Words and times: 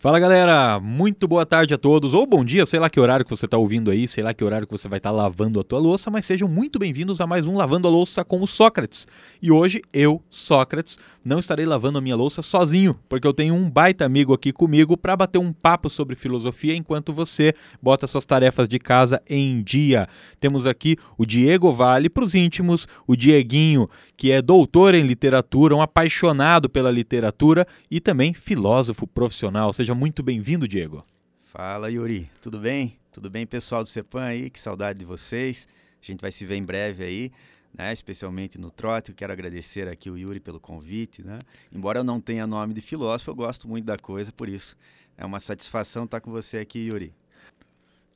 Fala 0.00 0.20
galera, 0.20 0.78
muito 0.78 1.26
boa 1.26 1.44
tarde 1.44 1.74
a 1.74 1.76
todos, 1.76 2.14
ou 2.14 2.24
bom 2.24 2.44
dia, 2.44 2.64
sei 2.64 2.78
lá 2.78 2.88
que 2.88 3.00
horário 3.00 3.24
que 3.24 3.30
você 3.32 3.46
está 3.46 3.58
ouvindo 3.58 3.90
aí, 3.90 4.06
sei 4.06 4.22
lá 4.22 4.32
que 4.32 4.44
horário 4.44 4.64
que 4.64 4.70
você 4.70 4.86
vai 4.86 4.98
estar 4.98 5.10
tá 5.10 5.16
lavando 5.16 5.58
a 5.58 5.64
tua 5.64 5.80
louça, 5.80 6.08
mas 6.08 6.24
sejam 6.24 6.46
muito 6.46 6.78
bem-vindos 6.78 7.20
a 7.20 7.26
mais 7.26 7.48
um 7.48 7.56
Lavando 7.56 7.88
a 7.88 7.90
Louça 7.90 8.24
com 8.24 8.40
o 8.40 8.46
Sócrates. 8.46 9.08
E 9.42 9.50
hoje 9.50 9.82
eu, 9.92 10.22
Sócrates, 10.30 11.00
não 11.28 11.38
estarei 11.38 11.66
lavando 11.66 11.98
a 11.98 12.00
minha 12.00 12.16
louça 12.16 12.40
sozinho, 12.40 12.98
porque 13.06 13.26
eu 13.26 13.34
tenho 13.34 13.54
um 13.54 13.70
baita 13.70 14.02
amigo 14.02 14.32
aqui 14.32 14.50
comigo 14.50 14.96
para 14.96 15.14
bater 15.14 15.36
um 15.38 15.52
papo 15.52 15.90
sobre 15.90 16.16
filosofia 16.16 16.74
enquanto 16.74 17.12
você 17.12 17.54
bota 17.82 18.06
suas 18.06 18.24
tarefas 18.24 18.66
de 18.66 18.78
casa 18.78 19.22
em 19.28 19.62
dia. 19.62 20.08
Temos 20.40 20.64
aqui 20.64 20.96
o 21.18 21.26
Diego 21.26 21.70
Vale 21.70 22.08
para 22.08 22.24
os 22.24 22.34
íntimos, 22.34 22.88
o 23.06 23.14
Dieguinho, 23.14 23.90
que 24.16 24.32
é 24.32 24.40
doutor 24.40 24.94
em 24.94 25.06
literatura, 25.06 25.76
um 25.76 25.82
apaixonado 25.82 26.66
pela 26.66 26.90
literatura 26.90 27.66
e 27.90 28.00
também 28.00 28.32
filósofo 28.32 29.06
profissional. 29.06 29.70
Seja 29.74 29.94
muito 29.94 30.22
bem-vindo, 30.22 30.66
Diego. 30.66 31.04
Fala, 31.44 31.90
Yuri. 31.90 32.30
Tudo 32.40 32.58
bem? 32.58 32.96
Tudo 33.12 33.28
bem, 33.28 33.46
pessoal 33.46 33.82
do 33.82 33.88
CEPAM 33.88 34.22
aí? 34.22 34.48
Que 34.48 34.58
saudade 34.58 34.98
de 34.98 35.04
vocês. 35.04 35.68
A 36.02 36.06
gente 36.10 36.22
vai 36.22 36.32
se 36.32 36.46
ver 36.46 36.56
em 36.56 36.64
breve 36.64 37.04
aí, 37.04 37.32
né? 37.78 37.92
especialmente 37.92 38.58
no 38.58 38.70
trote. 38.70 39.10
Eu 39.10 39.14
quero 39.14 39.32
agradecer 39.32 39.86
aqui 39.86 40.10
o 40.10 40.18
Yuri 40.18 40.40
pelo 40.40 40.58
convite. 40.58 41.22
Né? 41.22 41.38
Embora 41.72 42.00
eu 42.00 42.04
não 42.04 42.20
tenha 42.20 42.46
nome 42.46 42.74
de 42.74 42.80
filósofo, 42.80 43.30
eu 43.30 43.36
gosto 43.36 43.68
muito 43.68 43.84
da 43.84 43.96
coisa, 43.96 44.32
por 44.32 44.48
isso 44.48 44.76
é 45.16 45.24
uma 45.24 45.38
satisfação 45.38 46.04
estar 46.04 46.20
com 46.20 46.30
você 46.30 46.58
aqui, 46.58 46.80
Yuri. 46.80 47.12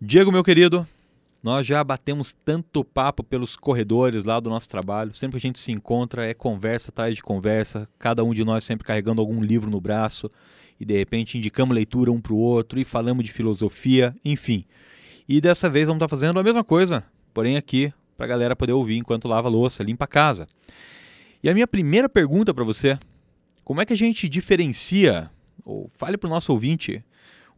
Diego, 0.00 0.32
meu 0.32 0.42
querido, 0.42 0.86
nós 1.42 1.66
já 1.66 1.82
batemos 1.82 2.34
tanto 2.44 2.84
papo 2.84 3.22
pelos 3.22 3.56
corredores 3.56 4.24
lá 4.24 4.38
do 4.40 4.50
nosso 4.50 4.68
trabalho. 4.68 5.14
Sempre 5.14 5.40
que 5.40 5.46
a 5.46 5.48
gente 5.48 5.60
se 5.60 5.72
encontra, 5.72 6.26
é 6.26 6.34
conversa 6.34 6.90
atrás 6.90 7.14
de 7.14 7.22
conversa, 7.22 7.88
cada 7.98 8.24
um 8.24 8.34
de 8.34 8.44
nós 8.44 8.64
sempre 8.64 8.86
carregando 8.86 9.20
algum 9.20 9.40
livro 9.40 9.70
no 9.70 9.80
braço 9.80 10.28
e 10.78 10.84
de 10.84 10.96
repente 10.96 11.38
indicamos 11.38 11.74
leitura 11.74 12.10
um 12.10 12.20
para 12.20 12.32
o 12.32 12.38
outro 12.38 12.80
e 12.80 12.84
falamos 12.84 13.24
de 13.24 13.32
filosofia, 13.32 14.14
enfim. 14.24 14.64
E 15.28 15.40
dessa 15.40 15.70
vez 15.70 15.86
vamos 15.86 15.98
estar 15.98 16.08
fazendo 16.08 16.38
a 16.38 16.42
mesma 16.42 16.64
coisa, 16.64 17.04
porém 17.32 17.56
aqui 17.56 17.92
para 18.16 18.26
a 18.26 18.28
galera 18.28 18.56
poder 18.56 18.72
ouvir 18.72 18.96
enquanto 18.96 19.28
lava 19.28 19.48
louça, 19.48 19.82
limpa 19.82 20.04
a 20.04 20.08
casa. 20.08 20.46
E 21.42 21.48
a 21.48 21.54
minha 21.54 21.66
primeira 21.66 22.08
pergunta 22.08 22.54
para 22.54 22.64
você, 22.64 22.98
como 23.64 23.80
é 23.80 23.86
que 23.86 23.92
a 23.92 23.96
gente 23.96 24.28
diferencia, 24.28 25.30
ou 25.64 25.90
fale 25.94 26.16
para 26.16 26.28
o 26.28 26.30
nosso 26.30 26.52
ouvinte, 26.52 27.04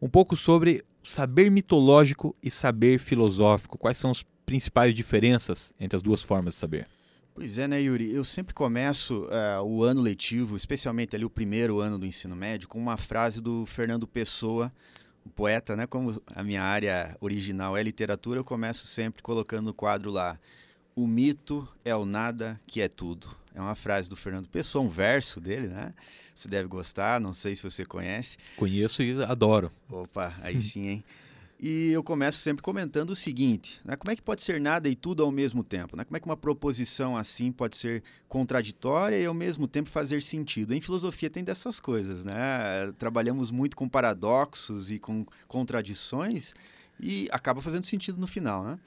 um 0.01 0.09
pouco 0.09 0.35
sobre 0.35 0.83
saber 1.03 1.49
mitológico 1.51 2.35
e 2.41 2.49
saber 2.49 2.99
filosófico? 2.99 3.77
Quais 3.77 3.97
são 3.97 4.11
as 4.11 4.23
principais 4.45 4.93
diferenças 4.93 5.73
entre 5.79 5.95
as 5.95 6.03
duas 6.03 6.21
formas 6.21 6.53
de 6.53 6.59
saber? 6.59 6.87
Pois 7.33 7.59
é, 7.59 7.67
né, 7.67 7.81
Yuri? 7.81 8.13
Eu 8.13 8.23
sempre 8.23 8.53
começo 8.53 9.25
uh, 9.25 9.61
o 9.61 9.83
ano 9.83 10.01
letivo, 10.01 10.55
especialmente 10.55 11.15
ali 11.15 11.25
o 11.25 11.29
primeiro 11.29 11.81
ano 11.81 11.99
do 11.99 12.05
ensino 12.05 12.33
médio, 12.33 12.69
com 12.69 12.79
uma 12.79 12.95
frase 12.95 13.41
do 13.41 13.65
Fernando 13.65 14.07
Pessoa, 14.07 14.71
poeta, 15.29 15.75
né? 15.75 15.87
Como 15.87 16.21
a 16.27 16.43
minha 16.43 16.63
área 16.63 17.15
original 17.19 17.75
é 17.75 17.83
literatura, 17.83 18.39
eu 18.39 18.43
começo 18.43 18.85
sempre 18.85 19.21
colocando 19.21 19.65
no 19.65 19.73
quadro 19.73 20.11
lá: 20.11 20.39
O 20.95 21.07
mito 21.07 21.67
é 21.83 21.95
o 21.95 22.05
nada 22.05 22.59
que 22.67 22.81
é 22.81 22.87
tudo. 22.87 23.29
É 23.53 23.61
uma 23.61 23.75
frase 23.75 24.09
do 24.09 24.15
Fernando 24.15 24.47
Pessoa, 24.47 24.83
um 24.83 24.89
verso 24.89 25.39
dele, 25.39 25.67
né? 25.67 25.93
Você 26.33 26.49
deve 26.49 26.67
gostar, 26.67 27.21
não 27.21 27.31
sei 27.31 27.55
se 27.55 27.63
você 27.63 27.85
conhece. 27.85 28.35
Conheço 28.57 29.01
e 29.01 29.23
adoro. 29.23 29.71
Opa, 29.89 30.35
aí 30.41 30.61
sim, 30.61 30.87
hein? 30.87 31.03
E 31.57 31.91
eu 31.91 32.03
começo 32.03 32.39
sempre 32.39 32.61
comentando 32.61 33.11
o 33.11 33.15
seguinte: 33.15 33.79
né, 33.83 33.95
como 33.95 34.11
é 34.11 34.15
que 34.15 34.21
pode 34.21 34.43
ser 34.43 34.59
nada 34.59 34.89
e 34.89 34.95
tudo 34.95 35.23
ao 35.23 35.31
mesmo 35.31 35.63
tempo? 35.63 35.95
Né? 35.95 36.03
Como 36.03 36.17
é 36.17 36.19
que 36.19 36.25
uma 36.25 36.35
proposição 36.35 37.15
assim 37.15 37.51
pode 37.51 37.77
ser 37.77 38.03
contraditória 38.27 39.15
e 39.17 39.25
ao 39.25 39.33
mesmo 39.33 39.67
tempo 39.67 39.89
fazer 39.89 40.21
sentido? 40.21 40.73
Em 40.73 40.81
filosofia 40.81 41.29
tem 41.29 41.43
dessas 41.43 41.79
coisas, 41.79 42.25
né? 42.25 42.91
Trabalhamos 42.99 43.51
muito 43.51 43.75
com 43.77 43.87
paradoxos 43.87 44.91
e 44.91 44.99
com 44.99 45.25
contradições 45.47 46.53
e 46.99 47.27
acaba 47.31 47.61
fazendo 47.61 47.85
sentido 47.85 48.19
no 48.19 48.27
final, 48.27 48.63
né? 48.63 48.79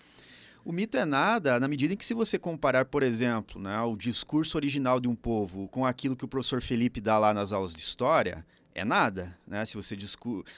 O 0.63 0.73
mito 0.73 0.99
é 0.99 1.07
nada 1.07 1.59
na 1.59 1.67
medida 1.67 1.95
em 1.95 1.97
que 1.97 2.05
se 2.05 2.13
você 2.13 2.39
comparar, 2.39 2.85
por 2.85 3.03
exemplo, 3.03 3.59
né, 3.59 3.81
o 3.81 3.97
discurso 3.97 4.59
original 4.59 5.01
de 5.01 5.09
um 5.09 5.15
povo 5.15 5.67
com 5.69 5.87
aquilo 5.87 6.15
que 6.15 6.27
o 6.27 6.29
professor 6.29 6.61
Felipe 6.61 7.01
dá 7.01 7.19
lá 7.19 7.33
nas 7.33 7.53
aulas 7.53 7.73
de 7.73 7.81
história, 7.81 8.45
é 8.75 8.85
nada, 8.85 9.35
né? 9.47 9.65
Se 9.65 9.77
você 9.77 9.97
discute 9.97 10.51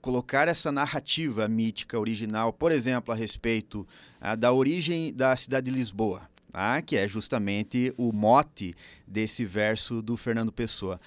colocar 0.00 0.48
essa 0.48 0.70
narrativa 0.72 1.46
mítica 1.48 1.98
original, 1.98 2.52
por 2.52 2.72
exemplo, 2.72 3.12
a 3.12 3.16
respeito 3.16 3.86
ah, 4.20 4.34
da 4.34 4.52
origem 4.52 5.12
da 5.12 5.34
cidade 5.36 5.70
de 5.70 5.76
Lisboa, 5.76 6.22
ah, 6.52 6.80
que 6.80 6.96
é 6.96 7.06
justamente 7.06 7.92
o 7.96 8.12
mote 8.12 8.74
desse 9.06 9.44
verso 9.44 10.00
do 10.00 10.16
Fernando 10.16 10.52
Pessoa. 10.52 11.00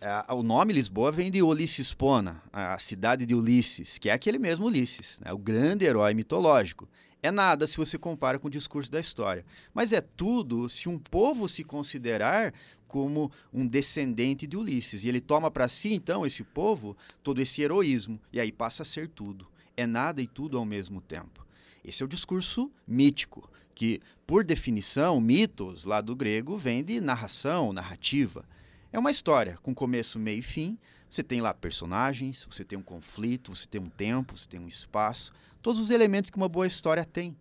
Ah, 0.00 0.34
o 0.34 0.42
nome 0.42 0.72
Lisboa 0.72 1.10
vem 1.10 1.30
de 1.30 1.42
Ulisses 1.42 1.92
Pona, 1.92 2.42
a 2.52 2.78
cidade 2.78 3.26
de 3.26 3.34
Ulisses, 3.34 3.98
que 3.98 4.08
é 4.08 4.12
aquele 4.12 4.38
mesmo 4.38 4.66
Ulisses, 4.66 5.18
né, 5.20 5.32
o 5.32 5.38
grande 5.38 5.84
herói 5.84 6.14
mitológico. 6.14 6.88
É 7.20 7.32
nada 7.32 7.66
se 7.66 7.76
você 7.76 7.98
compara 7.98 8.38
com 8.38 8.46
o 8.46 8.50
discurso 8.50 8.92
da 8.92 9.00
história, 9.00 9.44
mas 9.74 9.92
é 9.92 10.00
tudo 10.00 10.68
se 10.68 10.88
um 10.88 10.96
povo 10.98 11.48
se 11.48 11.64
considerar 11.64 12.54
como 12.88 13.30
um 13.52 13.66
descendente 13.66 14.46
de 14.46 14.56
Ulisses. 14.56 15.04
E 15.04 15.08
ele 15.08 15.20
toma 15.20 15.50
para 15.50 15.68
si, 15.68 15.92
então, 15.92 16.26
esse 16.26 16.42
povo, 16.42 16.96
todo 17.22 17.40
esse 17.40 17.62
heroísmo. 17.62 18.18
E 18.32 18.40
aí 18.40 18.50
passa 18.50 18.82
a 18.82 18.86
ser 18.86 19.08
tudo. 19.08 19.46
É 19.76 19.86
nada 19.86 20.20
e 20.20 20.26
tudo 20.26 20.58
ao 20.58 20.64
mesmo 20.64 21.00
tempo. 21.00 21.46
Esse 21.84 22.02
é 22.02 22.06
o 22.06 22.08
discurso 22.08 22.70
mítico, 22.86 23.48
que, 23.74 24.00
por 24.26 24.42
definição, 24.42 25.20
mitos, 25.20 25.84
lá 25.84 26.00
do 26.00 26.16
grego, 26.16 26.58
vem 26.58 26.82
de 26.82 27.00
narração, 27.00 27.72
narrativa. 27.72 28.44
É 28.92 28.98
uma 28.98 29.10
história 29.10 29.58
com 29.62 29.74
começo, 29.74 30.18
meio 30.18 30.40
e 30.40 30.42
fim. 30.42 30.76
Você 31.08 31.22
tem 31.22 31.40
lá 31.40 31.54
personagens, 31.54 32.46
você 32.50 32.64
tem 32.64 32.78
um 32.78 32.82
conflito, 32.82 33.54
você 33.54 33.66
tem 33.66 33.80
um 33.80 33.88
tempo, 33.88 34.36
você 34.36 34.48
tem 34.48 34.60
um 34.60 34.66
espaço. 34.66 35.32
Todos 35.62 35.80
os 35.80 35.90
elementos 35.90 36.30
que 36.30 36.36
uma 36.36 36.48
boa 36.48 36.66
história 36.66 37.04
tem. 37.04 37.36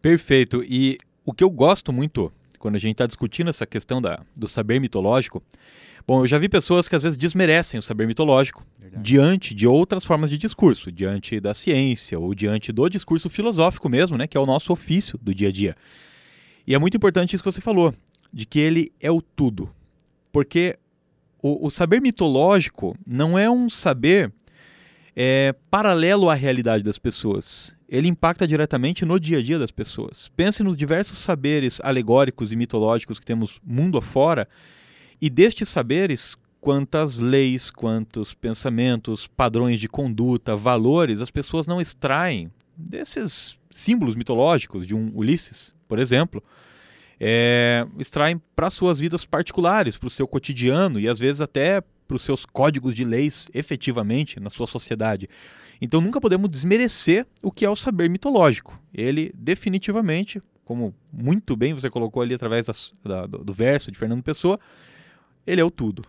Perfeito. 0.00 0.62
E 0.62 0.98
o 1.24 1.32
que 1.32 1.42
eu 1.42 1.50
gosto 1.50 1.92
muito 1.92 2.32
quando 2.64 2.76
a 2.76 2.78
gente 2.78 2.92
está 2.92 3.06
discutindo 3.06 3.50
essa 3.50 3.66
questão 3.66 4.00
da, 4.00 4.22
do 4.34 4.48
saber 4.48 4.80
mitológico, 4.80 5.42
bom, 6.06 6.22
eu 6.22 6.26
já 6.26 6.38
vi 6.38 6.48
pessoas 6.48 6.88
que 6.88 6.96
às 6.96 7.02
vezes 7.02 7.14
desmerecem 7.14 7.78
o 7.78 7.82
saber 7.82 8.06
mitológico 8.06 8.64
Verdade. 8.78 9.02
diante 9.04 9.54
de 9.54 9.66
outras 9.66 10.02
formas 10.02 10.30
de 10.30 10.38
discurso, 10.38 10.90
diante 10.90 11.38
da 11.40 11.52
ciência 11.52 12.18
ou 12.18 12.34
diante 12.34 12.72
do 12.72 12.88
discurso 12.88 13.28
filosófico 13.28 13.86
mesmo, 13.86 14.16
né, 14.16 14.26
que 14.26 14.34
é 14.34 14.40
o 14.40 14.46
nosso 14.46 14.72
ofício 14.72 15.18
do 15.20 15.34
dia 15.34 15.48
a 15.48 15.52
dia. 15.52 15.76
E 16.66 16.74
é 16.74 16.78
muito 16.78 16.96
importante 16.96 17.36
isso 17.36 17.44
que 17.44 17.52
você 17.52 17.60
falou, 17.60 17.94
de 18.32 18.46
que 18.46 18.58
ele 18.58 18.90
é 18.98 19.10
o 19.10 19.20
tudo. 19.20 19.70
Porque 20.32 20.78
o, 21.42 21.66
o 21.66 21.70
saber 21.70 22.00
mitológico 22.00 22.96
não 23.06 23.38
é 23.38 23.50
um 23.50 23.68
saber 23.68 24.32
é, 25.14 25.54
paralelo 25.70 26.30
à 26.30 26.34
realidade 26.34 26.82
das 26.82 26.98
pessoas 26.98 27.73
ele 27.88 28.08
impacta 28.08 28.46
diretamente 28.46 29.04
no 29.04 29.18
dia 29.20 29.38
a 29.38 29.42
dia 29.42 29.58
das 29.58 29.70
pessoas. 29.70 30.30
Pense 30.36 30.62
nos 30.62 30.76
diversos 30.76 31.18
saberes 31.18 31.80
alegóricos 31.82 32.52
e 32.52 32.56
mitológicos 32.56 33.18
que 33.18 33.26
temos 33.26 33.60
mundo 33.64 33.98
afora, 33.98 34.48
e 35.20 35.30
destes 35.30 35.68
saberes, 35.68 36.36
quantas 36.60 37.18
leis, 37.18 37.70
quantos 37.70 38.34
pensamentos, 38.34 39.26
padrões 39.26 39.78
de 39.78 39.88
conduta, 39.88 40.56
valores 40.56 41.20
as 41.20 41.30
pessoas 41.30 41.66
não 41.66 41.80
extraem 41.80 42.50
desses 42.76 43.58
símbolos 43.70 44.16
mitológicos 44.16 44.86
de 44.86 44.94
um 44.94 45.10
Ulisses, 45.14 45.74
por 45.86 45.98
exemplo, 45.98 46.42
é, 47.20 47.86
extraem 47.98 48.40
para 48.56 48.70
suas 48.70 48.98
vidas 48.98 49.24
particulares, 49.24 49.96
para 49.96 50.06
o 50.06 50.10
seu 50.10 50.26
cotidiano 50.26 50.98
e 50.98 51.08
às 51.08 51.18
vezes 51.18 51.40
até 51.40 51.80
para 51.80 52.16
os 52.16 52.22
seus 52.22 52.44
códigos 52.44 52.94
de 52.94 53.04
leis 53.04 53.48
efetivamente 53.54 54.38
na 54.40 54.50
sua 54.50 54.66
sociedade. 54.66 55.28
Então 55.80 56.00
nunca 56.00 56.20
podemos 56.20 56.50
desmerecer 56.50 57.26
o 57.42 57.50
que 57.50 57.64
é 57.64 57.70
o 57.70 57.76
saber 57.76 58.08
mitológico. 58.08 58.80
Ele 58.92 59.32
definitivamente, 59.34 60.42
como 60.64 60.94
muito 61.12 61.56
bem 61.56 61.74
você 61.74 61.90
colocou 61.90 62.22
ali 62.22 62.34
através 62.34 62.66
da, 63.02 63.26
do 63.26 63.52
verso 63.52 63.90
de 63.90 63.98
Fernando 63.98 64.22
Pessoa, 64.22 64.58
ele 65.46 65.60
é 65.60 65.64
o 65.64 65.70
tudo. 65.70 66.04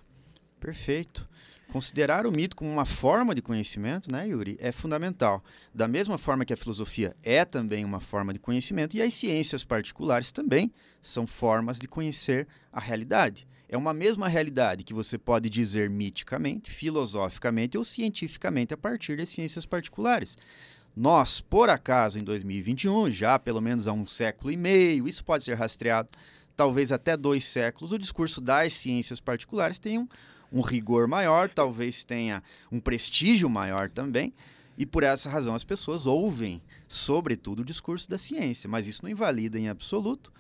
Perfeito. 0.60 1.28
Considerar 1.72 2.26
o 2.26 2.32
mito 2.32 2.56
como 2.56 2.72
uma 2.72 2.86
forma 2.86 3.36
de 3.36 3.42
conhecimento, 3.42 4.10
né, 4.10 4.28
Yuri, 4.28 4.56
é 4.62 4.72
fundamental. 4.72 5.44
Da 5.74 5.88
mesma 5.88 6.18
forma 6.18 6.46
que 6.46 6.54
a 6.54 6.58
filosofia 6.58 7.16
é 7.22 7.44
também 7.44 7.84
uma 7.84 8.00
forma 8.00 8.32
de 8.32 8.40
conhecimento, 8.40 8.96
e 8.96 9.02
as 9.02 9.14
ciências 9.14 9.64
particulares 9.64 10.32
também 10.32 10.72
são 11.02 11.28
formas 11.28 11.78
de 11.78 11.88
conhecer 11.88 12.48
a 12.72 12.80
realidade. 12.80 13.48
É 13.76 13.78
uma 13.78 13.94
mesma 13.94 14.30
realidade 14.30 14.86
que 14.86 14.94
você 14.94 15.18
pode 15.18 15.50
dizer 15.50 15.90
miticamente, 15.90 16.72
filosoficamente 16.72 17.78
ou 17.78 17.84
cientificamente 17.84 18.74
a 18.74 18.78
partir 18.78 19.18
das 19.18 19.28
ciências 19.28 19.66
particulares. 19.66 20.38
Nós, 20.96 21.42
por 21.42 21.70
acaso, 21.70 22.18
em 22.18 22.24
2021, 22.24 23.12
já 23.12 23.38
pelo 23.38 23.60
menos 23.60 23.86
há 23.86 23.92
um 23.92 24.08
século 24.08 24.50
e 24.50 24.56
meio, 24.56 25.10
isso 25.10 25.26
pode 25.26 25.44
ser 25.44 25.56
rastreado, 25.56 26.08
talvez 26.56 26.90
até 26.90 27.18
dois 27.18 27.44
séculos, 27.44 27.92
o 27.92 28.00
discurso 28.00 28.40
das 28.40 28.72
ciências 28.72 29.20
particulares 29.20 29.78
tem 29.78 30.00
um, 30.00 30.08
um 30.54 30.62
rigor 30.62 31.06
maior, 31.06 31.50
talvez 31.50 32.06
tenha 32.06 32.42
um 32.72 32.80
prestígio 32.80 33.50
maior 33.50 33.92
também, 33.92 34.34
e 34.78 34.86
por 34.86 35.04
essa 35.04 35.30
razão 35.30 35.54
as 35.54 35.66
pessoas 35.66 36.06
ouvem, 36.06 36.62
sobretudo, 36.88 37.60
o 37.60 37.66
discurso 37.66 38.10
da 38.10 38.18
ciência, 38.18 38.70
mas 38.70 38.88
isso 38.88 39.04
não 39.04 39.12
invalida 39.12 39.60
em 39.60 39.68
absoluto 39.68 40.32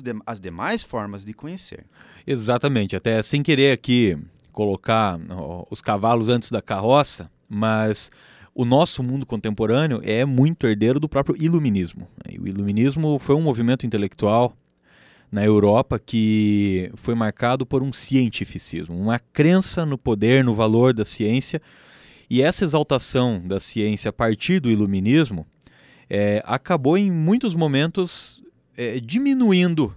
de, 0.00 0.14
as 0.24 0.40
demais 0.40 0.82
formas 0.84 1.24
de 1.24 1.32
conhecer. 1.32 1.84
Exatamente, 2.24 2.94
até 2.94 3.20
sem 3.22 3.42
querer 3.42 3.72
aqui 3.72 4.16
colocar 4.52 5.18
os 5.70 5.82
cavalos 5.82 6.28
antes 6.28 6.50
da 6.50 6.62
carroça, 6.62 7.28
mas 7.48 8.10
o 8.54 8.64
nosso 8.64 9.02
mundo 9.02 9.26
contemporâneo 9.26 10.00
é 10.04 10.24
muito 10.24 10.66
herdeiro 10.66 11.00
do 11.00 11.08
próprio 11.08 11.34
iluminismo. 11.42 12.06
O 12.38 12.46
iluminismo 12.46 13.18
foi 13.18 13.34
um 13.34 13.40
movimento 13.40 13.86
intelectual 13.86 14.54
na 15.30 15.42
Europa 15.42 15.98
que 15.98 16.90
foi 16.96 17.14
marcado 17.14 17.64
por 17.64 17.82
um 17.82 17.90
cientificismo, 17.90 18.94
uma 18.94 19.18
crença 19.18 19.86
no 19.86 19.96
poder, 19.96 20.44
no 20.44 20.54
valor 20.54 20.92
da 20.92 21.06
ciência. 21.06 21.60
E 22.28 22.42
essa 22.42 22.64
exaltação 22.64 23.40
da 23.42 23.58
ciência 23.58 24.10
a 24.10 24.12
partir 24.12 24.60
do 24.60 24.70
iluminismo 24.70 25.46
é, 26.10 26.42
acabou 26.44 26.98
em 26.98 27.10
muitos 27.10 27.54
momentos 27.54 28.41
é, 28.82 29.00
diminuindo 29.00 29.94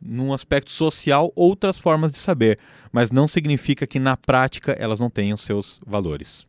num 0.00 0.32
aspecto 0.32 0.70
social 0.70 1.32
outras 1.34 1.78
formas 1.78 2.12
de 2.12 2.18
saber, 2.18 2.58
mas 2.92 3.10
não 3.10 3.26
significa 3.26 3.86
que 3.86 3.98
na 3.98 4.16
prática 4.16 4.72
elas 4.72 5.00
não 5.00 5.08
tenham 5.08 5.36
seus 5.36 5.80
valores. 5.86 6.46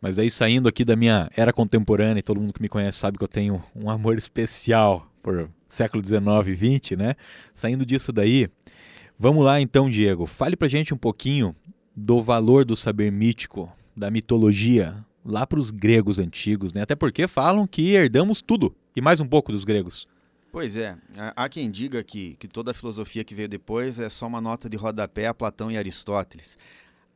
Mas 0.00 0.18
aí 0.18 0.30
saindo 0.30 0.68
aqui 0.68 0.84
da 0.84 0.94
minha 0.94 1.28
era 1.36 1.52
contemporânea, 1.52 2.20
e 2.20 2.22
todo 2.22 2.40
mundo 2.40 2.52
que 2.52 2.62
me 2.62 2.68
conhece 2.68 2.98
sabe 2.98 3.18
que 3.18 3.24
eu 3.24 3.28
tenho 3.28 3.62
um 3.74 3.90
amor 3.90 4.18
especial 4.18 5.10
por 5.22 5.50
século 5.68 6.02
19 6.02 6.52
e 6.52 6.54
20, 6.54 6.96
né? 6.96 7.14
Saindo 7.54 7.84
disso 7.84 8.12
daí, 8.12 8.48
vamos 9.18 9.44
lá 9.44 9.60
então, 9.60 9.90
Diego. 9.90 10.26
Fale 10.26 10.56
pra 10.56 10.68
gente 10.68 10.94
um 10.94 10.98
pouquinho 10.98 11.54
do 11.96 12.20
valor 12.20 12.64
do 12.64 12.76
saber 12.76 13.10
mítico, 13.10 13.70
da 13.96 14.10
mitologia, 14.10 15.04
lá 15.24 15.46
para 15.46 15.58
os 15.58 15.70
gregos 15.70 16.18
antigos, 16.18 16.72
né? 16.72 16.82
Até 16.82 16.94
porque 16.94 17.26
falam 17.26 17.66
que 17.66 17.94
herdamos 17.94 18.40
tudo 18.40 18.74
e 18.94 19.00
mais 19.00 19.20
um 19.20 19.26
pouco 19.26 19.50
dos 19.50 19.64
gregos. 19.64 20.06
Pois 20.58 20.76
é, 20.76 20.96
há 21.36 21.48
quem 21.48 21.70
diga 21.70 22.02
que, 22.02 22.34
que 22.34 22.48
toda 22.48 22.72
a 22.72 22.74
filosofia 22.74 23.22
que 23.22 23.32
veio 23.32 23.48
depois 23.48 24.00
é 24.00 24.08
só 24.08 24.26
uma 24.26 24.40
nota 24.40 24.68
de 24.68 24.76
rodapé 24.76 25.28
a 25.28 25.32
Platão 25.32 25.70
e 25.70 25.78
Aristóteles. 25.78 26.58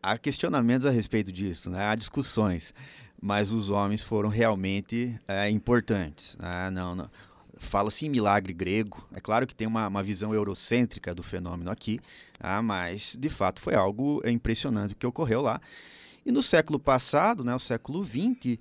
Há 0.00 0.16
questionamentos 0.16 0.86
a 0.86 0.92
respeito 0.92 1.32
disso, 1.32 1.68
né? 1.68 1.86
há 1.86 1.96
discussões, 1.96 2.72
mas 3.20 3.50
os 3.50 3.68
homens 3.68 4.00
foram 4.00 4.28
realmente 4.28 5.18
é, 5.26 5.50
importantes. 5.50 6.36
Né? 6.38 6.70
Não, 6.70 6.94
não. 6.94 7.10
Fala-se 7.56 8.06
em 8.06 8.10
milagre 8.10 8.52
grego, 8.52 9.04
é 9.12 9.20
claro 9.20 9.44
que 9.44 9.56
tem 9.56 9.66
uma, 9.66 9.88
uma 9.88 10.04
visão 10.04 10.32
eurocêntrica 10.32 11.12
do 11.12 11.24
fenômeno 11.24 11.68
aqui, 11.68 11.98
ah, 12.38 12.62
mas 12.62 13.16
de 13.18 13.28
fato 13.28 13.60
foi 13.60 13.74
algo 13.74 14.22
impressionante 14.24 14.92
o 14.92 14.96
que 14.96 15.04
ocorreu 15.04 15.40
lá. 15.40 15.60
E 16.24 16.30
no 16.30 16.44
século 16.44 16.78
passado, 16.78 17.42
né, 17.42 17.52
o 17.52 17.58
século 17.58 18.04
XX, 18.04 18.56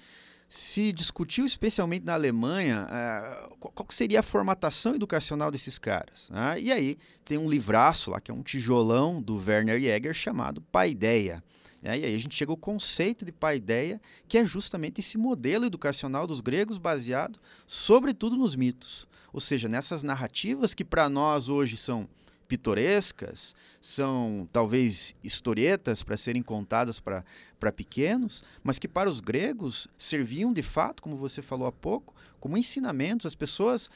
se 0.52 0.92
discutiu 0.92 1.46
especialmente 1.46 2.06
na 2.06 2.14
Alemanha 2.14 2.86
uh, 2.86 3.56
qual 3.58 3.88
seria 3.90 4.20
a 4.20 4.24
formatação 4.24 4.94
educacional 4.94 5.50
desses 5.50 5.80
caras. 5.80 6.30
Né? 6.30 6.60
E 6.60 6.72
aí 6.74 6.98
tem 7.24 7.38
um 7.38 7.50
livraço 7.50 8.12
lá, 8.12 8.20
que 8.20 8.30
é 8.30 8.34
um 8.34 8.44
tijolão 8.44 9.22
do 9.22 9.38
Werner 9.38 9.80
Jäger 9.80 10.14
chamado 10.14 10.60
Paideia. 10.60 11.42
Né? 11.82 12.00
E 12.00 12.04
aí 12.04 12.16
a 12.16 12.20
gente 12.20 12.36
chega 12.36 12.52
ao 12.52 12.58
conceito 12.58 13.24
de 13.24 13.32
paideia, 13.32 14.02
que 14.28 14.38
é 14.38 14.44
justamente 14.44 15.00
esse 15.00 15.18
modelo 15.18 15.64
educacional 15.64 16.28
dos 16.28 16.42
gregos 16.42 16.78
baseado, 16.78 17.40
sobretudo, 17.66 18.36
nos 18.36 18.54
mitos. 18.54 19.08
Ou 19.32 19.40
seja, 19.40 19.70
nessas 19.70 20.04
narrativas 20.04 20.74
que 20.74 20.84
para 20.84 21.08
nós 21.08 21.48
hoje 21.48 21.78
são 21.78 22.10
pitorescas, 22.52 23.56
são 23.80 24.46
talvez 24.52 25.16
historietas 25.24 26.04
para 26.04 26.18
serem 26.18 26.44
contadas 26.44 27.00
para 27.00 27.72
pequenos, 27.74 28.44
mas 28.62 28.78
que 28.78 28.90
para 28.90 29.10
os 29.10 29.22
gregos 29.22 29.88
serviam 29.98 30.52
de 30.52 30.62
fato, 30.62 31.02
como 31.02 31.16
você 31.16 31.42
falou 31.42 31.66
há 31.66 31.72
pouco, 31.72 32.14
como 32.42 32.58
ensinamentos. 32.58 33.26
As 33.26 33.36
pessoas 33.36 33.90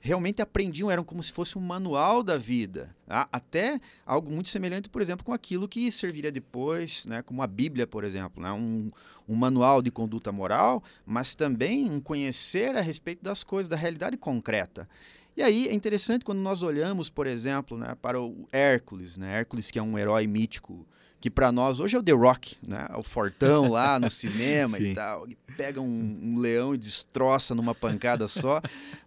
realmente 0.00 0.42
aprendiam, 0.42 0.90
eram 0.90 1.04
como 1.04 1.22
se 1.22 1.32
fosse 1.32 1.56
um 1.56 1.60
manual 1.60 2.24
da 2.24 2.34
vida. 2.34 2.92
Até 3.06 3.80
algo 4.04 4.28
muito 4.28 4.48
semelhante, 4.48 4.88
por 4.88 5.00
exemplo, 5.00 5.24
com 5.24 5.32
aquilo 5.32 5.68
que 5.68 5.88
serviria 5.92 6.32
depois, 6.32 7.06
né? 7.06 7.22
como 7.22 7.44
a 7.44 7.46
Bíblia, 7.46 7.86
por 7.86 8.02
exemplo. 8.02 8.42
Né? 8.42 8.50
Um, 8.50 8.90
um 9.28 9.36
manual 9.36 9.80
de 9.80 9.92
conduta 9.92 10.32
moral, 10.32 10.82
mas 11.06 11.36
também 11.36 11.88
um 11.88 12.00
conhecer 12.00 12.76
a 12.76 12.80
respeito 12.80 13.22
das 13.22 13.44
coisas, 13.44 13.68
da 13.68 13.76
realidade 13.76 14.16
concreta. 14.16 14.88
E 15.40 15.42
aí 15.42 15.68
é 15.68 15.72
interessante 15.72 16.22
quando 16.22 16.40
nós 16.40 16.62
olhamos, 16.62 17.08
por 17.08 17.26
exemplo, 17.26 17.74
né, 17.74 17.96
para 18.02 18.20
o 18.20 18.46
Hércules, 18.52 19.16
né? 19.16 19.38
Hércules 19.38 19.70
que 19.70 19.78
é 19.78 19.82
um 19.82 19.98
herói 19.98 20.26
mítico 20.26 20.86
que 21.18 21.30
para 21.30 21.50
nós 21.50 21.80
hoje 21.80 21.96
é 21.96 21.98
o 21.98 22.02
The 22.02 22.12
Rock, 22.12 22.56
né? 22.66 22.86
O 22.94 23.02
fortão 23.02 23.68
lá 23.70 23.98
no 23.98 24.08
cinema 24.10 24.78
e 24.78 24.94
tal, 24.94 25.26
e 25.26 25.34
pega 25.56 25.80
um, 25.80 26.18
um, 26.22 26.38
leão 26.38 26.74
e 26.74 26.78
destroça 26.78 27.54
numa 27.54 27.74
pancada 27.74 28.28
só. 28.28 28.60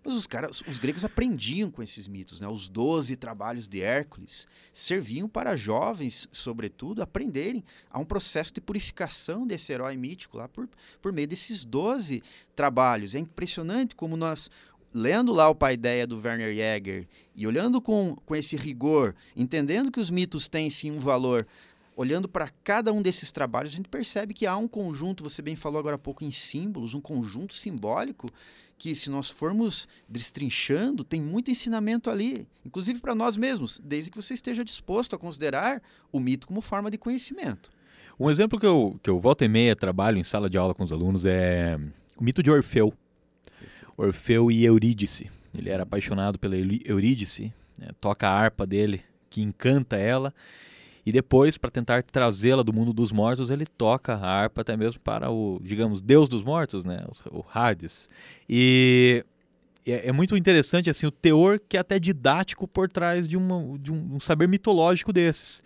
Mas 0.04 0.14
os 0.14 0.26
caras, 0.26 0.62
os 0.68 0.80
gregos 0.80 1.04
aprendiam 1.04 1.70
com 1.70 1.84
esses 1.84 2.08
mitos, 2.08 2.42
né? 2.42 2.48
Os 2.48 2.68
doze 2.68 3.16
trabalhos 3.16 3.68
de 3.68 3.82
Hércules 3.82 4.48
serviam 4.74 5.30
para 5.30 5.56
jovens, 5.56 6.28
sobretudo, 6.32 7.04
aprenderem 7.04 7.64
a 7.92 8.00
um 8.00 8.06
processo 8.06 8.54
de 8.54 8.62
purificação 8.62 9.46
desse 9.46 9.72
herói 9.72 9.96
mítico 9.98 10.38
lá 10.38 10.48
por, 10.48 10.68
por 11.00 11.14
meio 11.14 11.28
desses 11.28 11.64
doze 11.64 12.24
trabalhos. 12.56 13.14
É 13.16 13.20
impressionante 13.20 13.96
como 13.96 14.18
nós 14.18 14.50
lendo 14.94 15.32
lá 15.32 15.50
o 15.50 15.56
Pai 15.56 15.74
Ideia 15.74 16.06
do 16.06 16.20
Werner 16.20 16.54
Jäger 16.54 17.08
e 17.36 17.48
olhando 17.48 17.82
com, 17.82 18.16
com 18.26 18.36
esse 18.36 18.56
rigor, 18.56 19.16
entendendo 19.36 19.92
que 19.92 20.00
os 20.00 20.10
mitos 20.10 20.48
têm 20.48 20.70
sim 20.70 20.92
um 20.92 21.00
valor, 21.00 21.46
olhando 21.96 22.28
para 22.28 22.50
cada 22.64 22.92
um 22.92 23.02
desses 23.02 23.32
trabalhos, 23.32 23.74
a 23.74 23.78
gente 23.78 23.90
percebe 23.90 24.34
que 24.34 24.46
há 24.46 24.56
um 24.58 24.68
conjunto, 24.68 25.24
você 25.24 25.42
bem 25.42 25.56
falou 25.56 25.80
agora 25.80 25.96
há 25.96 26.00
pouco 26.00 26.24
em 26.24 26.32
símbolos, 26.32 26.94
um 26.94 27.02
conjunto 27.02 27.56
simbólico 27.56 28.28
que 28.78 28.94
se 28.96 29.10
nós 29.10 29.30
formos 29.30 29.88
destrinchando, 30.10 31.04
tem 31.04 31.22
muito 31.22 31.50
ensinamento 31.50 32.10
ali, 32.10 32.46
inclusive 32.66 33.00
para 33.00 33.16
nós 33.16 33.38
mesmos, 33.38 33.80
desde 33.84 34.10
que 34.10 34.18
você 34.18 34.34
esteja 34.34 34.64
disposto 34.64 35.16
a 35.16 35.20
considerar 35.20 35.82
o 36.12 36.20
mito 36.20 36.48
como 36.48 36.60
forma 36.60 36.92
de 36.92 36.98
conhecimento. 36.98 37.70
Um 38.20 38.30
exemplo 38.30 38.60
que 38.60 38.66
eu, 38.66 39.00
que 39.02 39.10
eu 39.10 39.20
volta 39.20 39.46
e 39.46 39.48
meia 39.48 39.76
trabalho 39.76 40.18
em 40.18 40.24
sala 40.24 40.50
de 40.50 40.58
aula 40.58 40.74
com 40.74 40.84
os 40.84 40.92
alunos 40.92 41.26
é 41.26 41.80
o 42.18 42.24
mito 42.24 42.44
de 42.44 42.52
Orfeu. 42.52 42.94
Orfeu 43.98 44.52
e 44.52 44.66
Eurídice. 44.66 45.30
Ele 45.54 45.70
era 45.70 45.84
apaixonado 45.84 46.40
pela 46.40 46.56
Eurídice, 46.56 47.54
né, 47.78 47.90
toca 48.02 48.28
a 48.28 48.32
harpa 48.32 48.66
dele, 48.66 49.02
que 49.30 49.42
encanta 49.42 49.96
ela, 49.98 50.34
e 51.06 51.12
depois, 51.12 51.58
para 51.58 51.70
tentar 51.70 52.02
trazê-la 52.04 52.64
do 52.64 52.72
mundo 52.72 52.94
dos 52.94 53.12
mortos, 53.12 53.50
ele 53.50 53.66
toca 53.66 54.16
a 54.16 54.26
harpa 54.26 54.62
até 54.62 54.78
mesmo 54.78 55.02
para 55.02 55.30
o, 55.30 55.60
digamos, 55.62 56.02
deus 56.02 56.30
dos 56.30 56.44
mortos, 56.44 56.86
né, 56.86 57.06
o 57.30 57.44
Hades. 57.54 58.10
E 58.48 59.26
é, 59.86 60.08
é 60.10 60.12
muito 60.14 60.38
interessante 60.38 60.90
assim 60.90 61.06
o 61.06 61.12
teor 61.12 61.60
que 61.60 61.76
é 61.76 61.80
até 61.82 62.00
didático 62.00 62.68
por 62.68 62.90
trás 62.90 63.28
de, 63.28 63.36
uma, 63.36 63.78
de 63.78 63.92
um, 63.92 64.16
um 64.16 64.20
saber 64.20 64.48
mitológico 64.48 65.12
desses. 65.12 65.62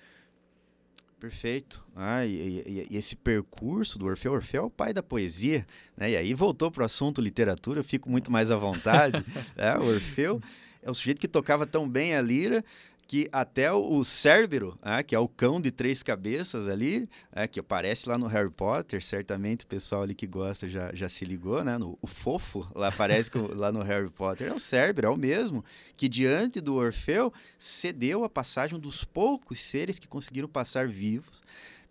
Perfeito. 1.20 1.84
Ah, 1.96 2.26
e, 2.26 2.64
e, 2.66 2.88
e, 2.92 2.98
esse 2.98 3.16
percurso 3.16 3.98
do 3.98 4.06
Orfeu, 4.06 4.34
Orfeu 4.34 4.64
é 4.64 4.66
o 4.66 4.70
pai 4.70 4.94
da 4.94 5.02
poesia, 5.02 5.66
né? 5.96 6.12
E 6.12 6.18
aí 6.18 6.34
voltou 6.34 6.70
para 6.70 6.84
o 6.84 6.86
assunto 6.86 7.20
literatura, 7.20 7.80
eu 7.80 7.84
fico 7.84 8.10
muito 8.10 8.32
mais 8.32 8.52
à 8.52 8.56
vontade. 8.56 9.24
é, 9.58 9.76
o 9.78 9.86
Orfeu 9.86 10.40
é 10.82 10.92
o 10.92 10.94
sujeito 10.94 11.20
que 11.20 11.28
tocava 11.28 11.66
tão 11.66 11.90
bem 11.90 12.16
a 12.16 12.22
lira 12.22 12.64
que 13.08 13.30
até 13.32 13.72
o 13.72 14.04
Cérbero, 14.04 14.78
né, 14.84 15.02
que 15.02 15.16
é 15.16 15.20
o 15.20 15.30
cão 15.30 15.62
de 15.62 15.72
três 15.72 16.04
cabeças 16.04 16.68
ali, 16.68 17.08
é, 17.32 17.48
que 17.48 17.60
aparece 17.60 18.10
lá 18.10 18.18
no 18.18 18.28
Harry 18.28 18.50
Potter, 18.50 19.02
certamente 19.02 19.64
o 19.64 19.68
pessoal 19.68 20.04
ali 20.04 20.14
que 20.14 20.28
gosta 20.28 20.68
já, 20.68 20.94
já 20.94 21.08
se 21.08 21.24
ligou, 21.24 21.64
né? 21.64 21.78
No, 21.78 21.98
o 22.02 22.08
fofo 22.08 22.68
lá 22.76 22.90
aparece 22.90 23.32
com, 23.32 23.48
lá 23.54 23.72
no 23.72 23.82
Harry 23.82 24.10
Potter, 24.10 24.50
é 24.50 24.54
o 24.54 24.60
Cérbero, 24.60 25.08
é 25.08 25.10
o 25.10 25.18
mesmo, 25.18 25.64
que 25.96 26.10
diante 26.10 26.60
do 26.60 26.76
Orfeu 26.76 27.32
cedeu 27.58 28.26
a 28.26 28.30
passagem 28.30 28.78
dos 28.78 29.06
poucos 29.06 29.62
seres 29.62 29.98
que 29.98 30.08
conseguiram 30.08 30.50
passar 30.50 30.86
vivos 30.88 31.42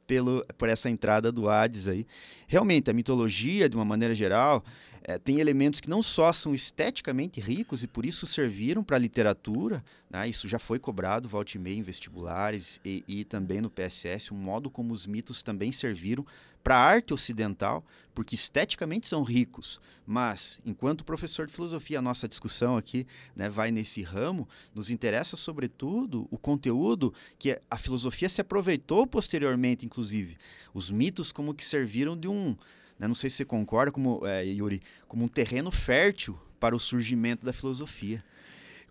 pelo, 0.06 0.44
por 0.56 0.68
essa 0.68 0.88
entrada 0.88 1.32
do 1.32 1.49
Hades 1.49 1.88
aí. 1.88 2.06
Realmente, 2.46 2.90
a 2.90 2.94
mitologia, 2.94 3.68
de 3.68 3.76
uma 3.76 3.85
maneira 3.85 4.14
geral, 4.14 4.62
é, 5.09 5.21
tem 5.21 5.39
elementos 5.39 5.81
que 5.81 5.89
não 5.89 6.03
só 6.03 6.33
são 6.33 6.53
esteticamente 6.53 7.41
ricos 7.41 7.85
e 7.85 7.87
por 7.87 8.05
isso 8.05 8.27
serviram 8.27 8.83
para 8.83 8.97
a 8.97 8.99
literatura, 8.99 9.85
né? 10.11 10.29
isso 10.29 10.49
já 10.49 10.59
foi 10.59 10.81
cobrado, 10.81 11.29
volte 11.29 11.55
e 11.55 11.59
meia, 11.61 11.79
em 11.79 11.83
vestibulares 11.83 12.81
e, 12.85 13.05
e 13.07 13.25
também 13.25 13.61
no 13.61 13.71
PSS, 13.71 14.33
o 14.33 14.35
modo 14.35 14.69
como 14.69 14.93
os 14.93 15.07
mitos 15.07 15.45
também 15.45 15.71
serviram 15.71 16.27
para 16.61 16.75
a 16.75 16.85
arte 16.85 17.15
ocidental, 17.15 17.85
porque 18.13 18.35
esteticamente 18.35 19.07
são 19.07 19.23
ricos, 19.23 19.81
mas 20.05 20.59
enquanto 20.67 21.05
professor 21.05 21.47
de 21.47 21.53
filosofia, 21.53 22.01
a 22.01 22.03
nossa 22.03 22.27
discussão 22.27 22.77
aqui 22.77 23.07
né, 23.37 23.49
vai 23.49 23.71
nesse 23.71 24.03
ramo, 24.03 24.49
nos 24.75 24.91
interessa 24.91 25.37
sobretudo 25.37 26.27
o 26.33 26.37
conteúdo 26.37 27.15
que 27.39 27.57
a 27.71 27.77
filosofia 27.77 28.29
se 28.29 28.41
aproveitou 28.41 29.07
posteriormente, 29.07 29.87
inclusive, 29.87 30.37
os 30.75 30.91
mitos 30.91 31.31
como 31.31 31.55
que 31.55 31.65
serviram 31.65 32.17
de 32.17 32.27
um 32.27 32.57
né, 32.99 33.07
não 33.07 33.15
sei 33.15 33.31
se 33.31 33.37
você 33.37 33.45
concorda, 33.45 33.93
como, 33.93 34.26
é, 34.26 34.45
Yuri, 34.45 34.83
como 35.07 35.25
um 35.25 35.29
terreno 35.29 35.71
fértil 35.71 36.38
para 36.59 36.75
o 36.75 36.81
surgimento 36.81 37.45
da 37.45 37.53
filosofia. 37.53 38.23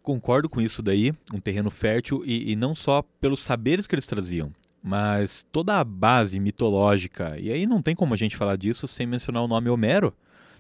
Concordo 0.02 0.48
com 0.48 0.62
isso 0.62 0.84
daí, 0.84 1.14
um 1.34 1.40
terreno 1.40 1.72
fértil 1.72 2.24
e, 2.26 2.52
e 2.52 2.56
não 2.56 2.76
só 2.76 3.02
pelos 3.20 3.40
saberes 3.40 3.88
que 3.88 3.96
eles 3.96 4.06
traziam, 4.06 4.52
mas 4.82 5.46
toda 5.52 5.80
a 5.80 5.84
base 5.84 6.40
mitológica, 6.40 7.40
e 7.40 7.52
aí 7.52 7.66
não 7.66 7.82
tem 7.82 7.96
como 7.96 8.14
a 8.14 8.18
gente 8.18 8.38
falar 8.38 8.56
disso 8.56 8.88
sem 8.88 9.08
mencionar 9.08 9.44
o 9.44 9.48
nome 9.48 9.70
Homero. 9.70 10.14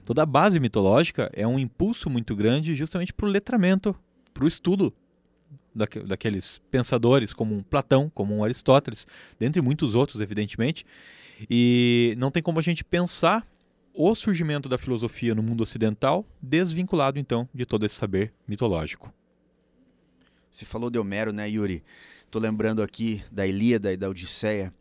Toda 0.04 0.24
a 0.24 0.26
base 0.26 0.60
mitológica 0.60 1.32
é 1.34 1.46
um 1.48 1.60
impulso 1.60 2.10
muito 2.10 2.36
grande 2.36 2.74
justamente 2.74 3.14
para 3.14 3.26
o 3.26 3.30
letramento, 3.30 3.96
para 4.34 4.44
o 4.44 4.48
estudo 4.48 4.94
daqueles 5.76 6.58
pensadores 6.72 7.34
como 7.34 7.54
um 7.54 7.62
Platão, 7.62 8.10
como 8.14 8.36
um 8.36 8.44
Aristóteles, 8.44 9.06
dentre 9.38 9.62
muitos 9.62 9.94
outros, 9.94 10.22
evidentemente. 10.22 10.86
E 11.50 12.16
não 12.18 12.32
tem 12.32 12.42
como 12.42 12.60
a 12.60 12.62
gente 12.62 12.84
pensar 12.84 13.46
o 13.94 14.14
surgimento 14.14 14.68
da 14.68 14.78
filosofia 14.78 15.34
no 15.34 15.42
mundo 15.42 15.62
ocidental 15.62 16.26
desvinculado, 16.42 17.18
então, 17.18 17.48
de 17.54 17.66
todo 17.66 17.86
esse 17.86 17.96
saber 17.96 18.34
mitológico. 18.48 19.14
Você 20.52 20.66
falou 20.66 20.90
de 20.90 21.00
Homero, 21.00 21.32
né, 21.32 21.50
Yuri? 21.50 21.84
Estou 22.26 22.42
lembrando 22.42 22.82
aqui 22.82 23.24
da 23.32 23.48
Ilíada 23.48 23.94
e 23.94 23.98
da 23.98 24.10
Odisseia. 24.10 24.74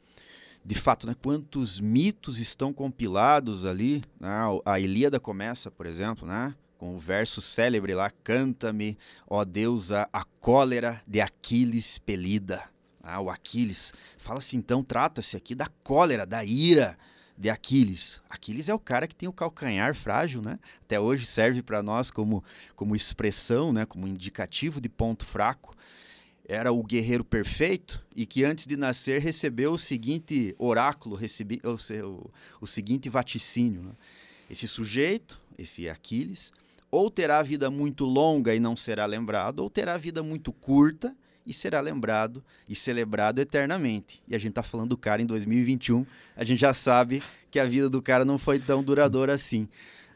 De 0.64 0.75
fato, 0.75 1.06
né, 1.06 1.14
quantos 1.23 1.78
mitos 1.78 2.38
estão 2.38 2.73
compilados 2.73 3.66
ali? 3.66 4.02
Né? 4.18 4.30
A 4.64 4.80
Ilíada 4.80 5.20
começa, 5.20 5.70
por 5.70 5.87
exemplo, 5.87 6.26
né, 6.26 6.54
com 6.78 6.94
o 6.94 6.99
verso 6.99 7.40
célebre 7.40 7.94
lá: 7.94 8.11
Canta-me, 8.11 8.96
ó 9.28 9.44
deusa, 9.44 10.08
a 10.12 10.25
cólera 10.40 11.02
de 11.06 11.20
Aquiles 11.20 11.99
pelida. 11.99 12.74
Ah, 13.04 13.20
o 13.20 13.28
Aquiles. 13.28 13.92
Fala-se 14.16 14.56
então, 14.56 14.82
trata-se 14.82 15.37
aqui 15.37 15.54
da 15.54 15.66
cólera, 15.82 16.25
da 16.25 16.42
ira 16.42 16.96
de 17.37 17.50
Aquiles. 17.50 18.20
Aquiles 18.30 18.68
é 18.68 18.75
o 18.75 18.78
cara 18.78 19.06
que 19.06 19.14
tem 19.14 19.28
o 19.28 19.32
calcanhar 19.32 19.94
frágil, 19.94 20.40
né? 20.40 20.58
Até 20.82 20.99
hoje 20.99 21.26
serve 21.26 21.62
para 21.62 21.82
nós 21.82 22.11
como, 22.11 22.42
como 22.75 22.96
expressão, 22.96 23.73
né? 23.73 23.84
como 23.84 24.06
indicativo 24.06 24.80
de 24.80 24.88
ponto 24.88 25.25
fraco. 25.25 25.75
Era 26.46 26.73
o 26.73 26.82
guerreiro 26.82 27.25
perfeito 27.25 28.02
e 28.14 28.25
que 28.25 28.44
antes 28.44 28.66
de 28.66 28.76
nascer 28.76 29.20
recebeu 29.20 29.73
o 29.73 29.78
seguinte 29.78 30.54
oráculo, 30.58 31.16
recebi, 31.16 31.61
ou 31.64 31.78
seja, 31.78 32.06
o, 32.06 32.30
o 32.61 32.66
seguinte 32.66 33.08
vaticínio. 33.08 33.82
Né? 33.82 33.92
Esse 34.49 34.68
sujeito, 34.68 35.40
esse 35.58 35.88
Aquiles, 35.88 36.52
ou 36.90 37.11
terá 37.11 37.42
vida 37.42 37.70
muito 37.70 38.04
longa 38.04 38.54
e 38.54 38.61
não 38.61 38.76
será 38.76 39.04
lembrado, 39.06 39.61
ou 39.61 39.70
terá 39.70 39.96
vida 39.96 40.23
muito 40.23 40.52
curta 40.52 41.16
e 41.46 41.52
será 41.52 41.80
lembrado 41.80 42.42
e 42.68 42.74
celebrado 42.74 43.40
eternamente. 43.40 44.22
E 44.26 44.34
a 44.34 44.38
gente 44.38 44.50
está 44.50 44.62
falando 44.62 44.90
do 44.90 44.96
cara 44.96 45.22
em 45.22 45.26
2021, 45.26 46.06
a 46.36 46.44
gente 46.44 46.60
já 46.60 46.74
sabe 46.74 47.22
que 47.50 47.58
a 47.58 47.64
vida 47.64 47.88
do 47.88 48.02
cara 48.02 48.24
não 48.24 48.38
foi 48.38 48.58
tão 48.58 48.82
duradoura 48.82 49.34
assim. 49.34 49.68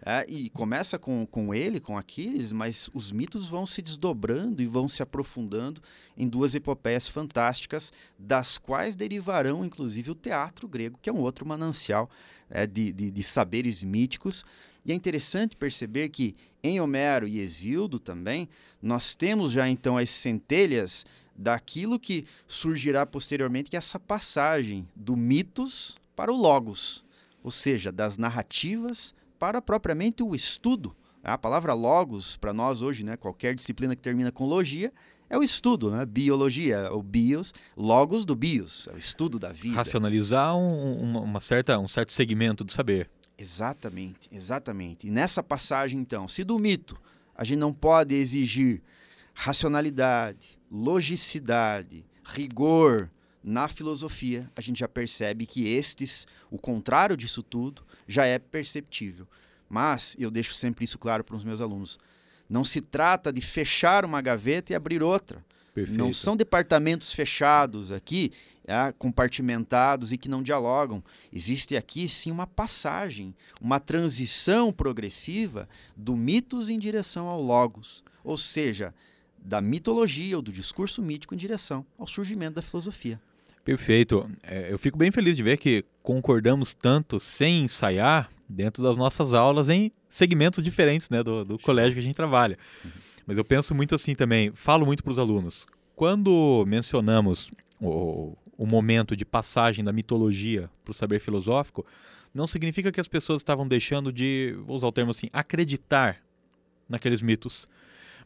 É, 0.05 0.25
e 0.29 0.49
começa 0.51 0.99
com, 0.99 1.27
com 1.27 1.53
ele, 1.53 1.81
com 1.81 1.99
Aquiles, 1.99 2.53
mas 2.53 2.89
os 2.95 3.11
mitos 3.11 3.47
vão 3.47 3.67
se 3.67 3.83
desdobrando 3.83 4.63
e 4.63 4.67
vão 4.67 4.89
se 4.89 5.03
aprofundando 5.03 5.83
em 6.17 6.29
duas 6.29 6.55
epopeias 6.55 7.09
fantásticas, 7.09 7.93
das 8.19 8.59
quais 8.59 8.95
derivarão, 8.95 9.65
inclusive, 9.65 10.11
o 10.11 10.15
teatro 10.15 10.69
grego, 10.69 10.99
que 11.03 11.11
é 11.11 11.13
um 11.13 11.21
outro 11.21 11.45
manancial 11.45 12.09
é, 12.49 12.67
de, 12.67 12.93
de, 12.93 13.11
de 13.11 13.23
saberes 13.23 13.83
míticos. 13.83 14.45
E 14.89 14.93
é 14.93 14.95
interessante 14.95 15.55
perceber 15.55 16.09
que 16.09 16.35
em 16.63 16.81
Homero 16.81 17.29
e 17.29 17.41
Exildo 17.41 17.99
também, 17.99 18.49
nós 18.81 19.15
temos 19.15 19.53
já 19.53 19.69
então 19.69 19.99
as 19.99 20.09
centelhas 20.09 21.05
daquilo 21.37 22.01
que 22.01 22.25
surgirá 22.47 23.05
posteriormente, 23.05 23.69
que 23.69 23.77
é 23.77 23.79
essa 23.79 24.01
passagem 24.01 24.89
do 24.97 25.15
mitos 25.15 25.95
para 26.17 26.33
o 26.33 26.37
logos, 26.37 27.05
ou 27.45 27.51
seja, 27.51 27.93
das 27.93 28.17
narrativas 28.17 29.15
para 29.39 29.61
propriamente 29.61 30.23
o 30.23 30.35
estudo. 30.35 30.97
A 31.23 31.37
palavra 31.37 31.75
logos, 31.75 32.39
para 32.39 32.55
nós 32.55 32.81
hoje, 32.81 33.05
né, 33.05 33.15
qualquer 33.15 33.55
disciplina 33.55 33.95
que 33.95 34.01
termina 34.01 34.33
com 34.33 34.47
logia, 34.47 34.91
é 35.29 35.37
o 35.37 35.43
estudo, 35.43 35.91
né? 35.91 36.07
Biologia, 36.07 36.91
o 36.91 37.03
bios, 37.03 37.53
logos 37.77 38.25
do 38.25 38.35
bios, 38.35 38.89
é 38.91 38.95
o 38.95 38.97
estudo 38.97 39.39
da 39.39 39.53
vida. 39.53 39.77
Racionalizar 39.77 40.57
um, 40.57 41.19
uma 41.19 41.41
certa, 41.41 41.79
um 41.79 41.87
certo 41.87 42.15
segmento 42.15 42.65
do 42.65 42.73
saber. 42.73 43.11
Exatamente, 43.39 44.29
exatamente. 44.33 45.07
E 45.07 45.11
nessa 45.11 45.43
passagem, 45.43 46.01
então, 46.01 46.27
se 46.27 46.43
do 46.43 46.59
mito 46.59 47.01
a 47.35 47.45
gente 47.45 47.61
não 47.61 47.73
pode 47.73 48.17
exigir 48.17 48.83
racionalidade, 49.33 50.59
logicidade, 50.69 52.05
rigor 52.25 53.09
na 53.43 53.69
filosofia, 53.69 54.51
a 54.57 54.61
gente 54.61 54.81
já 54.81 54.89
percebe 54.89 55.47
que 55.47 55.69
estes, 55.69 56.27
o 56.51 56.59
contrário 56.59 57.17
disso 57.17 57.41
tudo, 57.41 57.85
já 58.09 58.27
é 58.27 58.41
perceptível. 58.41 59.27
Mas 59.69 60.17
eu 60.19 60.31
deixo 60.31 60.55
sempre 60.55 60.85
isso 60.85 60.99
claro 60.99 61.23
para 61.23 61.37
os 61.37 61.45
meus 61.45 61.61
alunos. 61.61 61.99
Não 62.49 62.65
se 62.65 62.81
trata 62.81 63.33
de 63.33 63.41
fechar 63.41 64.05
uma 64.05 64.21
gaveta 64.21 64.73
e 64.73 64.77
abrir 64.77 65.03
outra. 65.03 65.45
Perfeito. 65.73 65.97
Não 65.97 66.13
são 66.13 66.37
departamentos 66.37 67.13
fechados 67.13 67.93
aqui 67.93 68.33
é, 68.69 68.93
compartimentados 68.99 70.13
e 70.13 70.19
que 70.19 70.29
não 70.29 70.43
dialogam. 70.43 71.03
Existe 71.33 71.75
aqui 71.75 72.07
sim 72.07 72.31
uma 72.31 72.47
passagem, 72.47 73.35
uma 73.61 73.81
transição 73.81 74.71
progressiva 74.71 75.67
do 75.97 76.15
mitos 76.15 76.69
em 76.69 76.79
direção 76.79 77.29
ao 77.29 77.41
logos, 77.41 78.05
ou 78.23 78.37
seja, 78.37 78.95
da 79.39 79.59
mitologia 79.61 80.37
ou 80.37 80.43
do 80.43 80.53
discurso 80.53 81.01
mítico 81.01 81.35
em 81.35 81.39
direção 81.39 81.85
ao 81.99 82.07
surgimento 82.07 82.57
da 82.57 82.63
filosofia. 82.63 83.19
Perfeito. 83.65 84.31
É, 84.43 84.71
eu 84.71 84.79
fico 84.79 84.99
bem 84.99 85.11
feliz 85.11 85.37
de 85.37 85.43
ver 85.43 85.57
que 85.57 85.85
concordamos 86.03 86.75
tanto 86.75 87.19
sem 87.19 87.65
ensaiar 87.65 88.31
dentro 88.47 88.83
das 88.83 88.99
nossas 88.99 89.33
aulas 89.33 89.71
em 89.71 89.91
segmentos 90.09 90.63
diferentes 90.63 91.09
né, 91.09 91.23
do, 91.23 91.43
do 91.45 91.59
colégio 91.59 91.95
que 91.95 92.01
a 92.01 92.03
gente 92.03 92.17
trabalha. 92.17 92.59
Uhum. 92.85 92.91
Mas 93.27 93.39
eu 93.39 93.45
penso 93.45 93.75
muito 93.75 93.95
assim 93.95 94.15
também, 94.15 94.53
falo 94.55 94.85
muito 94.85 95.03
para 95.03 95.11
os 95.11 95.19
alunos. 95.19 95.67
Quando 95.95 96.65
mencionamos 96.67 97.51
o, 97.81 98.37
o 98.59 98.67
momento 98.67 99.17
de 99.17 99.25
passagem 99.25 99.85
da 99.85 99.93
mitologia 99.93 100.69
para 100.85 100.91
o 100.91 100.95
saber 100.95 101.21
filosófico, 101.21 101.87
não 102.35 102.47
significa 102.47 102.91
que 102.91 103.01
as 103.01 103.07
pessoas 103.07 103.41
estavam 103.41 103.67
deixando 103.67 104.13
de, 104.13 104.55
vou 104.67 104.77
usar 104.77 104.89
o 104.89 104.93
termo 104.93 105.13
assim, 105.13 105.29
acreditar 105.33 106.17
naqueles 106.89 107.23
mitos. 107.23 107.69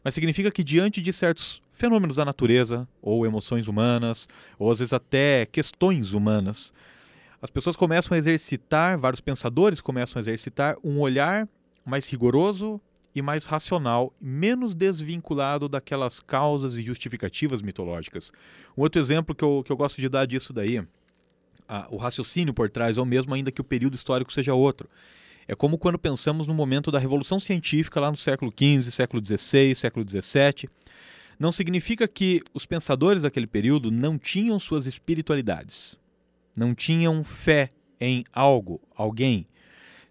Mas 0.03 0.15
significa 0.15 0.51
que 0.51 0.63
diante 0.63 1.01
de 1.01 1.13
certos 1.13 1.61
fenômenos 1.71 2.15
da 2.15 2.25
natureza, 2.25 2.87
ou 3.01 3.25
emoções 3.25 3.67
humanas, 3.67 4.27
ou 4.57 4.71
às 4.71 4.79
vezes 4.79 4.91
até 4.91 5.45
questões 5.45 6.13
humanas, 6.13 6.73
as 7.41 7.51
pessoas 7.51 7.75
começam 7.75 8.15
a 8.15 8.17
exercitar, 8.17 8.97
vários 8.97 9.21
pensadores 9.21 9.81
começam 9.81 10.19
a 10.19 10.21
exercitar 10.21 10.75
um 10.83 10.99
olhar 10.99 11.47
mais 11.85 12.07
rigoroso 12.07 12.81
e 13.15 13.21
mais 13.21 13.45
racional, 13.45 14.13
menos 14.19 14.73
desvinculado 14.73 15.69
daquelas 15.69 16.19
causas 16.19 16.77
e 16.77 16.81
justificativas 16.81 17.61
mitológicas. 17.61 18.31
Um 18.77 18.81
outro 18.81 18.99
exemplo 18.99 19.35
que 19.35 19.43
eu, 19.43 19.63
que 19.63 19.71
eu 19.71 19.77
gosto 19.77 20.01
de 20.01 20.09
dar 20.09 20.25
disso 20.25 20.51
daí, 20.51 20.83
a, 21.67 21.87
o 21.91 21.97
raciocínio 21.97 22.53
por 22.53 22.69
trás 22.69 22.97
é 22.97 23.01
o 23.01 23.05
mesmo, 23.05 23.33
ainda 23.33 23.51
que 23.51 23.61
o 23.61 23.63
período 23.63 23.95
histórico 23.95 24.33
seja 24.33 24.53
outro. 24.53 24.89
É 25.47 25.55
como 25.55 25.77
quando 25.77 25.99
pensamos 25.99 26.47
no 26.47 26.53
momento 26.53 26.89
da 26.89 26.99
Revolução 26.99 27.39
Científica, 27.39 27.99
lá 27.99 28.09
no 28.09 28.17
século 28.17 28.51
XV, 28.51 28.91
século 28.91 29.23
XVI, 29.23 29.75
século 29.75 30.05
XVII. 30.07 30.69
Não 31.37 31.51
significa 31.51 32.07
que 32.07 32.41
os 32.53 32.65
pensadores 32.65 33.23
daquele 33.23 33.47
período 33.47 33.91
não 33.91 34.17
tinham 34.17 34.57
suas 34.59 34.85
espiritualidades, 34.85 35.97
não 36.55 36.73
tinham 36.73 37.23
fé 37.23 37.71
em 37.99 38.23
algo, 38.31 38.81
alguém, 38.95 39.47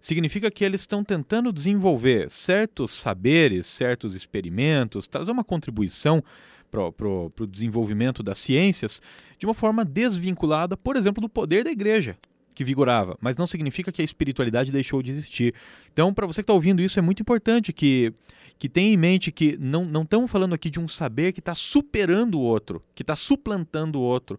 significa 0.03 0.51
que 0.51 0.65
eles 0.65 0.81
estão 0.81 1.01
tentando 1.01 1.53
desenvolver 1.53 2.29
certos 2.29 2.91
saberes, 2.91 3.65
certos 3.65 4.13
experimentos, 4.13 5.07
trazer 5.07 5.31
uma 5.31 5.45
contribuição 5.45 6.21
para 6.69 7.07
o 7.07 7.47
desenvolvimento 7.47 8.21
das 8.21 8.37
ciências 8.37 9.01
de 9.39 9.45
uma 9.45 9.53
forma 9.53 9.85
desvinculada, 9.85 10.75
por 10.75 10.97
exemplo, 10.97 11.21
do 11.21 11.29
poder 11.29 11.63
da 11.63 11.71
igreja 11.71 12.17
que 12.53 12.65
vigorava, 12.65 13.17
mas 13.21 13.37
não 13.37 13.47
significa 13.47 13.93
que 13.93 14.01
a 14.01 14.05
espiritualidade 14.05 14.73
deixou 14.73 15.01
de 15.01 15.09
existir. 15.09 15.55
Então, 15.91 16.13
para 16.13 16.27
você 16.27 16.41
que 16.41 16.43
está 16.43 16.53
ouvindo 16.53 16.81
isso, 16.81 16.99
é 16.99 17.01
muito 17.01 17.21
importante 17.21 17.71
que, 17.71 18.13
que 18.59 18.67
tenha 18.67 18.93
em 18.93 18.97
mente 18.97 19.31
que 19.31 19.57
não, 19.57 20.03
estamos 20.03 20.29
falando 20.29 20.53
aqui 20.53 20.69
de 20.69 20.81
um 20.81 20.87
saber 20.87 21.31
que 21.31 21.39
está 21.39 21.55
superando 21.55 22.35
o 22.35 22.41
outro, 22.41 22.83
que 22.93 23.03
está 23.03 23.15
suplantando 23.15 23.99
o 23.99 24.03
outro, 24.03 24.37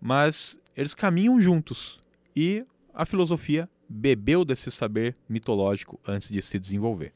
mas 0.00 0.58
eles 0.76 0.92
caminham 0.92 1.40
juntos 1.40 2.00
e 2.34 2.64
a 2.92 3.06
filosofia 3.06 3.68
bebeu 3.88 4.44
desse 4.44 4.70
saber 4.70 5.16
mitológico 5.28 5.98
antes 6.06 6.28
de 6.28 6.42
se 6.42 6.58
desenvolver. 6.58 7.12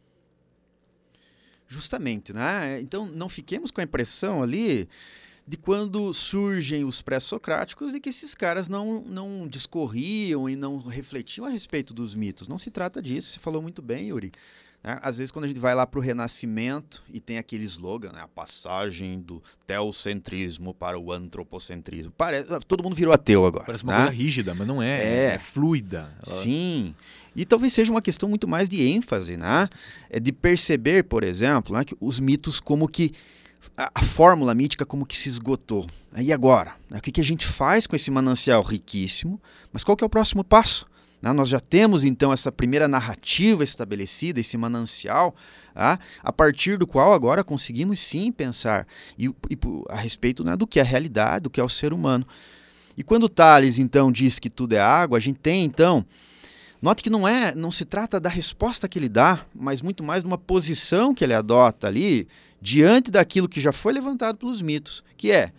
Justamente, 1.68 2.32
né? 2.32 2.80
Então 2.80 3.06
não 3.06 3.28
fiquemos 3.28 3.70
com 3.70 3.80
a 3.80 3.84
impressão 3.84 4.42
ali 4.42 4.88
de 5.46 5.56
quando 5.56 6.12
surgem 6.14 6.84
os 6.84 7.02
pré-socráticos 7.02 7.92
de 7.92 8.00
que 8.00 8.10
esses 8.10 8.34
caras 8.34 8.68
não, 8.68 9.02
não 9.02 9.48
discorriam 9.48 10.48
e 10.48 10.54
não 10.54 10.78
refletiam 10.78 11.46
a 11.46 11.50
respeito 11.50 11.92
dos 11.92 12.14
mitos. 12.14 12.46
Não 12.46 12.58
se 12.58 12.70
trata 12.70 13.02
disso, 13.02 13.32
você 13.32 13.40
falou 13.40 13.60
muito 13.60 13.82
bem, 13.82 14.08
Yuri. 14.08 14.30
Né? 14.82 14.98
Às 15.02 15.16
vezes, 15.16 15.30
quando 15.30 15.44
a 15.44 15.48
gente 15.48 15.60
vai 15.60 15.74
lá 15.74 15.86
para 15.86 15.98
o 15.98 16.02
Renascimento 16.02 17.02
e 17.12 17.20
tem 17.20 17.38
aquele 17.38 17.64
slogan, 17.64 18.12
né? 18.12 18.20
a 18.22 18.28
passagem 18.28 19.20
do 19.20 19.42
teocentrismo 19.66 20.74
para 20.74 20.98
o 20.98 21.12
antropocentrismo. 21.12 22.12
Parece, 22.16 22.48
todo 22.66 22.82
mundo 22.82 22.96
virou 22.96 23.14
ateu 23.14 23.46
agora. 23.46 23.64
Parece 23.64 23.84
uma 23.84 23.92
né? 23.92 23.98
coisa 24.04 24.12
rígida, 24.12 24.54
mas 24.54 24.66
não 24.66 24.82
é. 24.82 25.02
É, 25.02 25.34
é 25.34 25.38
fluida. 25.38 26.10
Sim. 26.24 26.94
E 27.34 27.44
talvez 27.44 27.72
seja 27.72 27.90
uma 27.90 28.02
questão 28.02 28.28
muito 28.28 28.46
mais 28.46 28.68
de 28.68 28.84
ênfase, 28.86 29.36
né? 29.36 29.68
É 30.10 30.20
de 30.20 30.32
perceber, 30.32 31.04
por 31.04 31.22
exemplo, 31.22 31.76
né, 31.76 31.84
que 31.84 31.96
os 31.98 32.20
mitos 32.20 32.60
como 32.60 32.86
que 32.86 33.12
a, 33.76 33.90
a, 33.94 34.02
fórmula 34.02 34.54
mítica 34.54 34.84
como 34.84 35.06
que 35.06 35.16
se 35.16 35.28
esgotou. 35.28 35.86
E 36.16 36.30
agora? 36.30 36.74
O 36.90 37.00
que, 37.00 37.10
que 37.10 37.20
a 37.20 37.24
gente 37.24 37.46
faz 37.46 37.86
com 37.86 37.96
esse 37.96 38.10
manancial 38.10 38.62
riquíssimo? 38.62 39.40
Mas 39.72 39.82
qual 39.82 39.96
que 39.96 40.04
é 40.04 40.06
o 40.06 40.10
próximo 40.10 40.44
passo? 40.44 40.86
Né? 41.22 41.32
Nós 41.32 41.48
já 41.48 41.60
temos 41.60 42.02
então 42.02 42.32
essa 42.32 42.50
primeira 42.50 42.88
narrativa 42.88 43.62
estabelecida, 43.62 44.40
esse 44.40 44.58
manancial, 44.58 45.34
tá? 45.72 45.98
a 46.22 46.32
partir 46.32 46.76
do 46.76 46.86
qual 46.86 47.14
agora 47.14 47.44
conseguimos 47.44 48.00
sim 48.00 48.32
pensar 48.32 48.86
e, 49.16 49.26
e 49.48 49.58
a 49.88 49.96
respeito 49.96 50.42
né, 50.42 50.56
do 50.56 50.66
que 50.66 50.80
é 50.80 50.82
a 50.82 50.86
realidade, 50.86 51.44
do 51.44 51.50
que 51.50 51.60
é 51.60 51.64
o 51.64 51.68
ser 51.68 51.92
humano. 51.92 52.26
E 52.96 53.02
quando 53.02 53.28
Tales 53.28 53.78
então 53.78 54.10
diz 54.10 54.38
que 54.38 54.50
tudo 54.50 54.74
é 54.74 54.80
água, 54.80 55.16
a 55.16 55.20
gente 55.20 55.38
tem 55.38 55.64
então 55.64 56.04
Note 56.82 57.00
que 57.00 57.10
não 57.10 57.28
é, 57.28 57.54
não 57.54 57.70
se 57.70 57.84
trata 57.84 58.18
da 58.18 58.28
resposta 58.28 58.88
que 58.88 58.98
ele 58.98 59.08
dá, 59.08 59.46
mas 59.54 59.80
muito 59.80 60.02
mais 60.02 60.24
de 60.24 60.26
uma 60.26 60.36
posição 60.36 61.14
que 61.14 61.22
ele 61.22 61.32
adota 61.32 61.86
ali 61.86 62.26
diante 62.60 63.08
daquilo 63.08 63.48
que 63.48 63.60
já 63.60 63.70
foi 63.70 63.92
levantado 63.92 64.36
pelos 64.36 64.60
mitos, 64.60 65.04
que 65.16 65.30
é 65.30 65.52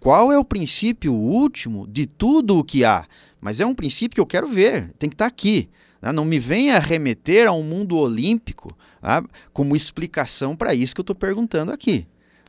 qual 0.00 0.32
é 0.32 0.38
o 0.38 0.44
princípio 0.44 1.12
último 1.12 1.86
de 1.86 2.06
tudo 2.06 2.58
o 2.58 2.64
que 2.64 2.82
há? 2.82 3.06
Mas 3.44 3.60
é 3.60 3.66
um 3.66 3.74
princípio 3.74 4.14
que 4.14 4.20
eu 4.22 4.26
quero 4.26 4.48
ver, 4.48 4.90
tem 4.98 5.10
que 5.10 5.14
estar 5.14 5.26
aqui. 5.26 5.68
Né? 6.00 6.10
Não 6.12 6.24
me 6.24 6.38
venha 6.38 6.78
remeter 6.78 7.46
a 7.46 7.52
um 7.52 7.62
mundo 7.62 7.94
olímpico 7.94 8.74
tá? 9.02 9.22
como 9.52 9.76
explicação 9.76 10.56
para 10.56 10.74
isso 10.74 10.94
que 10.94 11.00
eu 11.02 11.02
estou 11.02 11.14
perguntando 11.14 11.70
aqui. 11.70 12.06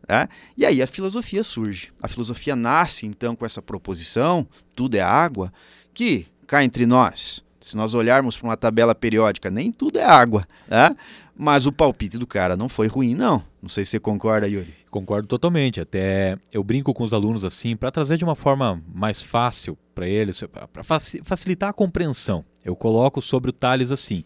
Tá? 0.08 0.30
E 0.56 0.66
aí 0.66 0.82
a 0.82 0.88
filosofia 0.88 1.44
surge. 1.44 1.92
A 2.02 2.08
filosofia 2.08 2.56
nasce 2.56 3.06
então 3.06 3.36
com 3.36 3.46
essa 3.46 3.62
proposição, 3.62 4.48
tudo 4.74 4.96
é 4.96 5.02
água, 5.02 5.52
que 5.94 6.28
cá 6.48 6.64
entre 6.64 6.86
nós, 6.86 7.44
se 7.66 7.76
nós 7.76 7.96
olharmos 7.96 8.38
para 8.38 8.48
uma 8.48 8.56
tabela 8.56 8.94
periódica, 8.94 9.50
nem 9.50 9.72
tudo 9.72 9.98
é 9.98 10.04
água, 10.04 10.46
né? 10.68 10.96
Mas 11.36 11.66
o 11.66 11.72
palpite 11.72 12.16
do 12.16 12.28
cara 12.28 12.56
não 12.56 12.70
foi 12.70 12.86
ruim, 12.86 13.16
não. 13.16 13.44
Não 13.60 13.68
sei 13.68 13.84
se 13.84 13.92
você 13.92 14.00
concorda, 14.00 14.48
Yuri. 14.48 14.72
Concordo 14.92 15.28
totalmente. 15.28 15.82
Até 15.82 16.38
eu 16.54 16.64
brinco 16.64 16.94
com 16.94 17.04
os 17.04 17.12
alunos 17.12 17.44
assim, 17.44 17.76
para 17.76 17.90
trazer 17.90 18.18
de 18.18 18.24
uma 18.24 18.36
forma 18.36 18.80
mais 18.94 19.22
fácil 19.24 19.76
para 19.96 20.08
eles, 20.08 20.44
para 20.72 20.84
facilitar 21.24 21.72
a 21.72 21.74
compreensão. 21.74 22.46
Eu 22.64 22.76
coloco 22.76 23.20
sobre 23.20 23.50
o 23.50 23.54
Thales 23.54 23.92
assim. 23.92 24.24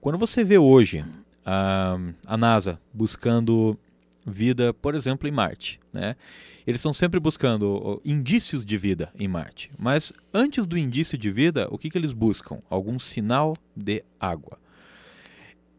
Quando 0.00 0.18
você 0.18 0.42
vê 0.42 0.58
hoje 0.58 1.04
a, 1.46 1.96
a 2.26 2.36
NASA 2.36 2.80
buscando 2.92 3.78
vida, 4.24 4.72
por 4.72 4.94
exemplo, 4.94 5.28
em 5.28 5.32
Marte, 5.32 5.80
né? 5.92 6.16
Eles 6.66 6.78
estão 6.80 6.92
sempre 6.92 7.18
buscando 7.18 8.00
indícios 8.04 8.64
de 8.64 8.78
vida 8.78 9.12
em 9.18 9.26
Marte. 9.26 9.70
Mas 9.78 10.12
antes 10.32 10.66
do 10.66 10.78
indício 10.78 11.18
de 11.18 11.30
vida, 11.30 11.66
o 11.70 11.78
que, 11.78 11.90
que 11.90 11.98
eles 11.98 12.12
buscam? 12.12 12.60
Algum 12.70 12.98
sinal 12.98 13.56
de 13.76 14.04
água. 14.20 14.58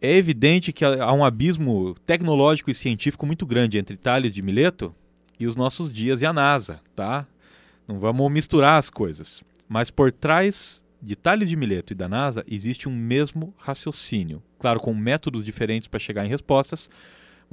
É 0.02 0.12
evidente 0.12 0.74
que 0.74 0.84
há 0.84 1.14
um 1.14 1.24
abismo 1.24 1.96
tecnológico 2.06 2.70
e 2.70 2.76
científico 2.76 3.26
muito 3.26 3.46
grande 3.46 3.78
entre 3.78 3.96
Thales 3.96 4.34
de 4.34 4.42
Mileto 4.42 4.94
e 5.40 5.48
os 5.48 5.56
nossos 5.56 5.92
dias 5.92 6.22
e 6.22 6.26
a 6.26 6.34
NASA, 6.34 6.82
tá? 6.94 7.26
Não 7.88 8.00
vamos 8.00 8.30
misturar 8.30 8.78
as 8.78 8.90
coisas. 8.90 9.44
Mas 9.70 9.90
por 9.90 10.12
trás 10.12 10.84
de 11.02 11.16
Thales 11.16 11.50
de 11.50 11.56
Mileto 11.56 11.94
e 11.94 11.96
da 11.96 12.10
NASA 12.10 12.44
existe 12.48 12.90
um 12.90 12.96
mesmo 12.96 13.54
raciocínio, 13.58 14.44
claro, 14.60 14.80
com 14.80 14.94
métodos 14.94 15.46
diferentes 15.46 15.88
para 15.88 16.00
chegar 16.00 16.26
em 16.26 16.30
respostas, 16.30 16.90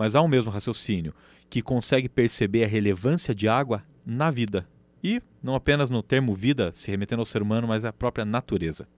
mas 0.01 0.17
há 0.17 0.23
um 0.23 0.29
mesmo 0.29 0.51
raciocínio 0.51 1.13
que 1.51 1.61
consegue 1.61 2.09
perceber 2.09 2.65
a 2.65 2.67
relevância 2.67 3.35
de 3.35 3.47
água 3.47 3.85
na 4.07 4.31
vida. 4.31 4.67
E 5.05 5.21
não 5.43 5.55
apenas 5.55 5.91
no 5.91 6.03
termo 6.03 6.35
vida, 6.35 6.71
se 6.73 6.91
remetendo 6.91 7.21
ao 7.21 7.27
ser 7.27 7.43
humano, 7.43 7.69
mas 7.69 7.85
à 7.85 7.93
própria 7.93 8.25
natureza. 8.25 8.89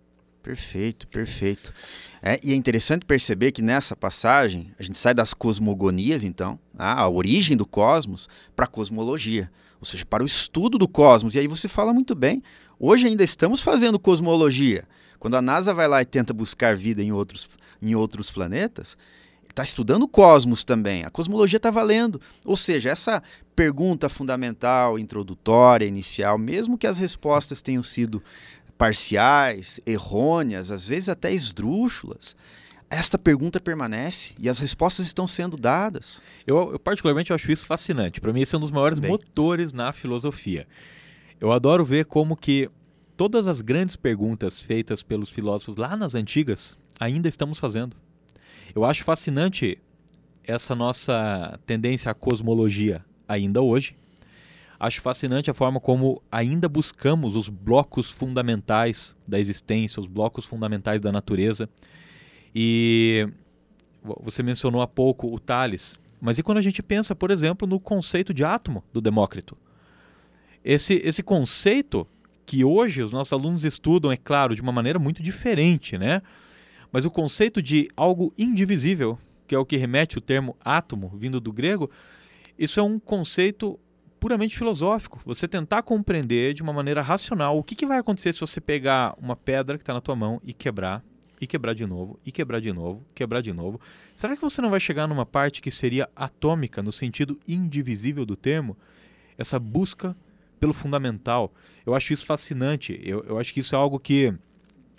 Perfeito, 0.44 1.08
perfeito. 1.08 1.74
É, 2.22 2.38
e 2.40 2.52
é 2.52 2.54
interessante 2.54 3.04
perceber 3.04 3.50
que 3.50 3.60
nessa 3.60 3.96
passagem 3.96 4.72
a 4.78 4.82
gente 4.84 4.96
sai 4.96 5.12
das 5.12 5.34
cosmogonias, 5.34 6.22
então, 6.22 6.56
a 6.78 7.08
origem 7.08 7.56
do 7.56 7.66
cosmos, 7.66 8.28
para 8.54 8.66
a 8.66 8.68
cosmologia, 8.68 9.50
ou 9.80 9.84
seja, 9.84 10.06
para 10.06 10.22
o 10.22 10.26
estudo 10.26 10.78
do 10.78 10.86
cosmos. 10.86 11.34
E 11.34 11.40
aí 11.40 11.48
você 11.48 11.66
fala 11.66 11.92
muito 11.92 12.14
bem, 12.14 12.44
hoje 12.78 13.08
ainda 13.08 13.24
estamos 13.24 13.60
fazendo 13.60 13.98
cosmologia. 13.98 14.84
Quando 15.18 15.34
a 15.34 15.42
NASA 15.42 15.74
vai 15.74 15.88
lá 15.88 16.00
e 16.00 16.04
tenta 16.04 16.32
buscar 16.32 16.76
vida 16.76 17.02
em 17.02 17.10
outros, 17.10 17.48
em 17.82 17.92
outros 17.96 18.30
planetas, 18.30 18.96
está 19.52 19.62
estudando 19.62 20.02
o 20.02 20.08
cosmos 20.08 20.64
também. 20.64 21.04
A 21.04 21.10
cosmologia 21.10 21.58
está 21.58 21.70
valendo. 21.70 22.20
Ou 22.44 22.56
seja, 22.56 22.90
essa 22.90 23.22
pergunta 23.54 24.08
fundamental, 24.08 24.98
introdutória, 24.98 25.86
inicial, 25.86 26.36
mesmo 26.38 26.76
que 26.76 26.86
as 26.86 26.98
respostas 26.98 27.62
tenham 27.62 27.82
sido 27.82 28.22
parciais, 28.76 29.78
errôneas, 29.86 30.72
às 30.72 30.86
vezes 30.86 31.08
até 31.08 31.32
esdrúxulas, 31.32 32.34
esta 32.90 33.16
pergunta 33.16 33.60
permanece 33.60 34.32
e 34.38 34.48
as 34.48 34.58
respostas 34.58 35.06
estão 35.06 35.26
sendo 35.26 35.56
dadas. 35.56 36.20
Eu, 36.46 36.72
eu 36.72 36.78
particularmente 36.78 37.32
acho 37.32 37.50
isso 37.50 37.64
fascinante. 37.64 38.20
Para 38.20 38.32
mim, 38.32 38.40
esse 38.42 38.54
é 38.54 38.58
um 38.58 38.60
dos 38.60 38.70
maiores 38.70 38.98
Bem. 38.98 39.10
motores 39.10 39.72
na 39.72 39.92
filosofia. 39.92 40.66
Eu 41.40 41.52
adoro 41.52 41.84
ver 41.84 42.06
como 42.06 42.36
que 42.36 42.70
todas 43.16 43.46
as 43.46 43.60
grandes 43.60 43.96
perguntas 43.96 44.60
feitas 44.60 45.02
pelos 45.02 45.30
filósofos 45.30 45.76
lá 45.76 45.96
nas 45.96 46.14
antigas 46.14 46.76
ainda 46.98 47.28
estamos 47.28 47.58
fazendo. 47.58 47.96
Eu 48.74 48.84
acho 48.84 49.04
fascinante 49.04 49.78
essa 50.44 50.74
nossa 50.74 51.58
tendência 51.66 52.10
à 52.10 52.14
cosmologia 52.14 53.04
ainda 53.28 53.62
hoje. 53.62 53.96
Acho 54.78 55.00
fascinante 55.00 55.50
a 55.50 55.54
forma 55.54 55.78
como 55.78 56.20
ainda 56.30 56.68
buscamos 56.68 57.36
os 57.36 57.48
blocos 57.48 58.10
fundamentais 58.10 59.14
da 59.26 59.38
existência, 59.38 60.00
os 60.00 60.08
blocos 60.08 60.44
fundamentais 60.44 61.00
da 61.00 61.12
natureza. 61.12 61.68
E 62.54 63.28
você 64.02 64.42
mencionou 64.42 64.82
há 64.82 64.86
pouco 64.88 65.32
o 65.32 65.38
Thales, 65.38 65.96
mas 66.20 66.38
e 66.38 66.42
quando 66.42 66.58
a 66.58 66.62
gente 66.62 66.82
pensa, 66.82 67.14
por 67.14 67.30
exemplo, 67.30 67.66
no 67.66 67.78
conceito 67.78 68.34
de 68.34 68.44
átomo 68.44 68.82
do 68.92 69.00
Demócrito? 69.00 69.56
Esse, 70.64 70.94
esse 71.04 71.22
conceito 71.22 72.06
que 72.44 72.64
hoje 72.64 73.02
os 73.02 73.12
nossos 73.12 73.32
alunos 73.32 73.64
estudam, 73.64 74.12
é 74.12 74.16
claro, 74.16 74.54
de 74.54 74.62
uma 74.62 74.72
maneira 74.72 74.98
muito 74.98 75.22
diferente, 75.22 75.96
né? 75.96 76.22
Mas 76.92 77.06
o 77.06 77.10
conceito 77.10 77.62
de 77.62 77.88
algo 77.96 78.32
indivisível, 78.36 79.18
que 79.46 79.54
é 79.54 79.58
o 79.58 79.64
que 79.64 79.76
remete 79.76 80.18
o 80.18 80.20
termo 80.20 80.56
átomo, 80.62 81.10
vindo 81.16 81.40
do 81.40 81.52
grego, 81.52 81.90
isso 82.58 82.78
é 82.78 82.82
um 82.82 82.98
conceito 82.98 83.80
puramente 84.20 84.56
filosófico. 84.56 85.20
Você 85.24 85.48
tentar 85.48 85.82
compreender 85.82 86.54
de 86.54 86.62
uma 86.62 86.72
maneira 86.72 87.02
racional 87.02 87.58
o 87.58 87.64
que, 87.64 87.74
que 87.74 87.86
vai 87.86 87.98
acontecer 87.98 88.32
se 88.32 88.40
você 88.40 88.60
pegar 88.60 89.16
uma 89.18 89.34
pedra 89.34 89.76
que 89.78 89.82
está 89.82 89.94
na 89.94 90.00
tua 90.00 90.14
mão 90.14 90.40
e 90.44 90.52
quebrar, 90.52 91.02
e 91.40 91.46
quebrar 91.46 91.74
de 91.74 91.84
novo, 91.84 92.20
e 92.24 92.30
quebrar 92.30 92.60
de 92.60 92.72
novo, 92.72 93.04
quebrar 93.14 93.40
de 93.40 93.52
novo. 93.52 93.80
Será 94.14 94.36
que 94.36 94.42
você 94.42 94.62
não 94.62 94.70
vai 94.70 94.78
chegar 94.78 95.08
numa 95.08 95.26
parte 95.26 95.60
que 95.60 95.72
seria 95.72 96.08
atômica, 96.14 96.82
no 96.82 96.92
sentido 96.92 97.40
indivisível 97.48 98.24
do 98.24 98.36
termo? 98.36 98.76
Essa 99.36 99.58
busca 99.58 100.16
pelo 100.60 100.72
fundamental. 100.72 101.52
Eu 101.84 101.92
acho 101.92 102.12
isso 102.12 102.24
fascinante. 102.24 103.00
Eu, 103.02 103.24
eu 103.24 103.38
acho 103.40 103.52
que 103.52 103.58
isso 103.58 103.74
é 103.74 103.78
algo 103.78 103.98
que 103.98 104.32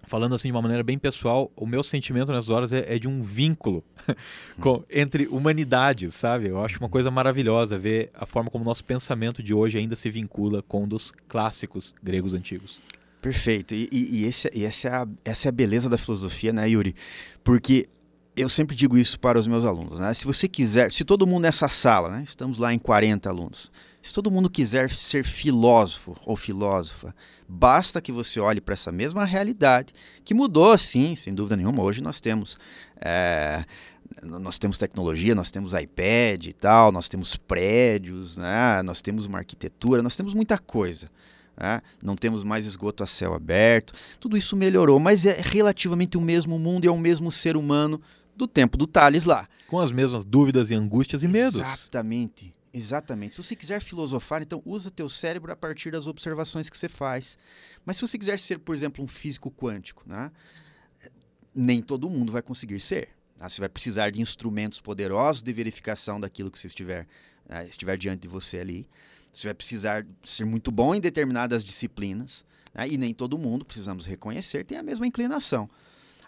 falando 0.04 0.36
assim 0.36 0.50
de 0.50 0.52
uma 0.52 0.62
maneira 0.62 0.84
bem 0.84 0.98
pessoal, 0.98 1.52
o 1.56 1.66
meu 1.66 1.84
sentimento 1.84 2.32
nessas 2.32 2.50
horas 2.50 2.72
é, 2.72 2.96
é 2.96 3.00
de 3.00 3.08
um 3.08 3.22
vínculo 3.22 3.84
com, 4.60 4.84
entre 4.90 5.28
humanidades, 5.28 6.14
sabe? 6.16 6.50
Eu 6.50 6.64
acho 6.64 6.80
uma 6.80 6.90
coisa 6.90 7.10
maravilhosa 7.10 7.78
ver 7.78 8.12
a 8.14 8.26
forma 8.26 8.50
como 8.50 8.64
o 8.64 8.68
nosso 8.68 8.84
pensamento 8.84 9.42
de 9.42 9.54
hoje 9.54 9.78
ainda 9.78 9.96
se 9.96 10.10
vincula 10.10 10.62
com 10.62 10.84
um 10.84 10.88
dos 10.88 11.12
clássicos 11.28 11.96
gregos 12.04 12.34
antigos. 12.34 12.82
Perfeito. 13.22 13.74
E, 13.74 13.88
e, 13.92 14.22
e, 14.22 14.28
esse, 14.28 14.52
e 14.54 14.66
essa, 14.66 14.88
é 14.90 14.92
a, 14.92 15.08
essa 15.24 15.48
é 15.48 15.50
a 15.50 15.52
beleza 15.52 15.90
da 15.90 15.98
filosofia, 15.98 16.52
né, 16.52 16.70
Yuri? 16.70 16.94
Porque 17.42 17.88
eu 18.36 18.50
sempre 18.50 18.76
digo 18.76 18.98
isso 18.98 19.18
para 19.18 19.40
os 19.40 19.48
meus 19.48 19.66
alunos, 19.66 20.00
né? 20.00 20.14
Se 20.14 20.26
você 20.26 20.48
quiser, 20.48 20.92
se 20.92 21.06
todo 21.06 21.26
mundo 21.26 21.44
nessa 21.44 21.70
sala, 21.70 22.10
né? 22.10 22.24
Estamos 22.24 22.58
lá 22.58 22.74
em 22.74 22.80
40 22.80 23.30
alunos. 23.30 23.72
Se 24.04 24.14
todo 24.14 24.30
mundo 24.30 24.50
quiser 24.50 24.90
ser 24.90 25.24
filósofo 25.24 26.18
ou 26.26 26.36
filósofa, 26.36 27.16
basta 27.48 28.02
que 28.02 28.12
você 28.12 28.38
olhe 28.38 28.60
para 28.60 28.74
essa 28.74 28.92
mesma 28.92 29.24
realidade, 29.24 29.94
que 30.26 30.34
mudou, 30.34 30.78
sim, 30.78 31.16
sem 31.16 31.34
dúvida 31.34 31.56
nenhuma. 31.56 31.82
Hoje 31.82 32.04
nós 32.04 32.20
temos. 32.20 32.58
É, 33.00 33.64
nós 34.22 34.60
temos 34.60 34.78
tecnologia, 34.78 35.34
nós 35.34 35.50
temos 35.50 35.74
iPad 35.74 36.48
e 36.48 36.54
tal, 36.54 36.92
nós 36.92 37.08
temos 37.08 37.38
prédios, 37.38 38.38
né? 38.38 38.82
nós 38.84 39.02
temos 39.02 39.26
uma 39.26 39.38
arquitetura, 39.38 40.04
nós 40.04 40.18
temos 40.18 40.34
muita 40.34 40.60
coisa. 40.60 41.10
Né? 41.58 41.82
Não 42.02 42.18
temos 42.18 42.44
mais 42.44 42.66
esgoto 42.66 43.04
a 43.04 43.08
céu 43.08 43.34
aberto. 43.34 43.94
Tudo 44.20 44.36
isso 44.36 44.58
melhorou, 44.58 45.00
mas 45.00 45.26
é 45.26 45.40
relativamente 45.42 46.18
o 46.18 46.22
mesmo 46.22 46.60
mundo 46.60 46.84
e 46.84 46.88
é 46.88 46.92
o 46.92 46.98
mesmo 46.98 47.32
ser 47.32 47.56
humano 47.56 48.02
do 48.36 48.48
tempo 48.48 48.78
do 48.78 48.86
Thales 48.86 49.24
lá. 49.24 49.48
Com 49.68 49.80
as 49.80 49.94
mesmas 49.94 50.26
dúvidas 50.26 50.72
e 50.72 50.76
angústias 50.76 51.24
e 51.24 51.28
medos. 51.28 51.62
Exatamente. 51.62 52.54
Exatamente. 52.74 53.36
Se 53.36 53.44
você 53.44 53.56
quiser 53.56 53.80
filosofar, 53.80 54.42
então 54.42 54.60
usa 54.66 54.90
teu 54.90 55.08
cérebro 55.08 55.52
a 55.52 55.56
partir 55.56 55.92
das 55.92 56.08
observações 56.08 56.72
que 56.72 56.78
você 56.78 56.90
faz. 56.90 57.38
Mas 57.86 57.98
se 57.98 58.02
você 58.02 58.18
quiser 58.18 58.40
ser, 58.40 58.58
por 58.58 58.74
exemplo, 58.74 59.04
um 59.04 59.08
físico 59.08 59.52
quântico, 59.52 60.04
né? 60.08 60.32
nem 61.54 61.84
todo 61.84 62.10
mundo 62.10 62.32
vai 62.32 62.42
conseguir 62.42 62.80
ser. 62.80 63.10
Né? 63.38 63.48
Você 63.48 63.60
vai 63.60 63.70
precisar 63.70 64.10
de 64.10 64.20
instrumentos 64.20 64.82
poderosos 64.82 65.44
de 65.44 65.54
verificação 65.54 66.20
daquilo 66.20 66.50
que 66.50 66.58
você 66.58 66.66
estiver, 66.66 67.08
né? 67.48 67.68
estiver 67.68 67.96
diante 67.96 68.22
de 68.22 68.28
você 68.28 68.58
ali. 68.58 68.88
Você 69.32 69.48
vai 69.48 69.54
precisar 69.54 70.04
ser 70.24 70.46
muito 70.46 70.72
bom 70.72 70.96
em 70.96 71.00
determinadas 71.00 71.64
disciplinas. 71.64 72.44
Né? 72.74 72.88
E 72.90 72.98
nem 72.98 73.14
todo 73.14 73.38
mundo, 73.38 73.64
precisamos 73.64 74.04
reconhecer, 74.04 74.66
tem 74.66 74.80
a 74.80 74.84
mesma 74.84 75.06
inclinação. 75.06 75.70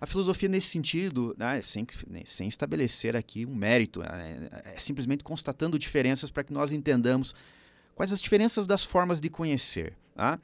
A 0.06 0.08
filosofia, 0.08 0.48
nesse 0.48 0.68
sentido, 0.68 1.36
né, 1.36 1.64
sem, 1.64 1.88
né, 2.06 2.22
sem 2.26 2.48
estabelecer 2.48 3.16
aqui 3.16 3.44
um 3.44 3.56
mérito, 3.56 4.04
é, 4.04 4.74
é 4.76 4.80
simplesmente 4.80 5.24
constatando 5.24 5.80
diferenças 5.80 6.30
para 6.30 6.44
que 6.44 6.54
nós 6.54 6.72
entendamos 6.72 7.34
quais 7.96 8.14
as 8.14 8.22
diferenças 8.22 8.68
das 8.68 8.84
formas 8.84 9.20
de 9.20 9.32
conhecer. 9.32 9.98
Tá? 10.14 10.40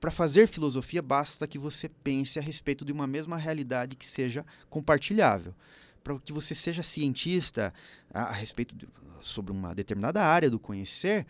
Para 0.00 0.10
fazer 0.10 0.48
filosofia, 0.48 1.00
basta 1.00 1.46
que 1.46 1.56
você 1.56 1.88
pense 1.88 2.36
a 2.36 2.42
respeito 2.42 2.84
de 2.84 2.90
uma 2.90 3.06
mesma 3.06 3.36
realidade 3.36 3.94
que 3.94 4.04
seja 4.04 4.44
compartilhável. 4.68 5.54
Para 6.02 6.18
que 6.18 6.32
você 6.32 6.52
seja 6.52 6.82
cientista 6.82 7.72
a, 8.12 8.22
a 8.22 8.32
respeito 8.32 8.74
de, 8.74 8.88
sobre 9.20 9.52
uma 9.52 9.72
determinada 9.72 10.20
área 10.20 10.50
do 10.50 10.58
conhecer, 10.58 11.28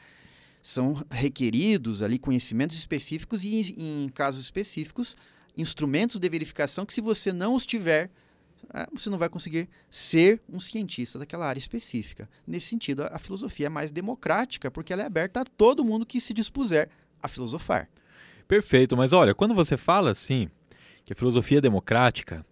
são 0.63 1.05
requeridos 1.11 2.01
ali 2.01 2.19
conhecimentos 2.19 2.79
específicos 2.79 3.45
e, 3.45 3.75
em 3.77 4.09
casos 4.09 4.45
específicos, 4.45 5.15
instrumentos 5.59 6.19
de 6.19 6.29
verificação 6.29 6.87
que, 6.87 6.93
se 6.93 7.01
você 7.01 7.33
não 7.33 7.55
os 7.55 7.67
tiver, 7.67 8.11
é, 8.73 8.87
você 8.93 9.11
não 9.11 9.19
vai 9.19 9.29
conseguir 9.29 9.69
ser 9.91 10.41
um 10.49 10.61
cientista 10.61 11.19
daquela 11.19 11.47
área 11.47 11.59
específica. 11.59 12.29
Nesse 12.47 12.67
sentido, 12.67 13.03
a 13.11 13.19
filosofia 13.19 13.67
é 13.67 13.69
mais 13.69 13.91
democrática, 13.91 14.71
porque 14.71 14.93
ela 14.93 15.03
é 15.03 15.07
aberta 15.07 15.41
a 15.41 15.45
todo 15.45 15.85
mundo 15.85 16.07
que 16.07 16.21
se 16.21 16.33
dispuser 16.33 16.89
a 17.23 17.27
filosofar. 17.27 17.89
Perfeito, 18.47 18.97
mas 18.97 19.13
olha, 19.13 19.35
quando 19.35 19.55
você 19.55 19.77
fala 19.77 20.11
assim, 20.11 20.49
que 21.05 21.13
a 21.13 21.17
filosofia 21.17 21.59
é 21.59 21.61
democrática, 21.61 22.47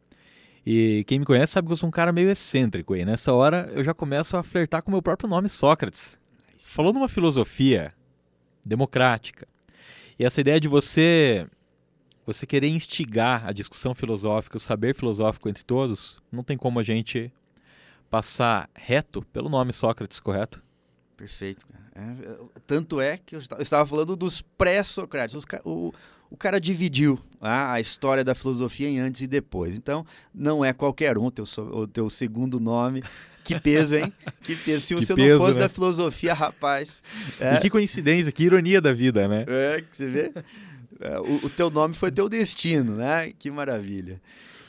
e 0.64 1.04
quem 1.06 1.20
me 1.20 1.24
conhece 1.24 1.52
sabe 1.52 1.68
que 1.68 1.72
eu 1.72 1.76
sou 1.76 1.88
um 1.88 1.92
cara 1.92 2.12
meio 2.12 2.28
excêntrico, 2.28 2.96
e 2.96 3.04
nessa 3.04 3.32
hora 3.32 3.70
eu 3.72 3.84
já 3.84 3.94
começo 3.94 4.36
a 4.36 4.42
flertar 4.42 4.82
com 4.82 4.90
o 4.90 4.92
meu 4.92 5.00
próprio 5.00 5.30
nome, 5.30 5.48
Sócrates. 5.48 6.18
Falando 6.58 6.96
uma 6.96 7.08
filosofia 7.08 7.94
democrática, 8.64 9.46
e 10.18 10.24
essa 10.24 10.40
ideia 10.40 10.58
de 10.58 10.66
você 10.66 11.46
você 12.26 12.44
querer 12.44 12.68
instigar 12.68 13.46
a 13.46 13.52
discussão 13.52 13.94
filosófica, 13.94 14.56
o 14.56 14.60
saber 14.60 14.94
filosófico 14.94 15.48
entre 15.48 15.62
todos, 15.62 16.18
não 16.30 16.42
tem 16.42 16.56
como 16.56 16.80
a 16.80 16.82
gente 16.82 17.32
passar 18.10 18.68
reto 18.74 19.22
pelo 19.32 19.48
nome 19.48 19.72
Sócrates, 19.72 20.18
correto? 20.18 20.62
Perfeito. 21.16 21.64
É, 21.94 22.36
tanto 22.66 23.00
é 23.00 23.16
que 23.16 23.36
eu 23.36 23.40
estava 23.40 23.86
falando 23.88 24.16
dos 24.16 24.42
pré-socráticos. 24.42 25.44
O, 25.64 25.94
o 26.30 26.36
cara 26.36 26.60
dividiu 26.60 27.18
ah, 27.40 27.72
a 27.72 27.80
história 27.80 28.22
da 28.22 28.34
filosofia 28.34 28.88
em 28.88 28.98
antes 28.98 29.22
e 29.22 29.26
depois. 29.26 29.76
Então, 29.76 30.04
não 30.34 30.64
é 30.64 30.72
qualquer 30.72 31.16
um 31.16 31.26
o 31.26 31.30
teu, 31.30 31.44
o 31.56 31.86
teu 31.86 32.10
segundo 32.10 32.60
nome. 32.60 33.02
Que 33.44 33.58
peso, 33.60 33.96
hein? 33.96 34.12
Que 34.42 34.56
peso. 34.56 34.86
Se 34.86 34.94
que 34.94 35.06
você 35.06 35.14
peso, 35.14 35.38
não 35.38 35.46
fosse 35.46 35.58
né? 35.58 35.60
da 35.60 35.68
filosofia, 35.68 36.34
rapaz. 36.34 37.02
É... 37.40 37.54
E 37.54 37.60
que 37.60 37.70
coincidência, 37.70 38.32
que 38.32 38.44
ironia 38.44 38.80
da 38.80 38.92
vida, 38.92 39.26
né? 39.26 39.44
É, 39.48 39.80
que 39.80 39.96
você 39.96 40.06
vê. 40.06 40.32
É, 41.00 41.18
o, 41.18 41.46
o 41.46 41.50
teu 41.50 41.70
nome 41.70 41.94
foi 41.94 42.10
teu 42.10 42.28
destino, 42.28 42.96
né? 42.96 43.32
Que 43.38 43.50
maravilha. 43.50 44.20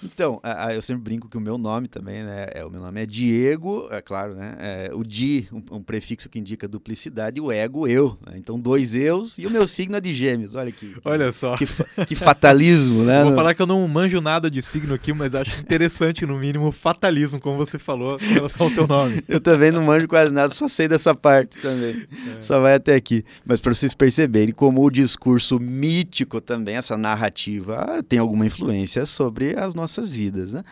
Então, 0.03 0.39
a, 0.43 0.67
a, 0.67 0.75
eu 0.75 0.81
sempre 0.81 1.03
brinco 1.03 1.27
que 1.27 1.37
o 1.37 1.41
meu 1.41 1.57
nome 1.57 1.87
também, 1.87 2.23
né? 2.23 2.47
É, 2.53 2.63
o 2.63 2.69
meu 2.69 2.81
nome 2.81 3.01
é 3.01 3.05
Diego, 3.05 3.87
é 3.91 4.01
claro, 4.01 4.35
né? 4.35 4.55
É, 4.59 4.91
o 4.93 5.03
Di, 5.03 5.47
um, 5.51 5.77
um, 5.77 5.81
prefixo 5.81 6.29
que 6.29 6.37
indica 6.37 6.67
duplicidade, 6.67 7.39
e 7.39 7.41
o 7.41 7.51
ego, 7.51 7.87
eu. 7.87 8.17
Né? 8.25 8.33
Então, 8.37 8.59
dois 8.59 8.93
eus 8.93 9.37
e 9.37 9.47
o 9.47 9.51
meu 9.51 9.65
signo 9.65 9.97
é 9.97 10.01
de 10.01 10.13
gêmeos. 10.13 10.55
Olha 10.55 10.71
que. 10.71 10.95
Olha 11.03 11.31
só. 11.31 11.57
Que, 11.57 11.65
que 12.05 12.15
fatalismo, 12.15 13.03
né? 13.03 13.23
Vou 13.25 13.33
falar 13.33 13.55
que 13.55 13.61
eu 13.61 13.67
não 13.67 13.87
manjo 13.87 14.21
nada 14.21 14.51
de 14.51 14.61
signo 14.61 14.93
aqui, 14.93 15.13
mas 15.13 15.33
acho 15.33 15.59
interessante, 15.59 16.25
no 16.25 16.37
mínimo, 16.37 16.67
o 16.67 16.71
fatalismo, 16.71 17.39
como 17.39 17.57
você 17.57 17.79
falou, 17.79 18.19
em 18.21 18.33
relação 18.33 18.67
ao 18.67 18.71
teu 18.71 18.87
nome. 18.87 19.23
eu 19.27 19.39
também 19.39 19.71
não 19.71 19.83
manjo 19.83 20.07
quase 20.07 20.33
nada, 20.33 20.53
só 20.53 20.67
sei 20.67 20.87
dessa 20.87 21.15
parte 21.15 21.57
também. 21.57 22.07
É. 22.37 22.41
Só 22.41 22.59
vai 22.59 22.75
até 22.75 22.95
aqui. 22.95 23.23
Mas 23.45 23.59
para 23.59 23.73
vocês 23.73 23.93
perceberem 23.93 24.53
como 24.53 24.85
o 24.85 24.91
discurso 24.91 25.59
mítico 25.59 26.39
também, 26.39 26.75
essa 26.75 26.95
narrativa, 26.95 28.03
tem 28.07 28.19
alguma 28.19 28.45
influência 28.45 29.05
sobre 29.05 29.57
as 29.57 29.73
nossas 29.73 29.86
nossas 29.87 30.11
vidas. 30.11 30.53
Né? 30.53 30.63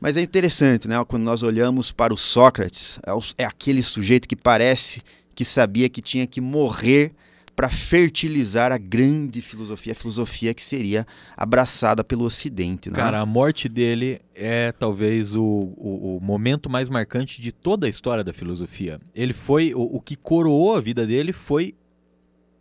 Mas 0.00 0.16
é 0.16 0.20
interessante, 0.20 0.88
né? 0.88 1.02
quando 1.06 1.22
nós 1.22 1.42
olhamos 1.42 1.92
para 1.92 2.12
o 2.12 2.16
Sócrates, 2.16 2.98
é, 3.06 3.42
é 3.42 3.44
aquele 3.44 3.82
sujeito 3.82 4.28
que 4.28 4.36
parece 4.36 5.00
que 5.34 5.44
sabia 5.44 5.88
que 5.88 6.02
tinha 6.02 6.26
que 6.26 6.40
morrer 6.40 7.12
para 7.54 7.68
fertilizar 7.68 8.72
a 8.72 8.78
grande 8.78 9.42
filosofia, 9.42 9.92
a 9.92 9.94
filosofia 9.94 10.54
que 10.54 10.62
seria 10.62 11.06
abraçada 11.36 12.02
pelo 12.02 12.24
Ocidente. 12.24 12.90
Né? 12.90 12.96
Cara, 12.96 13.20
a 13.20 13.26
morte 13.26 13.68
dele 13.68 14.20
é 14.34 14.72
talvez 14.72 15.34
o, 15.34 15.44
o, 15.44 16.16
o, 16.16 16.20
momento 16.20 16.70
mais 16.70 16.88
marcante 16.88 17.40
de 17.40 17.52
toda 17.52 17.86
a 17.86 17.90
história 17.90 18.24
da 18.24 18.32
filosofia. 18.32 18.98
Ele 19.14 19.34
foi 19.34 19.74
o, 19.74 19.82
o 19.82 20.00
que 20.00 20.16
coroou 20.16 20.74
a 20.74 20.80
vida 20.80 21.06
dele 21.06 21.32
foi 21.32 21.74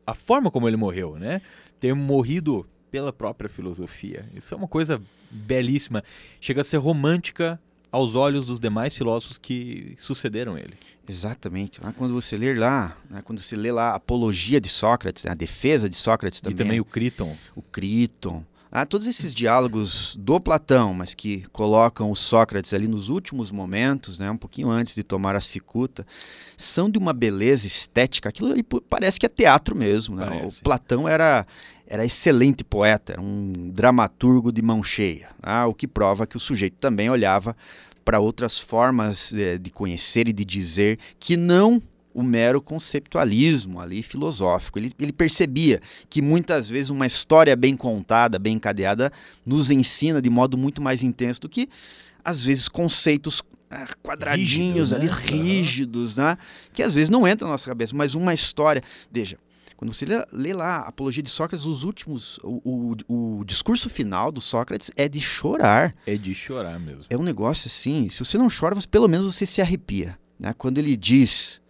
a 0.05 0.13
forma 0.13 0.51
como 0.51 0.67
ele 0.67 0.77
morreu, 0.77 1.17
né? 1.17 1.41
Ter 1.79 1.95
morrido 1.95 2.67
pela 2.91 3.13
própria 3.13 3.49
filosofia. 3.49 4.29
Isso 4.35 4.53
é 4.53 4.57
uma 4.57 4.67
coisa 4.67 5.01
belíssima. 5.31 6.03
Chega 6.41 6.61
a 6.61 6.63
ser 6.63 6.77
romântica 6.77 7.59
aos 7.91 8.13
olhos 8.15 8.45
dos 8.45 8.59
demais 8.59 8.95
filósofos 8.95 9.37
que 9.37 9.95
sucederam 9.97 10.57
ele. 10.57 10.73
Exatamente. 11.07 11.79
Quando 11.97 12.13
você 12.13 12.37
ler 12.37 12.57
lá, 12.57 12.95
né, 13.09 13.21
quando 13.23 13.41
você 13.41 13.55
lê 13.55 13.71
lá 13.71 13.91
a 13.91 13.95
apologia 13.95 14.61
de 14.61 14.69
Sócrates, 14.69 15.25
a 15.25 15.33
defesa 15.33 15.89
de 15.89 15.95
Sócrates 15.97 16.39
também. 16.39 16.55
E 16.55 16.57
também 16.57 16.79
o 16.79 16.85
Criton. 16.85 17.35
O 17.55 17.61
Criton. 17.61 18.43
Ah, 18.71 18.85
todos 18.85 19.05
esses 19.05 19.33
diálogos 19.33 20.15
do 20.17 20.39
Platão, 20.39 20.93
mas 20.93 21.13
que 21.13 21.43
colocam 21.51 22.09
o 22.09 22.15
Sócrates 22.15 22.73
ali 22.73 22.87
nos 22.87 23.09
últimos 23.09 23.51
momentos, 23.51 24.17
né, 24.17 24.31
um 24.31 24.37
pouquinho 24.37 24.69
antes 24.69 24.95
de 24.95 25.03
tomar 25.03 25.35
a 25.35 25.41
cicuta, 25.41 26.07
são 26.55 26.89
de 26.89 26.97
uma 26.97 27.11
beleza 27.11 27.67
estética. 27.67 28.29
Aquilo 28.29 28.49
ali 28.49 28.63
parece 28.63 29.19
que 29.19 29.25
é 29.25 29.29
teatro 29.29 29.75
mesmo. 29.75 30.15
Né? 30.15 30.47
O 30.47 30.63
Platão 30.63 31.07
era 31.07 31.45
era 31.85 32.05
excelente 32.05 32.63
poeta, 32.63 33.19
um 33.19 33.51
dramaturgo 33.73 34.49
de 34.49 34.61
mão 34.61 34.81
cheia, 34.81 35.27
ah, 35.43 35.67
o 35.67 35.73
que 35.73 35.85
prova 35.85 36.25
que 36.25 36.37
o 36.37 36.39
sujeito 36.39 36.77
também 36.79 37.09
olhava 37.09 37.53
para 38.05 38.17
outras 38.17 38.57
formas 38.57 39.29
de, 39.29 39.57
de 39.57 39.69
conhecer 39.69 40.25
e 40.29 40.31
de 40.31 40.45
dizer 40.45 40.97
que 41.19 41.35
não 41.35 41.81
o 42.13 42.23
mero 42.23 42.61
conceptualismo 42.61 43.79
ali 43.79 44.01
filosófico. 44.01 44.79
Ele, 44.79 44.91
ele, 44.99 45.13
percebia 45.13 45.81
que 46.09 46.21
muitas 46.21 46.67
vezes 46.67 46.89
uma 46.89 47.05
história 47.05 47.55
bem 47.55 47.75
contada, 47.75 48.39
bem 48.39 48.55
encadeada, 48.55 49.11
nos 49.45 49.71
ensina 49.71 50.21
de 50.21 50.29
modo 50.29 50.57
muito 50.57 50.81
mais 50.81 51.03
intenso 51.03 51.41
do 51.41 51.49
que, 51.49 51.69
às 52.23 52.43
vezes, 52.43 52.67
conceitos 52.67 53.41
ah, 53.69 53.87
quadradinhos 54.03 54.91
Rígido, 54.91 54.95
ali, 54.95 55.05
né? 55.05 55.17
rígidos, 55.25 56.15
né? 56.17 56.37
que 56.73 56.83
às 56.83 56.93
vezes 56.93 57.09
não 57.09 57.27
entram 57.27 57.47
na 57.47 57.53
nossa 57.53 57.65
cabeça, 57.65 57.95
mas 57.95 58.13
uma 58.15 58.33
história. 58.33 58.83
Veja, 59.09 59.37
quando 59.77 59.93
você 59.93 60.05
lê, 60.05 60.25
lê 60.31 60.53
lá 60.53 60.77
a 60.77 60.89
Apologia 60.89 61.23
de 61.23 61.29
Sócrates, 61.29 61.65
os 61.65 61.83
últimos, 61.83 62.37
o, 62.43 62.95
o, 63.07 63.39
o, 63.39 63.45
discurso 63.45 63.89
final 63.89 64.29
do 64.29 64.41
Sócrates 64.41 64.91
é 64.95 65.07
de 65.07 65.21
chorar. 65.21 65.95
É 66.05 66.17
de 66.17 66.35
chorar 66.35 66.79
mesmo. 66.79 67.05
É 67.09 67.17
um 67.17 67.23
negócio 67.23 67.67
assim, 67.67 68.09
se 68.09 68.19
você 68.19 68.37
não 68.37 68.47
chora, 68.49 68.75
pelo 68.91 69.07
menos 69.07 69.33
você 69.33 69.45
se 69.45 69.61
arrepia. 69.61 70.19
Né? 70.37 70.53
Quando 70.57 70.79
ele 70.79 70.97
diz, 70.97 71.60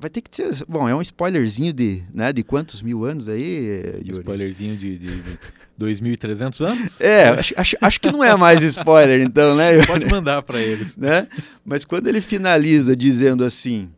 vai 0.00 0.08
ter 0.08 0.22
que 0.22 0.34
ser, 0.34 0.64
bom, 0.66 0.88
é 0.88 0.94
um 0.94 1.02
spoilerzinho 1.02 1.72
de, 1.74 2.02
né, 2.12 2.32
de 2.32 2.42
quantos 2.42 2.80
mil 2.80 3.04
anos 3.04 3.28
aí, 3.28 4.00
Yuri? 4.06 4.20
Spoilerzinho 4.20 4.74
de, 4.74 4.98
de, 4.98 5.20
de 5.20 5.38
2.300 5.78 6.66
anos? 6.66 7.00
É, 7.00 7.28
acho, 7.28 7.54
acho, 7.56 7.76
acho, 7.78 8.00
que 8.00 8.10
não 8.10 8.24
é 8.24 8.34
mais 8.34 8.62
spoiler 8.62 9.20
então, 9.20 9.54
né? 9.54 9.84
Pode 9.84 10.06
mandar 10.06 10.42
para 10.42 10.58
eles. 10.58 10.96
Né? 10.96 11.28
Mas 11.62 11.84
quando 11.84 12.06
ele 12.06 12.22
finaliza 12.22 12.96
dizendo 12.96 13.44
assim, 13.44 13.90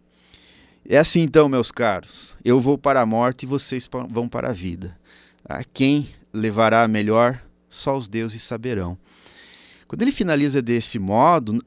é 0.89 0.99
assim 0.99 1.21
então, 1.21 1.49
meus 1.49 1.71
caros. 1.71 2.35
Eu 2.45 2.61
vou 2.61 2.77
para 2.77 3.01
a 3.01 3.07
morte 3.07 3.45
e 3.45 3.47
vocês 3.47 3.89
vão 4.11 4.29
para 4.29 4.51
a 4.51 4.53
vida. 4.53 4.99
A 5.45 5.63
quem 5.63 6.09
levará 6.33 6.83
a 6.83 6.89
melhor, 6.89 7.41
só 7.71 7.97
os 7.97 8.09
deuses 8.09 8.43
saberão. 8.43 8.99
Quando 9.87 10.03
ele 10.03 10.13
finaliza 10.13 10.61
desse 10.61 10.99
modo, 10.99 11.63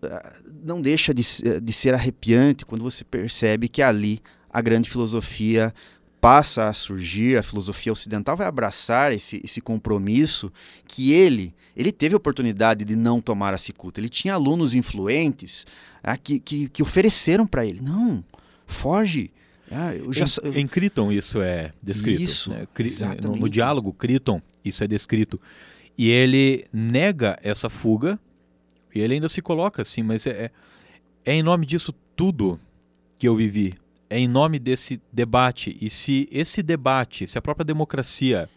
não 0.65 0.81
deixa 0.81 1.13
de, 1.13 1.23
de 1.61 1.73
ser 1.73 1.93
arrepiante 1.93 2.65
quando 2.65 2.83
você 2.83 3.03
percebe 3.03 3.69
que 3.69 3.81
ali 3.81 4.21
a 4.49 4.61
grande 4.61 4.89
filosofia 4.89 5.73
passa 6.19 6.67
a 6.67 6.73
surgir, 6.73 7.37
a 7.37 7.43
filosofia 7.43 7.91
ocidental 7.91 8.35
vai 8.35 8.47
abraçar 8.47 9.11
esse, 9.11 9.39
esse 9.43 9.61
compromisso 9.61 10.51
que 10.87 11.11
ele 11.11 11.53
ele 11.75 11.91
teve 11.91 12.15
a 12.15 12.17
oportunidade 12.17 12.85
de 12.85 12.95
não 12.95 13.19
tomar 13.19 13.53
a 13.53 13.57
cicuta. 13.57 13.99
Ele 13.99 14.07
tinha 14.07 14.33
alunos 14.33 14.73
influentes 14.73 15.65
ah, 16.01 16.17
que, 16.17 16.39
que, 16.39 16.69
que 16.69 16.81
ofereceram 16.81 17.45
para 17.45 17.65
ele, 17.65 17.81
não, 17.81 18.23
foge. 18.65 19.31
Ah, 19.69 19.91
já... 20.11 20.25
em, 20.43 20.61
em 20.61 20.67
Criton 20.67 21.11
isso 21.11 21.41
é 21.41 21.71
descrito. 21.83 22.21
Isso, 22.21 22.49
né? 22.51 22.67
no, 23.21 23.35
no, 23.35 23.49
diálogo 23.49 23.91
Criton 23.91 24.41
isso 24.63 24.83
é 24.83 24.87
descrito. 24.87 25.39
E 25.97 26.09
ele 26.09 26.65
nega 26.71 27.37
essa 27.41 27.69
fuga 27.69 28.19
e 28.95 29.01
ele 29.01 29.15
ainda 29.15 29.27
se 29.27 29.41
coloca 29.41 29.81
assim, 29.81 30.01
mas 30.01 30.25
é, 30.25 30.45
é, 30.45 30.51
é 31.25 31.33
em 31.33 31.43
nome 31.43 31.65
disso 31.65 31.93
tudo 32.15 32.57
que 33.19 33.27
eu 33.27 33.35
vivi. 33.35 33.73
É 34.09 34.17
em 34.17 34.27
nome 34.27 34.57
desse 34.57 35.01
debate. 35.11 35.77
E 35.81 35.89
se 35.89 36.29
esse 36.31 36.63
debate, 36.63 37.27
se 37.27 37.37
a 37.37 37.41
própria 37.41 37.65
democracia 37.65 38.49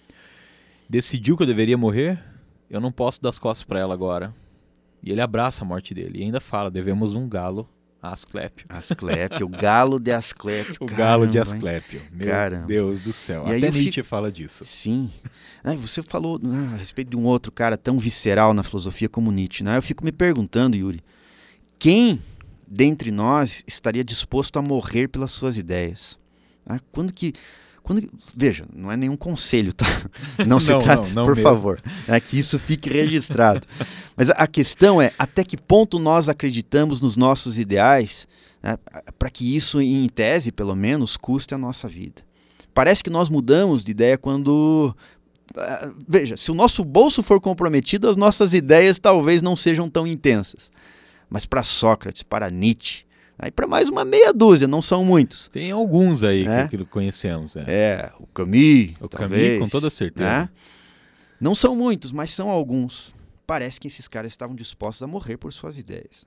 decidiu 0.88 1.36
que 1.36 1.42
eu 1.42 1.46
deveria 1.46 1.76
morrer, 1.76 2.22
eu 2.70 2.80
não 2.80 2.92
posso 2.92 3.20
dar 3.20 3.30
as 3.30 3.38
costas 3.38 3.64
para 3.64 3.80
ela 3.80 3.92
agora. 3.92 4.32
E 5.02 5.10
ele 5.10 5.20
abraça 5.20 5.64
a 5.64 5.66
morte 5.66 5.92
dele 5.92 6.20
e 6.20 6.22
ainda 6.22 6.40
fala: 6.40 6.70
devemos 6.70 7.16
um 7.16 7.28
galo 7.28 7.68
Asclépio. 8.00 8.66
Asclépio, 8.68 9.46
o 9.46 9.48
galo 9.48 9.98
de 9.98 10.12
Asclépio. 10.12 10.76
o 10.80 10.86
Caramba, 10.86 11.04
galo 11.04 11.26
de 11.26 11.38
Asclépio. 11.38 12.02
Meu 12.12 12.28
Caramba. 12.28 12.66
Deus 12.66 13.00
do 13.00 13.12
céu. 13.12 13.44
E 13.46 13.56
Até 13.56 13.70
Nietzsche 13.70 13.92
fico... 13.92 14.06
fala 14.06 14.30
disso. 14.30 14.64
Sim. 14.64 15.10
Ah, 15.64 15.74
você 15.74 16.02
falou 16.02 16.40
ah, 16.44 16.74
a 16.74 16.76
respeito 16.76 17.10
de 17.10 17.16
um 17.16 17.24
outro 17.24 17.50
cara 17.50 17.76
tão 17.76 17.98
visceral 17.98 18.54
na 18.54 18.62
filosofia 18.62 19.08
como 19.08 19.32
Nietzsche. 19.32 19.64
Né? 19.64 19.76
Eu 19.76 19.82
fico 19.82 20.04
me 20.04 20.12
perguntando, 20.12 20.76
Yuri, 20.76 21.02
quem 21.78 22.22
dentre 22.66 23.10
nós 23.10 23.64
estaria 23.66 24.04
disposto 24.04 24.58
a 24.58 24.62
morrer 24.62 25.08
pelas 25.08 25.32
suas 25.32 25.56
ideias? 25.56 26.16
Ah, 26.64 26.78
quando 26.92 27.12
que 27.12 27.32
Quando, 27.88 28.06
veja, 28.36 28.66
não 28.70 28.92
é 28.92 28.98
nenhum 28.98 29.16
conselho, 29.16 29.72
tá? 29.72 29.86
Não 30.46 30.60
se 30.60 30.70
não, 30.70 30.78
trata, 30.82 31.08
não, 31.08 31.10
não 31.14 31.24
por 31.24 31.34
mesmo. 31.34 31.50
favor, 31.50 31.80
é 32.06 32.20
que 32.20 32.38
isso 32.38 32.58
fique 32.58 32.90
registrado. 32.90 33.66
Mas 34.14 34.28
a 34.28 34.46
questão 34.46 35.00
é 35.00 35.10
até 35.18 35.42
que 35.42 35.56
ponto 35.56 35.98
nós 35.98 36.28
acreditamos 36.28 37.00
nos 37.00 37.16
nossos 37.16 37.58
ideais 37.58 38.28
né, 38.62 38.78
para 39.18 39.30
que 39.30 39.56
isso, 39.56 39.80
em 39.80 40.06
tese, 40.06 40.52
pelo 40.52 40.76
menos, 40.76 41.16
custe 41.16 41.54
a 41.54 41.58
nossa 41.58 41.88
vida. 41.88 42.20
Parece 42.74 43.02
que 43.02 43.08
nós 43.08 43.30
mudamos 43.30 43.86
de 43.86 43.92
ideia 43.92 44.18
quando. 44.18 44.94
Uh, 45.56 45.94
veja, 46.06 46.36
se 46.36 46.50
o 46.50 46.54
nosso 46.54 46.84
bolso 46.84 47.22
for 47.22 47.40
comprometido, 47.40 48.06
as 48.10 48.18
nossas 48.18 48.52
ideias 48.52 48.98
talvez 48.98 49.40
não 49.40 49.56
sejam 49.56 49.88
tão 49.88 50.06
intensas. 50.06 50.70
Mas 51.30 51.46
para 51.46 51.62
Sócrates, 51.62 52.22
para 52.22 52.50
Nietzsche, 52.50 53.06
Aí 53.38 53.52
para 53.52 53.68
mais 53.68 53.88
uma 53.88 54.04
meia 54.04 54.32
dúzia, 54.32 54.66
não 54.66 54.82
são 54.82 55.04
muitos. 55.04 55.46
Tem 55.48 55.70
alguns 55.70 56.24
aí 56.24 56.44
é? 56.44 56.66
que, 56.66 56.76
que, 56.76 56.84
conhecemos. 56.84 57.56
É. 57.56 57.64
é, 57.68 58.12
o 58.18 58.26
Camus. 58.26 58.94
O 59.00 59.08
talvez, 59.08 59.54
Camus, 59.54 59.60
com 59.60 59.68
toda 59.68 59.90
certeza. 59.90 60.28
Né? 60.28 60.48
Não 61.40 61.54
são 61.54 61.76
muitos, 61.76 62.10
mas 62.10 62.32
são 62.32 62.48
alguns. 62.48 63.14
Parece 63.46 63.78
que 63.78 63.86
esses 63.86 64.08
caras 64.08 64.32
estavam 64.32 64.56
dispostos 64.56 65.02
a 65.04 65.06
morrer 65.06 65.36
por 65.36 65.52
suas 65.52 65.78
ideias. 65.78 66.26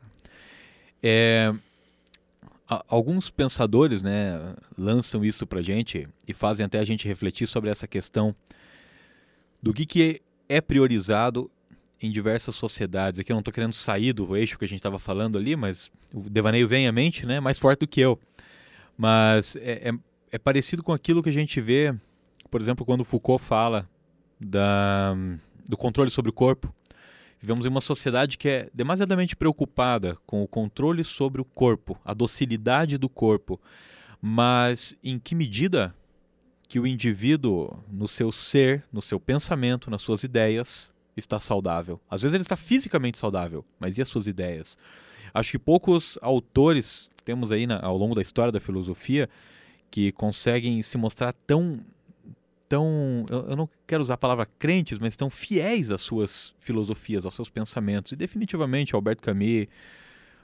É, 1.04 1.54
alguns 2.88 3.30
pensadores 3.30 4.02
né, 4.02 4.56
lançam 4.78 5.26
isso 5.26 5.45
para 5.45 5.62
gente 5.62 6.08
e 6.26 6.34
fazem 6.34 6.65
até 6.65 6.80
a 6.80 6.86
gente 6.86 7.08
refletir 7.08 7.45
sobre 7.45 7.69
essa 7.69 7.88
questão 7.88 8.34
do 9.62 9.74
que, 9.74 9.86
que 9.86 10.21
é 10.47 10.62
priorizado 10.62 11.52
em 12.02 12.10
diversas 12.10 12.56
sociedades. 12.56 13.20
Aqui 13.20 13.32
eu 13.32 13.36
não 13.36 13.42
estou 13.42 13.54
querendo 13.54 13.74
sair 13.74 14.12
do 14.12 14.36
eixo 14.36 14.58
que 14.58 14.66
a 14.66 14.68
gente 14.68 14.80
estava 14.80 14.98
falando 14.98 15.38
ali, 15.38 15.56
mas 15.56 15.92
o 16.14 16.30
devaneio 16.30 16.68
vem 16.68 16.88
à 16.88 16.92
mente, 16.92 17.26
né? 17.26 17.40
Mais 17.40 17.60
forte 17.60 17.82
do 17.82 17.88
que 17.88 18.02
eu. 18.02 18.20
Mas 18.98 19.56
é, 19.58 19.90
é, 19.90 19.94
é 20.32 20.38
parecido 20.40 20.84
com 20.84 20.92
aquilo 20.92 21.22
que 21.22 21.30
a 21.30 21.34
gente 21.34 21.62
vê, 21.62 21.94
por 22.50 22.60
exemplo, 22.60 22.86
quando 22.86 23.06
Foucault 23.06 23.44
fala 23.44 23.88
da, 24.40 25.16
do 25.68 25.78
controle 25.78 26.10
sobre 26.10 26.30
o 26.30 26.34
corpo. 26.34 26.74
Vivemos 27.40 27.66
em 27.66 27.70
uma 27.70 27.82
sociedade 27.82 28.38
que 28.38 28.50
é 28.50 28.70
demasiadamente 28.74 29.36
preocupada 29.36 30.18
com 30.26 30.44
o 30.44 30.48
controle 30.48 31.04
sobre 31.04 31.42
o 31.42 31.46
corpo, 31.46 32.00
a 32.06 32.14
docilidade 32.14 32.98
do 32.98 33.10
corpo. 33.10 33.60
Mas 34.22 34.96
em 35.04 35.18
que 35.18 35.34
medida 35.34 35.96
que 36.68 36.80
o 36.80 36.88
indivíduo, 36.88 37.84
no 37.92 38.08
seu 38.08 38.32
ser, 38.32 38.84
no 38.94 39.02
seu 39.02 39.20
pensamento, 39.20 39.90
nas 39.90 40.02
suas 40.02 40.24
ideias, 40.24 40.94
está 41.15 41.39
saudável. 41.39 42.00
Às 42.10 42.21
vezes 42.21 42.34
ele 42.34 42.43
está 42.43 42.56
fisicamente 42.56 43.17
saudável, 43.17 43.65
mas 43.80 43.97
e 43.97 44.02
as 44.02 44.08
suas 44.08 44.28
ideias? 44.28 44.78
Acho 45.34 45.52
que 45.52 45.60
poucos 45.60 46.17
autores 46.21 47.10
temos 47.24 47.52
aí 47.52 47.67
na, 47.67 47.80
ao 47.80 47.97
longo 47.97 48.15
da 48.15 48.21
história 48.21 48.52
da 48.52 48.60
filosofia 48.60 49.30
que 49.89 50.12
conseguem 50.12 50.82
se 50.82 50.97
mostrar 50.97 51.34
tão 51.45 51.80
tão 52.67 53.26
eu, 53.30 53.50
eu, 53.50 53.56
não 53.58 53.69
quero 53.86 54.02
usar 54.02 54.13
a 54.13 54.17
palavra 54.17 54.47
crentes, 54.58 54.97
mas 54.97 55.17
tão 55.17 55.30
fiéis 55.30 55.91
às 55.91 56.00
suas 56.00 56.56
filosofias, 56.60 57.26
aos 57.26 57.36
seus 57.36 57.50
pensamentos. 57.50 58.13
E 58.13 58.15
definitivamente 58.15 58.95
Albert 58.95 59.17
Camus, 59.21 59.67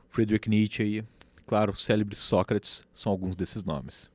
Friedrich 0.10 0.50
Nietzsche 0.50 0.84
e, 0.84 1.04
claro, 1.46 1.72
o 1.72 1.76
célebre 1.76 2.18
Sócrates 2.18 2.86
são 2.94 3.14
alguns 3.14 3.34
desses 3.34 3.64
nomes. 3.64 4.10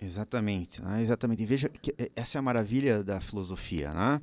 Exatamente, 0.00 0.80
né? 0.80 1.02
exatamente. 1.02 1.42
E 1.42 1.46
veja 1.46 1.68
que 1.68 1.94
essa 2.16 2.38
é 2.38 2.40
a 2.40 2.42
maravilha 2.42 3.04
da 3.04 3.20
filosofia, 3.20 3.90
né? 3.92 4.22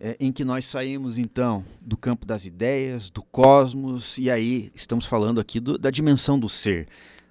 É, 0.00 0.16
em 0.20 0.30
que 0.30 0.44
nós 0.44 0.64
saímos 0.64 1.18
então 1.18 1.64
do 1.80 1.96
campo 1.96 2.24
das 2.24 2.46
ideias, 2.46 3.10
do 3.10 3.22
cosmos, 3.22 4.16
e 4.18 4.30
aí 4.30 4.70
estamos 4.74 5.06
falando 5.06 5.40
aqui 5.40 5.58
do, 5.58 5.76
da 5.76 5.90
dimensão 5.90 6.38
do 6.38 6.48
ser. 6.48 6.86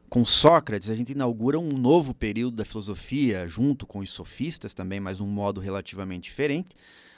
Com 0.10 0.26
Sócrates, 0.26 0.90
a 0.90 0.96
gente 0.96 1.12
inaugura 1.12 1.60
um 1.60 1.78
novo 1.78 2.14
período 2.14 2.56
da 2.56 2.66
filosofia, 2.66 3.48
junto 3.48 3.86
com 3.86 4.00
os 4.00 4.10
sofistas 4.10 4.74
também, 4.74 5.00
mas 5.00 5.20
num 5.20 5.28
modo 5.28 5.60
relativamente 5.60 6.24
diferente, 6.24 6.76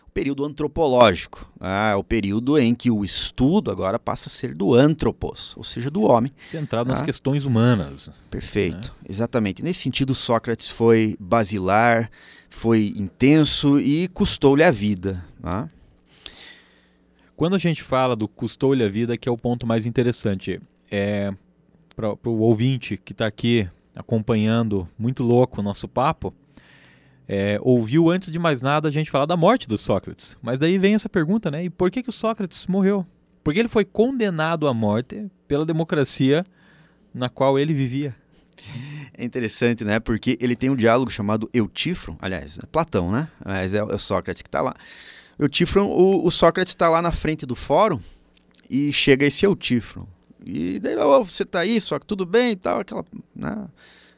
o 0.08 0.12
período 0.12 0.44
antropológico, 0.44 1.48
ah, 1.60 1.96
o 1.96 2.04
período 2.04 2.58
em 2.58 2.74
que 2.74 2.90
o 2.90 3.06
estudo 3.06 3.70
agora 3.70 4.00
passa 4.00 4.28
a 4.28 4.32
ser 4.32 4.56
do 4.56 4.74
antropos, 4.74 5.56
ou 5.56 5.64
seja, 5.64 5.92
do 5.92 6.02
homem. 6.02 6.32
Centrado 6.42 6.90
ah, 6.90 6.94
nas 6.94 7.02
questões 7.04 7.46
humanas. 7.46 8.10
Perfeito, 8.32 8.88
né? 8.88 9.08
exatamente. 9.08 9.62
Nesse 9.62 9.82
sentido, 9.82 10.16
Sócrates 10.16 10.68
foi 10.68 11.16
basilar, 11.20 12.10
foi 12.50 12.92
intenso 12.98 13.80
e 13.80 14.08
custou-lhe 14.08 14.64
a 14.64 14.72
vida. 14.72 15.24
Tá? 15.42 15.70
Quando 17.36 17.56
a 17.56 17.60
gente 17.60 17.82
fala 17.82 18.16
do 18.16 18.28
custou-lhe 18.28 18.84
a 18.84 18.90
vida, 18.90 19.18
que 19.18 19.30
é 19.30 19.32
o 19.32 19.38
ponto 19.38 19.66
mais 19.66 19.86
interessante, 19.86 20.62
é 20.92 21.34
para 21.96 22.30
o 22.30 22.40
ouvinte 22.40 22.98
que 22.98 23.12
está 23.12 23.28
aqui 23.28 23.68
acompanhando, 23.96 24.88
muito 24.98 25.24
louco 25.24 25.60
o 25.60 25.64
nosso 25.64 25.88
papo, 25.88 26.34
é, 27.28 27.60
ouviu 27.62 28.10
antes 28.10 28.30
de 28.32 28.40
mais 28.40 28.62
nada 28.62 28.88
a 28.88 28.92
gente 28.92 29.12
falar 29.12 29.26
da 29.26 29.38
morte 29.38 29.68
do 29.68 29.78
Sócrates. 29.78 30.38
Mas 30.42 30.58
daí 30.58 30.78
vem 30.78 30.96
essa 30.96 31.10
pergunta, 31.10 31.52
né? 31.52 31.66
E 31.66 31.70
por 31.70 31.92
que, 31.92 32.02
que 32.02 32.10
o 32.10 32.14
Sócrates 32.14 32.66
morreu? 32.68 33.06
Porque 33.44 33.60
ele 33.60 33.70
foi 33.70 33.86
condenado 33.86 34.68
à 34.68 34.74
morte 34.74 35.30
pela 35.48 35.66
democracia 35.66 36.44
na 37.14 37.30
qual 37.30 37.60
ele 37.60 37.74
vivia. 37.74 38.16
É 39.14 39.24
interessante, 39.24 39.84
né? 39.84 40.00
Porque 40.00 40.38
ele 40.42 40.56
tem 40.56 40.70
um 40.70 40.76
diálogo 40.76 41.12
chamado 41.12 41.50
Eutífron, 41.54 42.18
aliás, 42.20 42.58
é 42.58 42.66
Platão, 42.66 43.12
né? 43.12 43.28
Mas 43.46 43.74
é, 43.74 43.84
o 43.84 43.98
Sócrates 43.98 44.42
que 44.42 44.48
está 44.48 44.62
lá. 44.62 44.76
Eutífron, 45.40 45.86
o, 45.86 46.26
o 46.26 46.30
Sócrates 46.30 46.72
está 46.72 46.90
lá 46.90 47.02
na 47.02 47.12
frente 47.12 47.46
do 47.46 47.56
fórum 47.56 48.00
e 48.70 48.92
chega 48.92 49.26
esse 49.26 49.46
Eutífron. 49.46 50.06
E 50.46 50.80
daí, 50.80 50.98
oh, 50.98 51.24
você 51.24 51.44
está 51.44 51.60
aí, 51.60 51.80
só 51.80 51.98
que 51.98 52.06
tudo 52.06 52.26
bem 52.26 52.52
e 52.52 52.56
tal, 52.58 52.82
aquela, 52.82 53.06
né? 53.36 53.68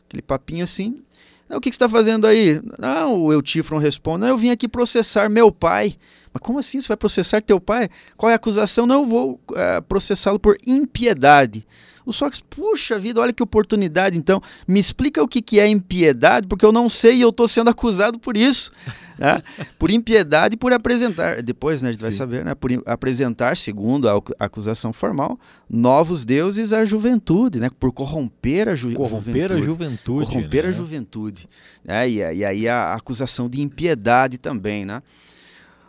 aquele 0.07 0.23
papinho 0.23 0.63
assim. 0.63 1.03
O 1.49 1.59
que, 1.59 1.69
você 1.69 1.75
está 1.75 1.89
fazendo 1.89 2.25
aí? 2.25 2.61
Não, 2.79 3.23
o 3.23 3.33
Eutífron 3.33 3.77
responde, 3.77 4.25
eu 4.25 4.37
vim 4.37 4.49
aqui 4.49 4.67
processar 4.67 5.29
meu 5.29 5.51
pai. 5.51 5.97
Mas 6.33 6.41
como 6.41 6.59
assim 6.59 6.79
você 6.79 6.87
vai 6.87 6.97
processar 6.97 7.41
teu 7.41 7.59
pai? 7.59 7.89
Qual 8.15 8.29
é 8.29 8.33
a 8.33 8.37
acusação? 8.37 8.85
Não, 8.85 9.01
eu 9.01 9.05
vou 9.05 9.41
é, 9.53 9.81
processá-lo 9.81 10.39
por 10.39 10.57
impiedade. 10.65 11.67
O 12.05 12.11
Sócrates, 12.13 12.43
puxa 12.49 12.97
vida, 12.97 13.19
olha 13.19 13.33
que 13.33 13.43
oportunidade. 13.43 14.17
Então, 14.17 14.41
me 14.67 14.79
explica 14.79 15.21
o 15.21 15.27
que, 15.27 15.41
que 15.41 15.59
é 15.59 15.67
impiedade, 15.67 16.47
porque 16.47 16.65
eu 16.65 16.71
não 16.71 16.89
sei 16.89 17.17
e 17.17 17.21
eu 17.21 17.29
estou 17.29 17.47
sendo 17.47 17.69
acusado 17.69 18.19
por 18.19 18.35
isso. 18.35 18.71
Né? 19.17 19.43
Por 19.77 19.91
impiedade 19.91 20.55
e 20.55 20.57
por 20.57 20.73
apresentar. 20.73 21.43
Depois 21.43 21.83
né, 21.83 21.89
a 21.89 21.91
gente 21.91 22.01
Sim. 22.01 22.07
vai 22.07 22.11
saber, 22.11 22.43
né? 22.43 22.55
Por 22.55 22.71
apresentar, 22.87 23.55
segundo 23.55 24.09
a 24.09 24.19
acusação 24.39 24.91
formal, 24.91 25.39
novos 25.69 26.25
deuses 26.25 26.73
à 26.73 26.83
juventude, 26.85 27.59
né? 27.59 27.69
Por 27.79 27.91
corromper 27.91 28.67
a, 28.67 28.73
ju 28.73 28.91
corromper 28.93 29.49
juventude. 29.49 29.61
a 29.61 29.63
juventude. 29.63 30.25
Corromper 30.25 30.63
né? 30.63 30.69
a 30.69 30.71
juventude. 30.71 31.49
É, 31.87 32.09
e, 32.09 32.15
e 32.15 32.43
aí 32.43 32.67
a 32.67 32.93
acusação 32.95 33.47
de 33.47 33.61
impiedade 33.61 34.39
também, 34.39 34.85
né? 34.85 35.03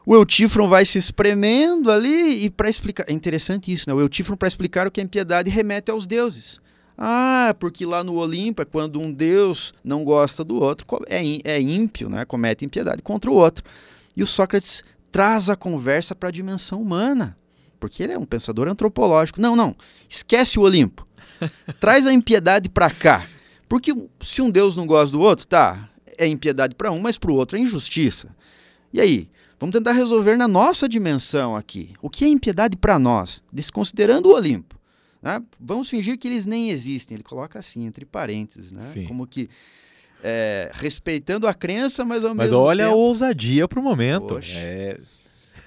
O 0.05 0.15
Eutífron 0.15 0.69
vai 0.69 0.85
se 0.85 0.99
espremendo 0.99 1.91
ali 1.91 2.45
e 2.45 2.51
para 2.51 2.69
explicar. 2.69 3.05
É 3.09 3.12
interessante 3.12 3.73
isso, 3.73 3.88
né? 3.88 3.95
O 3.95 4.01
Eutífron, 4.01 4.37
para 4.37 4.49
explicar 4.49 4.87
o 4.87 4.91
que 4.91 5.01
é 5.01 5.05
impiedade, 5.05 5.51
remete 5.51 5.91
aos 5.91 6.07
deuses. 6.07 6.61
Ah, 6.99 7.55
porque 7.59 7.87
lá 7.87 8.05
no 8.05 8.15
Olimpo, 8.15 8.62
é 8.62 8.65
quando 8.65 9.01
um 9.01 9.12
deus 9.12 9.73
não 9.83 10.05
gosta 10.05 10.45
do 10.45 10.61
outro, 10.61 10.87
é, 11.07 11.21
é 11.45 11.61
ímpio, 11.61 12.09
né? 12.09 12.25
comete 12.25 12.65
impiedade 12.65 13.03
contra 13.03 13.31
o 13.31 13.35
outro. 13.35 13.65
E 14.17 14.23
o 14.23 14.27
Sócrates 14.27 14.85
traz 15.11 15.49
a 15.49 15.57
conversa 15.57 16.15
para 16.15 16.29
a 16.29 16.33
dimensão 16.33 16.81
humana, 16.81 17.37
porque 17.81 18.03
ele 18.03 18.12
é 18.12 18.19
um 18.19 18.27
pensador 18.27 18.69
antropológico. 18.69 19.41
Não, 19.41 19.57
não, 19.57 19.75
esquece 20.09 20.59
o 20.59 20.62
Olimpo. 20.62 21.07
Traz 21.81 22.07
a 22.07 22.12
impiedade 22.12 22.69
para 22.69 22.91
cá. 22.91 23.27
Porque 23.69 23.93
se 24.21 24.43
um 24.43 24.51
deus 24.51 24.77
não 24.77 24.87
gosta 24.87 25.17
do 25.17 25.21
outro, 25.21 25.47
tá, 25.47 25.88
é 26.19 26.27
impiedade 26.27 26.75
para 26.75 26.93
um, 26.93 27.01
mas 27.01 27.19
para 27.19 27.33
o 27.33 27.35
outro 27.35 27.57
é 27.57 27.61
injustiça. 27.61 28.29
E 28.93 29.01
aí? 29.01 29.29
Vamos 29.62 29.75
tentar 29.75 29.92
resolver 29.92 30.37
na 30.37 30.48
nossa 30.48 30.88
dimensão 30.88 31.55
aqui. 31.55 31.90
O 32.03 32.11
que 32.11 32.25
é 32.25 32.29
impiedade 32.29 32.77
para 32.77 32.98
nós, 32.98 33.40
desconsiderando 33.53 34.29
o 34.29 34.35
Olimpo? 34.35 34.77
Né? 35.22 35.40
Vamos 35.61 35.88
fingir 35.88 36.18
que 36.18 36.27
eles 36.27 36.44
nem 36.44 36.70
existem. 36.70 37.14
Ele 37.14 37.22
coloca 37.22 37.61
assim, 37.61 37.87
entre 37.87 38.05
parênteses, 38.05 38.72
né? 38.72 38.81
Sim. 38.81 39.05
Como 39.05 39.25
que 39.25 39.48
é, 40.20 40.68
respeitando 40.75 41.46
a 41.46 41.55
crença, 41.55 42.05
mas 42.05 42.25
ao 42.25 42.35
mas 42.35 42.51
mesmo 42.51 42.61
olha 42.61 42.87
tempo... 42.87 42.96
a 42.96 42.98
ousadia 42.98 43.68
para 43.68 43.79
o 43.79 43.83
momento. 43.85 44.40
É... 44.53 44.98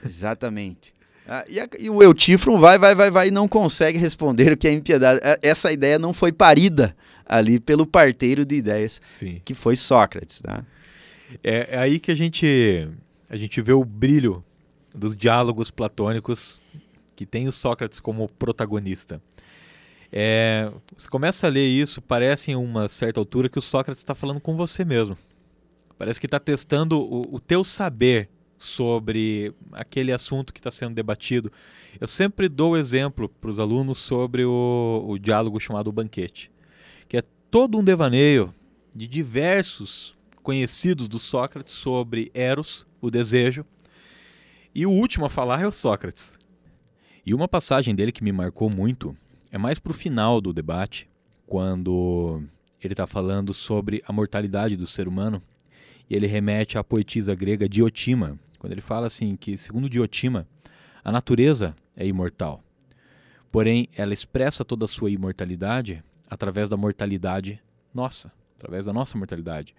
Exatamente. 0.06 0.94
Ah, 1.26 1.46
e, 1.48 1.58
a, 1.58 1.70
e, 1.80 1.90
o 1.90 2.04
Eutífron 2.04 2.60
vai, 2.60 2.78
vai, 2.78 2.94
vai, 2.96 3.10
vai 3.10 3.28
e 3.30 3.32
não 3.32 3.48
consegue 3.48 3.98
responder 3.98 4.52
o 4.52 4.58
que 4.58 4.68
é 4.68 4.74
impiedade. 4.74 5.22
É, 5.24 5.40
essa 5.42 5.72
ideia 5.72 5.98
não 5.98 6.14
foi 6.14 6.34
parida 6.34 6.94
ali 7.26 7.62
pelo 7.62 7.86
parteiro 7.86 8.46
de 8.46 8.56
ideias, 8.56 9.00
Sim. 9.06 9.42
que 9.46 9.54
foi 9.54 9.78
Sócrates. 9.78 10.42
Né? 10.44 10.66
É, 11.42 11.70
é 11.72 11.78
aí 11.78 11.98
que 11.98 12.12
a 12.12 12.16
gente 12.16 12.90
a 13.30 13.36
gente 13.38 13.62
vê 13.62 13.74
o 13.74 13.84
brilho 13.84 14.44
dos 14.94 15.16
diálogos 15.16 15.72
platônicos 15.72 16.60
que 17.16 17.26
tem 17.26 17.48
o 17.48 17.52
Sócrates 17.52 18.00
como 18.00 18.28
protagonista. 18.34 19.22
É, 20.12 20.72
você 20.96 21.10
começa 21.10 21.48
a 21.48 21.50
ler 21.50 21.68
isso, 21.68 22.02
parece 22.02 22.52
em 22.52 22.56
uma 22.56 22.88
certa 22.88 23.20
altura 23.20 23.50
que 23.50 23.60
o 23.60 23.62
Sócrates 23.62 24.02
está 24.02 24.14
falando 24.14 24.40
com 24.40 24.56
você 24.56 24.86
mesmo. 24.86 25.18
Parece 25.98 26.20
que 26.20 26.28
está 26.28 26.40
testando 26.40 27.00
o, 27.00 27.36
o 27.36 27.40
teu 27.40 27.64
saber 27.64 28.30
sobre 28.58 29.54
aquele 29.72 30.12
assunto 30.12 30.54
que 30.54 30.60
está 30.60 30.72
sendo 30.72 30.94
debatido. 30.94 31.52
Eu 32.00 32.08
sempre 32.08 32.48
dou 32.48 32.78
exemplo 32.78 33.28
para 33.28 33.50
os 33.50 33.60
alunos 33.60 33.98
sobre 33.98 34.46
o, 34.46 35.06
o 35.08 35.18
diálogo 35.18 35.60
chamado 35.60 35.92
Banquete, 35.92 36.52
que 37.08 37.18
é 37.18 37.24
todo 37.50 37.78
um 37.78 37.84
devaneio 37.84 38.54
de 38.96 39.08
diversos 39.08 40.18
conhecidos 40.42 41.08
do 41.08 41.20
Sócrates 41.20 41.74
sobre 41.74 42.32
Eros, 42.34 42.86
o 43.06 43.12
desejo. 43.12 43.66
E 44.74 44.86
o 44.86 44.92
último 44.92 45.26
a 45.26 45.30
falar 45.30 45.62
é 45.62 45.68
o 45.68 45.72
Sócrates. 45.72 46.38
E 47.26 47.34
uma 47.34 47.48
passagem 47.48 47.96
dele 47.96 48.12
que 48.12 48.24
me 48.24 48.32
marcou 48.32 48.70
muito 48.70 49.16
é 49.52 49.58
mais 49.58 49.80
para 49.80 49.92
o 49.92 49.96
final 49.96 50.42
do 50.42 50.52
debate, 50.52 51.08
quando 51.48 52.44
ele 52.82 52.94
está 52.94 53.08
falando 53.08 53.54
sobre 53.54 54.04
a 54.06 54.12
mortalidade 54.12 54.76
do 54.76 54.86
ser 54.86 55.08
humano 55.08 55.42
e 56.10 56.16
ele 56.16 56.28
remete 56.28 56.78
à 56.78 56.84
poetisa 56.84 57.34
grega 57.34 57.70
Diotima, 57.70 58.38
quando 58.60 58.74
ele 58.74 58.82
fala 58.82 59.08
assim 59.08 59.36
que, 59.36 59.58
segundo 59.58 59.90
Diotima, 59.90 60.48
a 61.04 61.12
natureza 61.12 61.76
é 61.96 62.06
imortal. 62.06 62.64
Porém, 63.52 63.88
ela 63.96 64.14
expressa 64.14 64.66
toda 64.66 64.86
a 64.86 64.88
sua 64.88 65.10
imortalidade 65.10 66.04
através 66.30 66.68
da 66.68 66.76
mortalidade 66.76 67.62
nossa, 67.94 68.32
através 68.58 68.86
da 68.86 68.94
nossa 68.94 69.18
mortalidade. 69.18 69.74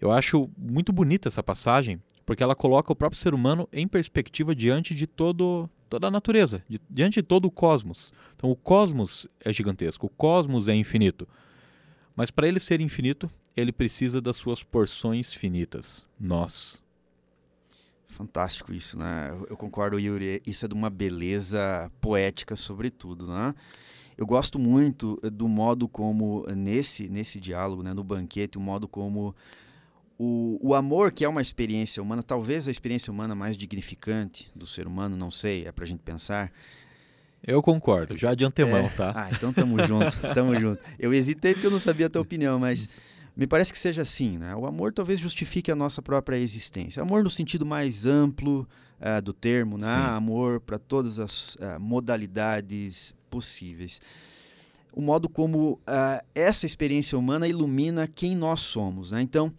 Eu 0.00 0.10
acho 0.10 0.50
muito 0.58 0.92
bonita 0.92 1.28
essa 1.28 1.42
passagem, 1.42 2.02
porque 2.24 2.42
ela 2.42 2.54
coloca 2.54 2.92
o 2.92 2.96
próprio 2.96 3.20
ser 3.20 3.34
humano 3.34 3.68
em 3.72 3.86
perspectiva 3.86 4.54
diante 4.54 4.94
de 4.94 5.06
todo, 5.06 5.68
toda 5.88 6.06
a 6.08 6.10
natureza, 6.10 6.64
de, 6.68 6.80
diante 6.90 7.14
de 7.14 7.22
todo 7.22 7.46
o 7.46 7.50
cosmos. 7.50 8.12
Então, 8.34 8.50
o 8.50 8.56
cosmos 8.56 9.26
é 9.40 9.52
gigantesco, 9.52 10.06
o 10.06 10.10
cosmos 10.10 10.68
é 10.68 10.74
infinito. 10.74 11.28
Mas 12.16 12.30
para 12.30 12.48
ele 12.48 12.60
ser 12.60 12.80
infinito, 12.80 13.30
ele 13.56 13.72
precisa 13.72 14.20
das 14.20 14.36
suas 14.36 14.62
porções 14.62 15.32
finitas, 15.32 16.06
nós. 16.18 16.82
Fantástico 18.08 18.72
isso, 18.72 18.96
né? 18.96 19.36
Eu 19.50 19.56
concordo, 19.56 19.98
Yuri. 19.98 20.40
Isso 20.46 20.64
é 20.64 20.68
de 20.68 20.74
uma 20.74 20.88
beleza 20.88 21.90
poética, 22.00 22.54
sobretudo, 22.54 23.26
né? 23.26 23.54
Eu 24.16 24.24
gosto 24.24 24.56
muito 24.58 25.18
do 25.32 25.48
modo 25.48 25.88
como, 25.88 26.46
nesse, 26.54 27.08
nesse 27.08 27.40
diálogo, 27.40 27.82
né, 27.82 27.92
no 27.92 28.04
banquete, 28.04 28.56
o 28.56 28.60
modo 28.60 28.86
como 28.86 29.34
o, 30.18 30.58
o 30.62 30.74
amor, 30.74 31.12
que 31.12 31.24
é 31.24 31.28
uma 31.28 31.42
experiência 31.42 32.02
humana, 32.02 32.22
talvez 32.22 32.68
a 32.68 32.70
experiência 32.70 33.12
humana 33.12 33.34
mais 33.34 33.56
dignificante 33.56 34.50
do 34.54 34.66
ser 34.66 34.86
humano, 34.86 35.16
não 35.16 35.30
sei, 35.30 35.66
é 35.66 35.72
pra 35.72 35.84
gente 35.84 36.00
pensar, 36.00 36.52
eu 37.46 37.62
concordo, 37.62 38.16
já 38.16 38.34
de 38.34 38.44
antemão, 38.44 38.86
é. 38.86 38.88
tá? 38.90 39.12
Ah, 39.14 39.28
então 39.30 39.52
tamo 39.52 39.76
junto, 39.84 40.16
tamo 40.34 40.58
junto. 40.58 40.82
Eu 40.98 41.12
hesitei 41.12 41.52
porque 41.52 41.66
eu 41.66 41.70
não 41.70 41.78
sabia 41.78 42.06
a 42.06 42.10
tua 42.10 42.22
opinião, 42.22 42.58
mas 42.58 42.88
me 43.36 43.46
parece 43.46 43.72
que 43.72 43.78
seja 43.78 44.02
assim, 44.02 44.38
né? 44.38 44.54
O 44.54 44.66
amor 44.66 44.92
talvez 44.92 45.20
justifique 45.20 45.70
a 45.70 45.74
nossa 45.74 46.00
própria 46.00 46.36
existência. 46.36 47.02
Amor 47.02 47.22
no 47.22 47.30
sentido 47.30 47.66
mais 47.66 48.06
amplo 48.06 48.66
uh, 49.00 49.20
do 49.20 49.32
termo, 49.32 49.76
né? 49.76 49.88
Sim. 49.88 50.16
Amor 50.16 50.60
para 50.60 50.78
todas 50.78 51.18
as 51.18 51.56
uh, 51.56 51.78
modalidades 51.80 53.14
possíveis. 53.28 54.00
O 54.92 55.02
modo 55.02 55.28
como 55.28 55.72
uh, 55.72 56.24
essa 56.34 56.64
experiência 56.64 57.18
humana 57.18 57.48
ilumina 57.48 58.06
quem 58.06 58.36
nós 58.36 58.60
somos, 58.60 59.10
né? 59.10 59.20
Então, 59.20 59.52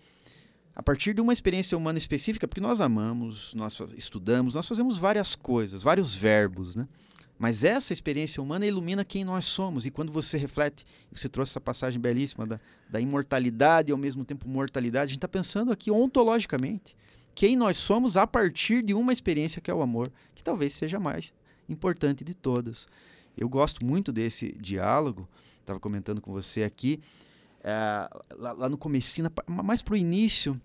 a 0.75 0.83
partir 0.83 1.13
de 1.13 1.21
uma 1.21 1.31
experiência 1.31 1.77
humana 1.77 1.97
específica, 1.97 2.47
porque 2.47 2.59
nós 2.59 2.81
amamos, 2.81 3.53
nós 3.53 3.79
estudamos, 3.95 4.55
nós 4.55 4.67
fazemos 4.67 4.97
várias 4.97 5.33
coisas, 5.33 5.81
vários 5.81 6.13
verbos, 6.13 6.75
né? 6.75 6.87
Mas 7.37 7.63
essa 7.63 7.91
experiência 7.91 8.41
humana 8.41 8.65
ilumina 8.65 9.03
quem 9.03 9.23
nós 9.25 9.45
somos. 9.45 9.85
E 9.85 9.91
quando 9.91 10.11
você 10.11 10.37
reflete, 10.37 10.85
você 11.11 11.27
trouxe 11.27 11.51
essa 11.51 11.61
passagem 11.61 11.99
belíssima 11.99 12.45
da, 12.45 12.59
da 12.89 12.99
imortalidade 12.99 13.89
e 13.89 13.91
ao 13.91 13.97
mesmo 13.97 14.23
tempo 14.23 14.47
mortalidade, 14.47 15.03
a 15.03 15.07
gente 15.07 15.17
está 15.17 15.27
pensando 15.27 15.71
aqui 15.71 15.91
ontologicamente 15.91 16.95
quem 17.33 17.57
nós 17.57 17.75
somos 17.75 18.15
a 18.15 18.25
partir 18.25 18.81
de 18.81 18.93
uma 18.93 19.11
experiência 19.11 19.61
que 19.61 19.69
é 19.69 19.73
o 19.73 19.81
amor, 19.81 20.09
que 20.33 20.41
talvez 20.41 20.71
seja 20.71 20.95
a 20.95 20.99
mais 20.99 21.33
importante 21.67 22.23
de 22.23 22.33
todas. 22.33 22.87
Eu 23.37 23.49
gosto 23.49 23.85
muito 23.85 24.13
desse 24.13 24.53
diálogo, 24.53 25.27
estava 25.59 25.77
comentando 25.77 26.21
com 26.21 26.31
você 26.31 26.63
aqui, 26.63 27.01
é, 27.67 28.07
lá, 28.37 28.51
lá, 28.53 28.69
no 28.69 28.77
começo, 28.77 29.23
mais 29.47 29.81
para 29.81 29.95
o 29.95 29.97
início, 29.97 30.61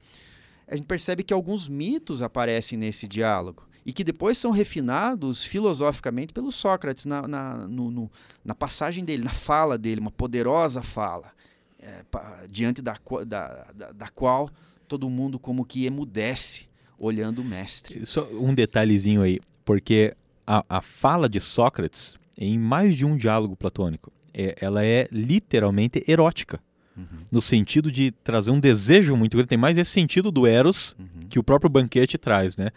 a 0.68 0.76
gente 0.76 0.84
percebe 0.84 1.22
que 1.24 1.32
alguns 1.32 1.66
mitos 1.66 2.20
aparecem 2.20 2.78
nesse 2.78 3.08
diálogo 3.08 3.66
e 3.86 3.92
que 3.92 4.04
depois 4.04 4.36
são 4.36 4.50
refinados 4.50 5.42
filosoficamente 5.42 6.30
pelo 6.34 6.52
Sócrates 6.52 7.06
na, 7.06 7.26
na, 7.26 7.66
no, 7.66 7.90
no, 7.90 8.10
na 8.44 8.54
passagem 8.54 9.02
dele, 9.02 9.24
na 9.24 9.30
fala 9.30 9.78
dele, 9.78 9.98
uma 10.02 10.10
poderosa 10.10 10.82
fala, 10.82 11.32
é, 11.78 12.04
pa, 12.10 12.44
diante 12.46 12.82
da, 12.82 12.98
da, 13.26 13.66
da, 13.74 13.92
da, 13.92 14.08
qual 14.08 14.50
todo 14.86 15.08
mundo 15.08 15.38
como 15.38 15.64
que 15.64 15.86
emudece 15.86 16.66
olhando 16.98 17.40
o 17.40 17.44
mestre. 17.44 18.04
Só 18.04 18.28
um 18.30 18.52
detalhezinho 18.52 19.22
aí, 19.22 19.40
porque 19.64 20.14
a, 20.46 20.62
a 20.68 20.82
fala 20.82 21.30
de 21.30 21.40
Sócrates, 21.40 22.18
em 22.36 22.58
mais 22.58 22.94
de 22.94 23.06
um 23.06 23.16
diálogo 23.16 23.56
platônico, 23.56 24.12
é, 24.34 24.54
ela 24.60 24.84
é 24.84 25.08
literalmente 25.10 26.04
erótica. 26.06 26.60
Uhum. 27.00 27.18
No 27.32 27.42
sentido 27.42 27.90
de 27.90 28.10
trazer 28.10 28.50
um 28.50 28.60
desejo 28.60 29.16
muito 29.16 29.36
grande, 29.36 29.48
tem 29.48 29.58
mais 29.58 29.78
esse 29.78 29.90
sentido 29.90 30.30
do 30.30 30.46
Eros 30.46 30.94
uhum. 30.98 31.28
que 31.28 31.38
o 31.38 31.42
próprio 31.42 31.70
banquete 31.70 32.18
traz, 32.18 32.56
né? 32.56 32.70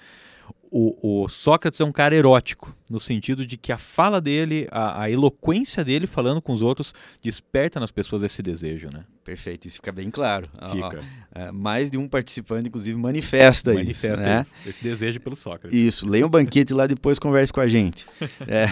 O, 0.76 1.24
o, 1.24 1.30
Sócrates 1.30 1.80
é 1.80 1.86
um 1.86 1.92
cara 1.92 2.16
erótico, 2.16 2.76
no 2.90 3.00
sentido 3.00 3.46
de 3.46 3.58
que 3.58 3.72
a 3.72 3.78
fala 3.78 4.20
dele, 4.20 4.68
a, 4.72 5.04
a, 5.04 5.12
eloquência 5.12 5.84
dele 5.86 6.08
falando 6.08 6.42
com 6.42 6.52
os 6.52 6.64
outros, 6.64 6.96
desperta 7.22 7.80
nas 7.80 7.92
pessoas 7.92 8.24
esse 8.24 8.42
desejo, 8.42 8.90
né? 8.92 9.06
Perfeito, 9.24 9.68
isso 9.68 9.76
fica 9.76 9.92
bem 9.92 10.10
claro. 10.10 10.50
Fica. 10.72 11.04
é, 11.36 11.52
mais 11.52 11.92
de 11.92 11.98
um 11.98 12.10
participante, 12.10 12.70
inclusive, 12.70 13.00
manifesta, 13.00 13.72
manifesta 13.72 14.14
isso. 14.16 14.24
Manifesta 14.24 14.56
né? 14.56 14.70
esse 14.70 14.84
desejo 14.84 15.20
pelo 15.20 15.36
Sócrates. 15.36 15.80
Isso, 15.80 16.10
leia 16.10 16.26
um 16.26 16.30
banquete 16.30 16.74
lá 16.74 16.88
depois 16.88 17.20
converse 17.20 17.54
com 17.54 17.62
a 17.62 17.68
gente. 17.68 18.08
é, 18.48 18.66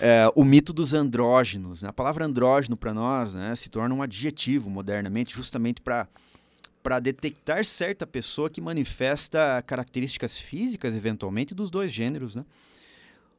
é, 0.00 0.32
o 0.34 0.42
mito 0.42 0.72
dos 0.72 0.94
andrógenos. 0.94 1.82
Né? 1.82 1.90
A 1.90 1.92
palavra 1.92 2.24
andrógeno 2.24 2.74
para 2.74 2.94
nós 2.94 3.34
né, 3.34 3.54
se 3.54 3.68
torna 3.68 3.94
um 3.94 4.00
adjetivo 4.00 4.70
modernamente, 4.70 5.36
justamente 5.36 5.82
para 5.82 6.08
para 6.88 7.00
detectar 7.00 7.66
certa 7.66 8.06
pessoa 8.06 8.48
que 8.48 8.62
manifesta 8.62 9.62
características 9.66 10.38
físicas, 10.38 10.94
eventualmente, 10.94 11.54
dos 11.54 11.68
dois 11.68 11.92
gêneros. 11.92 12.34
Né? 12.34 12.46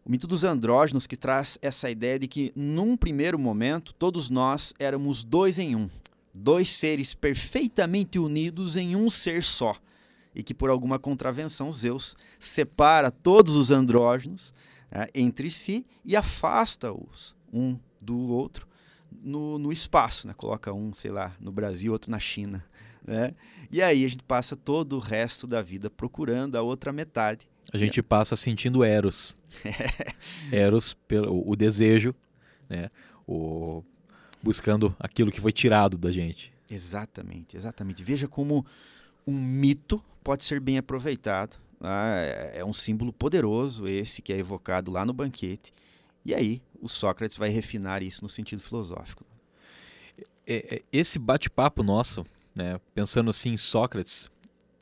O 0.06 0.12
mito 0.12 0.28
dos 0.28 0.44
andrógenos 0.44 1.08
que 1.08 1.18
traz 1.18 1.58
essa 1.60 1.90
ideia 1.90 2.20
de 2.20 2.28
que, 2.28 2.54
num 2.56 2.96
primeiro 2.96 3.40
momento, 3.40 3.92
todos 3.94 4.30
nós 4.30 4.72
éramos 4.78 5.24
dois 5.24 5.58
em 5.58 5.76
um. 5.76 5.90
Dois 6.32 6.70
seres 6.70 7.16
perfeitamente 7.16 8.20
unidos 8.20 8.76
em 8.76 8.96
um 8.96 9.10
ser 9.10 9.44
só. 9.44 9.76
E 10.36 10.44
que, 10.44 10.54
por 10.54 10.70
alguma 10.70 11.00
contravenção, 11.00 11.74
Zeus 11.74 12.16
separa 12.40 13.10
todos 13.10 13.56
os 13.56 13.72
andrógenos 13.72 14.54
é, 14.92 15.10
entre 15.16 15.50
si 15.50 15.88
e 16.06 16.16
afasta-os 16.16 17.36
um 17.52 17.80
do 18.00 18.16
outro 18.28 18.68
no, 19.12 19.58
no 19.58 19.72
espaço. 19.72 20.28
Né? 20.28 20.36
Coloca 20.38 20.72
um, 20.72 20.94
sei 20.94 21.10
lá, 21.10 21.36
no 21.40 21.52
Brasil, 21.52 21.92
outro 21.92 22.12
na 22.12 22.20
China. 22.20 22.64
Né? 23.10 23.34
E 23.72 23.82
aí 23.82 24.06
a 24.06 24.08
gente 24.08 24.24
passa 24.24 24.56
todo 24.56 24.96
o 24.96 25.00
resto 25.00 25.48
da 25.48 25.64
vida 25.64 25.90
procurando 25.90 26.56
a 26.56 26.62
outra 26.62 26.94
metade. 26.94 27.50
A 27.74 27.78
gente 27.78 28.04
passa 28.04 28.36
sentindo 28.36 28.84
Eros. 28.84 29.36
Eros, 30.54 30.94
pelo, 31.08 31.50
o 31.50 31.56
desejo, 31.56 32.14
né? 32.70 32.92
o, 33.28 33.84
buscando 34.44 34.96
aquilo 35.00 35.32
que 35.32 35.42
foi 35.42 35.52
tirado 35.52 35.98
da 35.98 36.12
gente. 36.12 36.54
Exatamente, 36.70 37.58
exatamente. 37.58 38.04
Veja 38.04 38.28
como 38.28 38.64
um 39.26 39.34
mito 39.34 40.04
pode 40.24 40.44
ser 40.44 40.60
bem 40.60 40.78
aproveitado. 40.78 41.58
Ah, 41.82 42.14
é 42.54 42.64
um 42.64 42.74
símbolo 42.74 43.12
poderoso 43.12 43.88
esse 43.88 44.22
que 44.22 44.32
é 44.32 44.38
evocado 44.38 44.92
lá 44.92 45.04
no 45.04 45.14
banquete. 45.14 45.74
E 46.24 46.36
aí 46.36 46.62
o 46.80 46.88
Sócrates 46.88 47.38
vai 47.38 47.50
refinar 47.50 48.04
isso 48.04 48.22
no 48.22 48.30
sentido 48.30 48.62
filosófico. 48.62 49.26
É, 50.46 50.76
é, 50.76 50.82
esse 50.92 51.18
bate-papo 51.18 51.82
nosso 51.82 52.24
né? 52.60 52.80
Pensando 52.94 53.30
assim 53.30 53.54
em 53.54 53.58
Sócrates, 53.58 54.30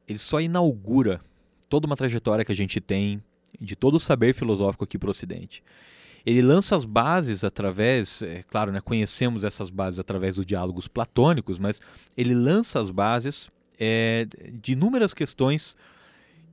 ele 0.08 0.18
só 0.18 0.42
inaugura 0.42 1.22
toda 1.70 1.86
uma 1.86 1.96
trajetória 1.96 2.44
que 2.44 2.52
a 2.52 2.56
gente 2.56 2.82
tem 2.82 3.24
de 3.62 3.76
todo 3.76 3.96
o 3.96 4.00
saber 4.00 4.34
filosófico 4.34 4.84
aqui 4.84 4.98
para 4.98 5.08
o 5.08 5.12
Ocidente. 5.12 5.64
Ele 6.26 6.42
lança 6.42 6.76
as 6.76 6.86
bases 6.86 7.44
através, 7.44 8.24
é, 8.24 8.44
claro, 8.44 8.72
né, 8.72 8.82
conhecemos 8.82 9.44
essas 9.44 9.70
bases 9.70 10.00
através 10.00 10.36
dos 10.36 10.46
diálogos 10.46 10.88
platônicos, 10.88 11.60
mas 11.60 11.80
ele 12.18 12.34
lança 12.34 12.80
as 12.80 12.90
bases 12.90 13.50
é, 13.80 14.28
de 14.52 14.74
inúmeras 14.74 15.14
questões 15.14 15.78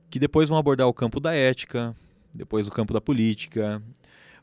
que 0.09 0.19
depois 0.19 0.47
vão 0.47 0.59
abordar 0.59 0.87
o 0.87 0.93
campo 0.93 1.19
da 1.19 1.33
ética, 1.33 1.95
depois 2.33 2.67
o 2.67 2.71
campo 2.71 2.93
da 2.93 3.01
política, 3.01 3.81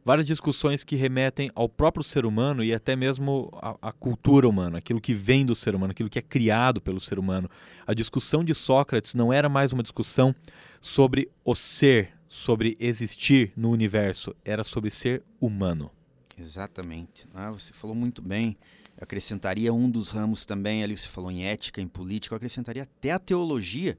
várias 0.05 0.27
discussões 0.27 0.85
que 0.85 0.97
remetem 0.97 1.51
ao 1.55 1.69
próprio 1.69 2.03
ser 2.03 2.27
humano 2.27 2.63
e 2.63 2.75
até 2.75 2.97
mesmo 2.97 3.51
à, 3.81 3.93
cultura 3.93 4.49
humana, 4.49 4.79
aquilo 4.79 5.01
que 5.01 5.15
vem 5.15 5.45
do 5.47 5.55
ser 5.55 5.75
humano, 5.75 5.93
aquilo 5.93 6.11
que 6.11 6.19
é 6.19 6.23
criado 6.23 6.81
pelo 6.81 7.01
ser 7.01 7.19
humano. 7.19 7.49
A 7.87 7.95
discussão 7.95 8.45
de 8.45 8.55
Sócrates 8.55 9.15
não 9.15 9.33
era 9.33 9.49
mais 9.49 9.73
uma 9.73 9.83
discussão 9.83 10.35
sobre 10.81 11.31
o 11.45 11.55
ser, 11.55 12.11
sobre 12.29 12.77
existir 12.81 13.53
no 13.57 13.71
universo, 13.71 14.35
era 14.45 14.65
sobre 14.65 14.91
ser 14.91 15.23
humano. 15.41 15.91
Exatamente. 16.39 17.27
Ah, 17.35 17.51
você 17.51 17.73
falou 17.73 17.95
muito 17.95 18.21
bem. 18.21 18.57
Eu 18.97 19.05
acrescentaria 19.05 19.73
um 19.73 19.91
dos 19.91 20.11
ramos 20.11 20.45
também, 20.45 20.83
ali 20.83 20.97
você 20.97 21.09
falou 21.09 21.31
em 21.31 21.45
ética, 21.45 21.81
em 21.81 21.89
política, 21.89 22.35
eu 22.35 22.37
acrescentaria 22.37 22.83
até 22.83 23.11
a 23.11 23.19
teologia, 23.19 23.99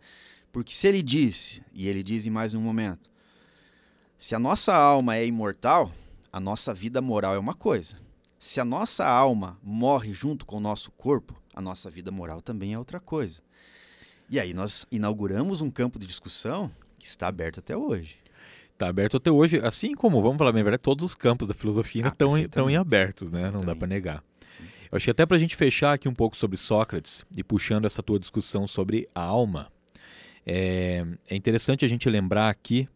porque 0.52 0.74
se 0.74 0.88
ele 0.88 1.02
disse, 1.02 1.64
e 1.74 1.88
ele 1.88 2.04
diz 2.04 2.26
em 2.26 2.30
mais 2.30 2.54
um 2.54 2.62
momento, 2.62 3.10
se 4.24 4.34
a 4.34 4.40
nossa 4.40 4.74
alma 4.74 5.18
é 5.18 5.28
imortal, 5.28 5.92
a 6.32 6.40
nossa 6.40 6.74
vida 6.74 7.02
moral 7.02 7.36
é 7.36 7.38
uma 7.38 7.54
coisa. 7.54 7.98
Se 8.40 8.62
a 8.62 8.64
nossa 8.64 9.06
alma 9.06 9.60
morre 9.62 10.14
junto 10.14 10.46
com 10.46 10.56
o 10.56 10.62
nosso 10.62 10.92
corpo, 10.92 11.36
a 11.54 11.60
nossa 11.60 11.90
vida 11.90 12.10
moral 12.10 12.42
também 12.42 12.72
é 12.74 12.80
outra 12.80 13.02
coisa. 13.02 13.42
E 14.30 14.40
aí 14.40 14.54
nós 14.54 14.88
inauguramos 14.90 15.60
um 15.60 15.70
campo 15.70 16.00
de 16.00 16.08
discussão 16.08 16.72
que 16.98 17.06
está 17.06 17.28
aberto 17.28 17.60
até 17.60 17.76
hoje. 17.76 18.16
Está 18.72 18.88
aberto 18.88 19.18
até 19.18 19.30
hoje, 19.30 19.60
assim 19.62 19.94
como, 19.94 20.22
vamos 20.22 20.38
falar 20.38 20.54
bem 20.54 20.64
verdade, 20.64 20.82
todos 20.82 21.04
os 21.04 21.16
campos 21.16 21.50
da 21.50 21.54
filosofia 21.54 22.08
estão, 22.08 22.38
estão 22.38 22.70
em 22.70 22.78
abertos, 22.78 23.30
né? 23.30 23.52
Não 23.52 23.60
dá 23.60 23.76
para 23.76 23.90
negar. 23.90 24.24
Sim. 24.58 24.64
Eu 24.90 24.96
acho 24.96 25.04
que 25.04 25.12
até 25.12 25.26
para 25.26 25.36
a 25.36 25.40
gente 25.40 25.58
fechar 25.58 25.92
aqui 25.92 26.08
um 26.08 26.16
pouco 26.16 26.38
sobre 26.38 26.56
Sócrates 26.56 27.26
e 27.36 27.44
puxando 27.44 27.84
essa 27.84 28.02
tua 28.02 28.18
discussão 28.18 28.68
sobre 28.68 29.06
a 29.14 29.22
alma, 29.22 29.70
é, 30.46 31.06
é 31.30 31.36
interessante 31.36 31.84
a 31.84 31.90
gente 31.90 32.10
lembrar 32.10 32.50
aqui 32.50 32.88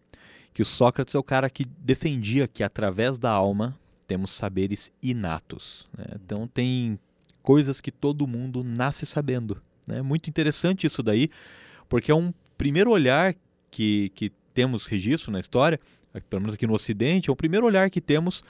que 0.58 0.64
o 0.64 0.66
Sócrates 0.66 1.14
é 1.14 1.20
o 1.20 1.24
cara 1.24 1.51
que 1.51 1.64
defendia 1.78 2.47
que 2.47 2.64
através 2.64 3.20
da 3.20 3.30
alma 3.30 3.78
temos 4.08 4.32
saberes 4.32 4.91
inatos. 5.03 5.88
Né? 5.95 6.05
Então 6.16 6.47
tem 6.47 6.97
coisas 7.43 7.80
que 7.80 7.91
todo 7.91 8.26
mundo 8.26 8.64
nasce 8.64 9.05
sabendo. 9.05 9.62
É 9.88 9.91
né? 9.97 10.01
muito 10.01 10.32
interessante 10.32 10.88
isso 10.88 11.03
daí, 11.03 11.30
porque 11.88 12.12
é 12.12 12.16
um 12.16 12.34
primeiro 12.58 12.89
olhar 12.89 13.36
que, 13.70 14.12
que 14.16 14.32
temos 14.51 14.88
registro 14.88 15.32
na 15.32 15.39
história, 15.39 15.80
pelo 16.28 16.41
menos 16.41 16.55
aqui 16.55 16.66
no 16.66 16.74
Ocidente, 16.74 17.30
é 17.30 17.32
o 17.32 17.36
primeiro 17.36 17.68
olhar 17.68 17.88
que 17.91 18.01
temos 18.01 18.43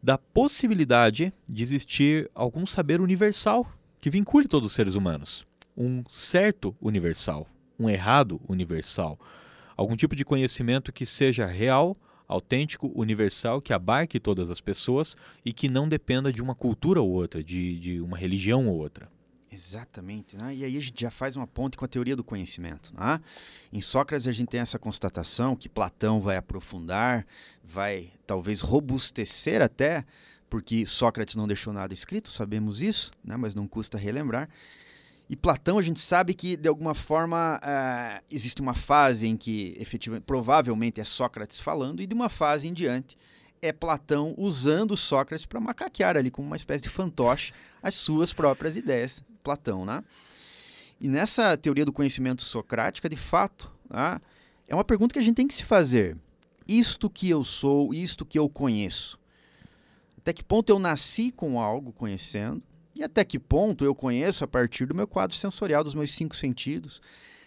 da 0.00 0.16
possibilidade 0.16 1.32
de 1.50 1.64
existir 1.64 2.30
algum 2.32 2.64
saber 2.64 3.00
universal 3.00 3.68
que 4.00 4.08
vincule 4.08 4.46
todos 4.46 4.68
os 4.68 4.72
seres 4.72 4.94
humanos. 4.94 5.44
Um 5.76 6.04
certo 6.08 6.76
universal, 6.80 7.48
um 7.76 7.90
errado 7.90 8.40
universal. 8.48 9.18
Algum 9.76 9.96
tipo 9.96 10.14
de 10.14 10.24
conhecimento 10.24 10.92
que 10.92 11.04
seja 11.04 11.46
real, 11.46 11.96
autêntico, 12.26 12.90
universal, 12.94 13.60
que 13.60 13.72
abarque 13.72 14.18
todas 14.20 14.50
as 14.50 14.60
pessoas 14.60 15.16
e 15.44 15.52
que 15.52 15.68
não 15.68 15.88
dependa 15.88 16.32
de 16.32 16.42
uma 16.42 16.54
cultura 16.54 17.00
ou 17.00 17.10
outra, 17.10 17.42
de, 17.42 17.78
de 17.78 18.00
uma 18.00 18.16
religião 18.16 18.68
ou 18.68 18.76
outra. 18.76 19.08
Exatamente. 19.54 20.36
Né? 20.36 20.56
E 20.56 20.64
aí 20.64 20.76
a 20.76 20.80
gente 20.80 21.00
já 21.00 21.10
faz 21.10 21.36
uma 21.36 21.46
ponte 21.46 21.76
com 21.76 21.84
a 21.84 21.88
teoria 21.88 22.16
do 22.16 22.24
conhecimento. 22.24 22.92
Né? 22.94 23.20
Em 23.72 23.80
Sócrates 23.80 24.26
a 24.26 24.32
gente 24.32 24.48
tem 24.48 24.60
essa 24.60 24.78
constatação 24.78 25.54
que 25.54 25.68
Platão 25.68 26.20
vai 26.20 26.36
aprofundar, 26.36 27.24
vai 27.62 28.10
talvez 28.26 28.60
robustecer 28.60 29.62
até, 29.62 30.04
porque 30.50 30.84
Sócrates 30.84 31.36
não 31.36 31.46
deixou 31.46 31.72
nada 31.72 31.94
escrito, 31.94 32.30
sabemos 32.30 32.82
isso, 32.82 33.12
né? 33.24 33.36
mas 33.36 33.54
não 33.54 33.68
custa 33.68 33.96
relembrar. 33.96 34.48
E 35.28 35.36
Platão, 35.36 35.78
a 35.78 35.82
gente 35.82 36.00
sabe 36.00 36.34
que, 36.34 36.56
de 36.56 36.68
alguma 36.68 36.94
forma, 36.94 37.58
uh, 37.62 38.24
existe 38.30 38.60
uma 38.60 38.74
fase 38.74 39.26
em 39.26 39.36
que, 39.36 39.74
efetivamente, 39.78 40.24
provavelmente 40.24 41.00
é 41.00 41.04
Sócrates 41.04 41.58
falando, 41.58 42.02
e 42.02 42.06
de 42.06 42.14
uma 42.14 42.28
fase 42.28 42.68
em 42.68 42.72
diante 42.72 43.16
é 43.62 43.72
Platão 43.72 44.34
usando 44.36 44.94
Sócrates 44.94 45.46
para 45.46 45.58
macaquear 45.58 46.18
ali, 46.18 46.30
como 46.30 46.46
uma 46.46 46.56
espécie 46.56 46.82
de 46.82 46.90
fantoche, 46.90 47.52
as 47.82 47.94
suas 47.94 48.30
próprias 48.32 48.76
ideias. 48.76 49.24
Platão, 49.42 49.86
né? 49.86 50.04
E 51.00 51.08
nessa 51.08 51.56
teoria 51.56 51.84
do 51.84 51.92
conhecimento 51.92 52.42
socrática, 52.42 53.08
de 53.08 53.16
fato, 53.16 53.70
né, 53.88 54.20
é 54.68 54.74
uma 54.74 54.84
pergunta 54.84 55.12
que 55.12 55.18
a 55.18 55.22
gente 55.22 55.36
tem 55.36 55.48
que 55.48 55.54
se 55.54 55.64
fazer. 55.64 56.16
Isto 56.68 57.10
que 57.10 57.28
eu 57.28 57.42
sou, 57.44 57.92
isto 57.92 58.24
que 58.24 58.38
eu 58.38 58.48
conheço. 58.48 59.18
Até 60.18 60.32
que 60.32 60.42
ponto 60.42 60.70
eu 60.70 60.78
nasci 60.78 61.30
com 61.30 61.60
algo 61.60 61.92
conhecendo? 61.92 62.62
E 62.96 63.02
até 63.02 63.24
que 63.24 63.38
ponto 63.38 63.84
eu 63.84 63.94
conheço 63.94 64.44
a 64.44 64.46
partir 64.46 64.86
do 64.86 64.94
meu 64.94 65.06
quadro 65.06 65.36
sensorial, 65.36 65.82
dos 65.82 65.94
meus 65.94 66.12
cinco 66.12 66.36
sentidos? 66.36 67.00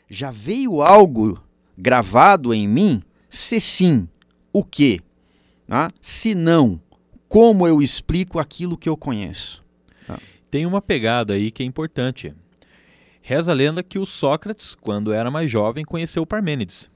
Já 0.10 0.30
veio 0.30 0.82
algo 0.82 1.42
gravado 1.78 2.54
em 2.54 2.68
mim? 2.68 3.02
Se 3.30 3.62
sim, 3.62 4.10
o 4.52 4.64
que? 4.64 5.02
Ah? 5.70 5.90
Se 6.02 6.34
não, 6.36 6.82
como 7.28 7.68
eu 7.68 7.82
explico 7.82 8.40
aquilo 8.40 8.78
que 8.78 8.90
eu 8.90 8.98
conheço? 8.98 9.64
Ah. 10.08 10.20
Tem 10.50 10.66
uma 10.66 10.82
pegada 10.82 11.34
aí 11.34 11.52
que 11.52 11.64
é 11.64 11.66
importante. 11.66 12.34
Reza 13.22 13.52
a 13.52 13.56
lenda 13.56 13.84
que 13.84 14.00
o 14.00 14.06
Sócrates, 14.06 14.74
quando 14.74 15.12
era 15.14 15.30
mais 15.30 15.52
jovem, 15.52 15.84
conheceu 15.84 16.26
Parmênides. 16.26 16.90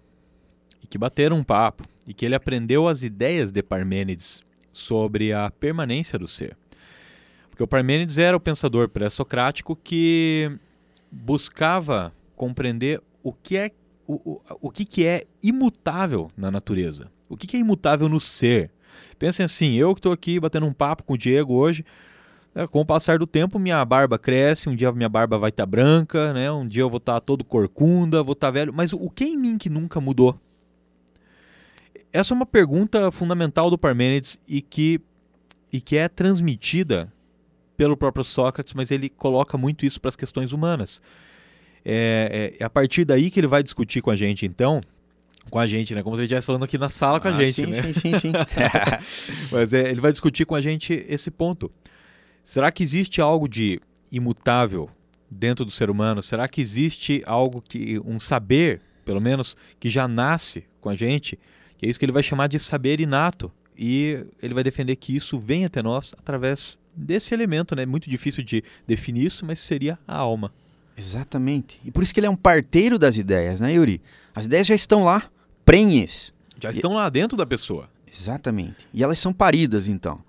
E 0.82 0.88
que 0.88 0.98
bateram 0.98 1.38
um 1.38 1.44
papo. 1.44 1.84
E 2.08 2.14
que 2.14 2.26
ele 2.26 2.36
aprendeu 2.36 2.88
as 2.88 3.04
ideias 3.04 3.52
de 3.52 3.62
Parmênides 3.62 4.42
sobre 4.72 5.34
a 5.34 5.52
permanência 5.52 6.18
do 6.18 6.28
ser. 6.28 6.58
Porque 7.62 7.66
o 7.66 7.68
Parmênides 7.68 8.18
era 8.18 8.36
o 8.36 8.40
pensador 8.40 8.90
pré-socrático 8.90 9.76
que 9.76 10.52
buscava 11.12 12.12
compreender 12.36 13.00
o 13.22 13.32
que 13.32 13.56
é 13.56 13.70
o, 14.08 14.16
o, 14.16 14.42
o 14.62 14.72
que, 14.72 14.84
que 14.84 15.06
é 15.06 15.26
imutável 15.44 16.28
na 16.36 16.50
natureza. 16.50 17.12
O 17.30 17.38
que, 17.38 17.46
que 17.46 17.56
é 17.56 17.60
imutável 17.60 18.10
no 18.10 18.20
ser. 18.20 18.72
Pensem 19.20 19.44
assim, 19.44 19.76
eu 19.76 19.94
que 19.94 20.00
estou 20.00 20.12
aqui 20.12 20.40
batendo 20.40 20.66
um 20.66 20.74
papo 20.74 21.04
com 21.04 21.14
o 21.14 21.18
Diego 21.18 21.54
hoje, 21.54 21.86
é, 22.56 22.66
com 22.66 22.82
o 22.82 22.86
passar 22.86 23.20
do 23.20 23.28
tempo 23.28 23.60
minha 23.60 23.86
barba 23.86 24.18
cresce, 24.18 24.68
um 24.68 24.76
dia 24.76 24.92
minha 24.92 25.08
barba 25.08 25.38
vai 25.38 25.52
estar 25.52 25.64
tá 25.64 25.70
branca, 25.70 26.34
né? 26.34 26.52
um 26.52 26.68
dia 26.68 26.82
eu 26.82 26.90
vou 26.90 26.98
estar 26.98 27.14
tá 27.14 27.22
todo 27.22 27.44
corcunda, 27.44 28.24
vou 28.24 28.34
estar 28.34 28.48
tá 28.48 28.52
velho, 28.52 28.74
mas 28.74 28.92
o 28.92 29.08
que 29.08 29.26
em 29.26 29.38
mim 29.38 29.60
que 29.60 29.70
nunca 29.70 30.02
mudou? 30.02 30.36
Essa 32.12 32.34
é 32.34 32.36
uma 32.36 32.46
pergunta 32.48 33.12
fundamental 33.12 33.70
do 33.70 33.78
Parmênides 33.78 34.40
e 34.48 34.64
que, 34.64 35.00
e 35.72 35.80
que 35.80 35.96
é 35.96 36.10
transmitida 36.10 37.14
pelo 37.82 37.98
próprio 37.98 38.24
Sócrates, 38.24 38.76
mas 38.76 38.92
ele 38.92 39.10
coloca 39.10 39.58
muito 39.58 39.88
isso 39.88 40.00
para 40.00 40.10
as 40.10 40.16
questões 40.16 40.54
humanas. 40.54 41.02
É, 41.84 42.54
é, 42.60 42.62
é, 42.62 42.64
a 42.64 42.70
partir 42.70 43.04
daí 43.04 43.32
que 43.32 43.40
ele 43.40 43.48
vai 43.48 43.64
discutir 43.64 44.04
com 44.04 44.12
a 44.12 44.16
gente, 44.16 44.46
então, 44.46 44.82
com 45.50 45.58
a 45.58 45.66
gente, 45.66 45.96
né? 45.96 46.04
Como 46.04 46.16
se 46.16 46.20
ele 46.20 46.26
estivesse 46.26 46.46
falando 46.46 46.64
aqui 46.64 46.78
na 46.78 46.90
sala 46.90 47.20
com 47.20 47.28
a 47.28 47.32
ah, 47.32 47.44
gente, 47.44 47.54
sim, 47.54 47.66
né? 47.66 47.82
Sim, 47.82 47.94
sim, 47.94 48.20
sim. 48.20 48.32
mas 49.52 49.74
é, 49.74 49.90
ele 49.90 50.00
vai 50.00 50.12
discutir 50.12 50.46
com 50.46 50.54
a 50.54 50.62
gente 50.62 51.04
esse 51.10 51.32
ponto. 51.32 51.72
Será 52.44 52.72
que 52.72 52.84
existe 52.84 53.20
algo 53.20 53.50
de 53.50 53.82
imutável 54.12 54.88
dentro 55.28 55.66
do 55.66 55.72
ser 55.72 55.90
humano? 55.90 56.22
Será 56.22 56.48
que 56.48 56.62
existe 56.62 57.24
algo 57.26 57.64
que 57.68 58.00
um 58.06 58.20
saber, 58.20 58.80
pelo 59.04 59.20
menos, 59.20 59.58
que 59.80 59.90
já 59.90 60.08
nasce 60.08 60.66
com 60.80 60.90
a 60.90 60.94
gente? 60.94 61.40
Que 61.80 61.88
é 61.88 61.90
isso 61.90 61.98
que 61.98 62.06
ele 62.06 62.12
vai 62.12 62.22
chamar 62.22 62.46
de 62.46 62.60
saber 62.60 63.00
inato. 63.00 63.52
E 63.78 64.26
ele 64.42 64.54
vai 64.54 64.64
defender 64.64 64.96
que 64.96 65.16
isso 65.16 65.40
vem 65.40 65.66
até 65.66 65.82
nós 65.82 66.14
através 66.18 66.78
desse 66.96 67.34
elemento, 67.34 67.76
né? 67.76 67.86
Muito 67.86 68.10
difícil 68.10 68.44
de 68.44 68.64
definir 68.86 69.26
isso, 69.26 69.46
mas 69.46 69.60
seria 69.60 69.98
a 70.08 70.16
alma. 70.16 70.54
Exatamente. 70.98 71.80
E 71.84 71.92
por 71.92 72.04
isso 72.04 72.14
que 72.14 72.20
ele 72.20 72.28
é 72.28 72.30
um 72.30 72.36
parteiro 72.36 73.00
das 73.00 73.18
ideias, 73.18 73.60
né, 73.60 73.74
Yuri? 73.74 74.02
As 74.36 74.46
ideias 74.46 74.68
já 74.68 74.76
estão 74.76 75.04
lá, 75.04 75.30
prenhes. 75.66 76.34
Já 76.60 76.70
estão 76.70 76.94
lá 76.94 77.10
dentro 77.10 77.38
da 77.38 77.46
pessoa. 77.46 77.90
Exatamente. 78.12 78.88
E 78.94 79.04
elas 79.04 79.18
são 79.18 79.34
paridas, 79.34 79.88
então. 79.88 80.22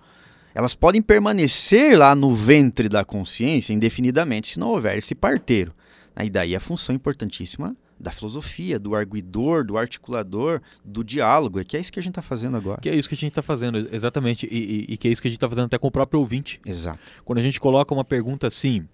Elas 0.55 0.73
podem 0.73 1.01
permanecer 1.01 1.97
lá 1.97 2.15
no 2.15 2.33
ventre 2.33 2.87
da 2.87 3.03
consciência 3.03 3.73
indefinidamente 3.73 4.49
se 4.49 4.59
não 4.59 4.69
houver 4.69 4.97
esse 4.97 5.13
parteiro. 5.13 5.73
E 6.19 6.29
daí 6.29 6.55
a 6.55 6.59
função 6.59 6.95
importantíssima 6.95 7.75
da 8.03 8.11
filosofia, 8.11 8.77
do 8.77 8.93
arguidor, 8.93 9.63
do 9.63 9.77
articulador, 9.77 10.61
do 10.83 11.05
diálogo. 11.05 11.57
É 11.57 11.63
que 11.63 11.77
é 11.77 11.79
isso 11.79 11.91
que 11.91 11.99
a 11.99 12.03
gente 12.03 12.11
está 12.11 12.21
fazendo 12.21 12.57
agora. 12.57 12.81
Que 12.81 12.89
é 12.89 12.95
isso 12.95 13.07
que 13.07 13.15
a 13.15 13.17
gente 13.17 13.31
está 13.31 13.41
fazendo, 13.41 13.87
exatamente. 13.95 14.45
E, 14.51 14.57
e, 14.57 14.93
e, 14.93 14.97
que 14.97 15.07
é 15.07 15.11
isso 15.11 15.21
que 15.21 15.29
a 15.29 15.31
gente 15.31 15.37
está 15.37 15.47
fazendo 15.47 15.67
até 15.67 15.77
com 15.77 15.87
o 15.87 15.91
próprio 15.91 16.19
ouvinte. 16.19 16.59
Exato. 16.65 16.99
Quando 17.23 17.39
a 17.39 17.41
gente 17.41 17.61
coloca 17.61 17.93
uma 17.93 18.03
pergunta 18.03 18.45
assim, 18.45 18.85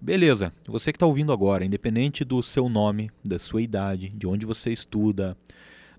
beleza, 0.00 0.50
você 0.66 0.90
que 0.90 0.96
está 0.96 1.04
ouvindo 1.04 1.30
agora, 1.30 1.62
independente 1.62 2.24
do 2.24 2.42
seu 2.42 2.66
nome, 2.70 3.10
da 3.22 3.38
sua 3.38 3.60
idade, 3.60 4.08
de 4.08 4.26
onde 4.26 4.46
você 4.46 4.72
estuda, 4.72 5.36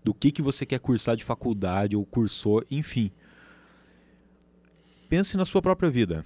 do 0.03 0.11
que, 0.11 0.31
que 0.31 0.41
você 0.41 0.65
quer 0.65 0.79
cursar 0.79 1.15
de 1.15 1.23
faculdade 1.23 1.95
ou 1.95 2.03
cursou, 2.03 2.63
enfim. 2.71 3.11
Pense 5.07 5.37
na 5.37 5.45
sua 5.45 5.61
própria 5.61 5.89
vida. 5.89 6.25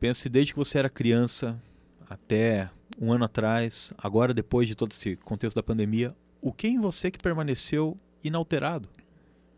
Pense 0.00 0.28
desde 0.28 0.52
que 0.52 0.58
você 0.58 0.80
era 0.80 0.90
criança 0.90 1.62
até 2.10 2.68
um 3.00 3.12
ano 3.12 3.24
atrás, 3.24 3.92
agora 3.98 4.32
depois 4.32 4.68
de 4.68 4.74
todo 4.74 4.92
esse 4.92 5.16
contexto 5.16 5.56
da 5.56 5.62
pandemia, 5.62 6.14
o 6.40 6.52
que 6.52 6.68
em 6.68 6.78
você 6.78 7.10
que 7.10 7.18
permaneceu 7.18 7.98
inalterado? 8.22 8.88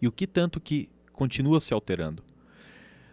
E 0.01 0.07
o 0.07 0.12
que 0.12 0.26
tanto 0.26 0.61
que 0.61 0.89
continua 1.12 1.61
se 1.61 1.72
alterando? 1.72 2.22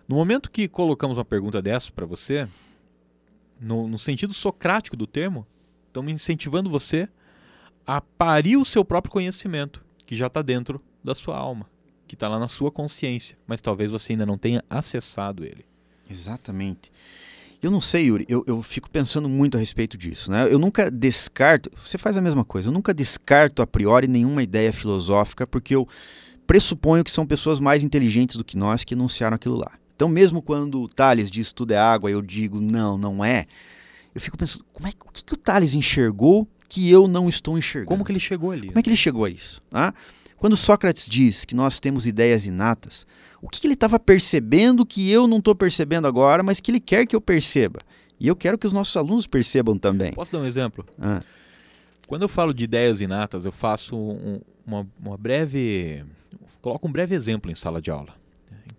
No 0.07 0.15
momento 0.15 0.51
que 0.51 0.67
colocamos 0.67 1.17
uma 1.17 1.25
pergunta 1.25 1.61
dessa 1.61 1.91
para 1.91 2.05
você, 2.05 2.47
no, 3.59 3.87
no, 3.87 3.97
sentido 3.97 4.33
socrático 4.33 4.97
do 4.97 5.07
termo, 5.07 5.47
estamos 5.87 6.11
incentivando 6.11 6.69
você 6.69 7.07
a 7.87 8.01
parir 8.01 8.57
o 8.57 8.65
seu 8.65 8.83
próprio 8.83 9.11
conhecimento, 9.11 9.83
que 10.05 10.15
já 10.15 10.27
está 10.27 10.41
dentro 10.41 10.81
da 11.03 11.15
sua 11.15 11.37
alma, 11.37 11.69
que 12.07 12.15
está 12.15 12.27
lá 12.27 12.37
na 12.37 12.47
sua 12.47 12.71
consciência, 12.71 13.37
mas 13.47 13.61
talvez 13.61 13.91
você 13.91 14.13
ainda 14.13 14.25
não 14.25 14.37
tenha 14.37 14.63
acessado 14.69 15.45
ele. 15.45 15.65
Exatamente. 16.09 16.91
Eu 17.63 17.71
não 17.71 17.79
sei, 17.79 18.07
Yuri, 18.07 18.25
eu, 18.27 18.43
eu 18.45 18.61
fico 18.61 18.89
pensando 18.89 19.29
muito 19.29 19.55
a 19.55 19.59
respeito 19.59 19.97
disso. 19.97 20.29
Né? 20.29 20.47
Eu 20.51 20.59
nunca 20.59 20.91
descarto, 20.91 21.71
você 21.75 21.97
faz 21.97 22.17
a 22.17 22.21
mesma 22.21 22.43
coisa, 22.43 22.67
eu 22.67 22.73
nunca 22.73 22.93
descarto 22.93 23.61
a 23.61 23.67
priori 23.67 24.05
nenhuma 24.05 24.43
ideia 24.43 24.73
filosófica, 24.73 25.47
porque 25.47 25.73
eu 25.73 25.87
pressuponho 26.45 27.05
que 27.05 27.11
são 27.11 27.25
pessoas 27.25 27.61
mais 27.61 27.81
inteligentes 27.81 28.35
do 28.35 28.43
que 28.43 28.57
nós 28.57 28.83
que 28.83 28.93
enunciaram 28.93 29.35
aquilo 29.35 29.55
lá. 29.55 29.71
Então, 29.95 30.09
mesmo 30.09 30.41
quando 30.41 30.81
o 30.81 30.89
Thales 30.89 31.31
diz 31.31 31.53
tudo 31.53 31.71
é 31.71 31.77
água, 31.77 32.11
eu 32.11 32.21
digo 32.21 32.59
não, 32.59 32.97
não 32.97 33.23
é, 33.23 33.45
eu 34.13 34.19
fico 34.19 34.37
pensando, 34.37 34.65
como 34.73 34.87
é, 34.87 34.91
o 35.05 35.11
que, 35.11 35.23
que 35.23 35.33
o 35.33 35.37
Thales 35.37 35.73
enxergou 35.73 36.45
que 36.67 36.89
eu 36.89 37.07
não 37.07 37.29
estou 37.29 37.57
enxergando? 37.57 37.87
Como 37.87 38.03
que 38.03 38.11
ele 38.11 38.19
chegou 38.19 38.51
ali? 38.51 38.67
Como 38.67 38.79
é 38.79 38.83
que 38.83 38.89
ele 38.89 38.97
chegou 38.97 39.23
a 39.23 39.29
isso? 39.29 39.61
Ah? 39.71 39.93
Quando 40.43 40.57
Sócrates 40.57 41.05
diz 41.07 41.45
que 41.45 41.55
nós 41.55 41.79
temos 41.79 42.05
ideias 42.05 42.45
inatas, 42.45 43.07
o 43.41 43.47
que, 43.47 43.65
ele 43.65 43.75
estava 43.75 43.97
percebendo 43.97 44.85
que 44.85 45.09
eu 45.09 45.25
não 45.25 45.37
estou 45.37 45.55
percebendo 45.55 46.05
agora, 46.05 46.43
mas 46.43 46.59
que 46.59 46.69
ele 46.69 46.81
quer 46.81 47.05
que 47.05 47.15
eu 47.15 47.21
perceba? 47.21 47.79
E 48.19 48.27
eu 48.27 48.35
quero 48.35 48.57
que 48.57 48.67
os 48.67 48.73
nossos 48.73 48.97
alunos 48.97 49.25
percebam 49.25 49.77
também. 49.77 50.11
Posso 50.11 50.33
dar 50.33 50.39
um 50.39 50.45
exemplo? 50.45 50.85
Ah. 50.99 51.21
Quando 52.07 52.23
eu 52.23 52.27
falo 52.27 52.53
de 52.53 52.65
ideias 52.65 52.99
inatas, 52.99 53.45
eu 53.45 53.53
faço 53.53 53.95
um, 53.95 54.41
uma, 54.67 54.85
uma 54.99 55.17
breve. 55.17 56.03
coloco 56.61 56.89
um 56.89 56.91
breve 56.91 57.15
exemplo 57.15 57.49
em 57.49 57.55
sala 57.55 57.81
de 57.81 57.89
aula, 57.89 58.13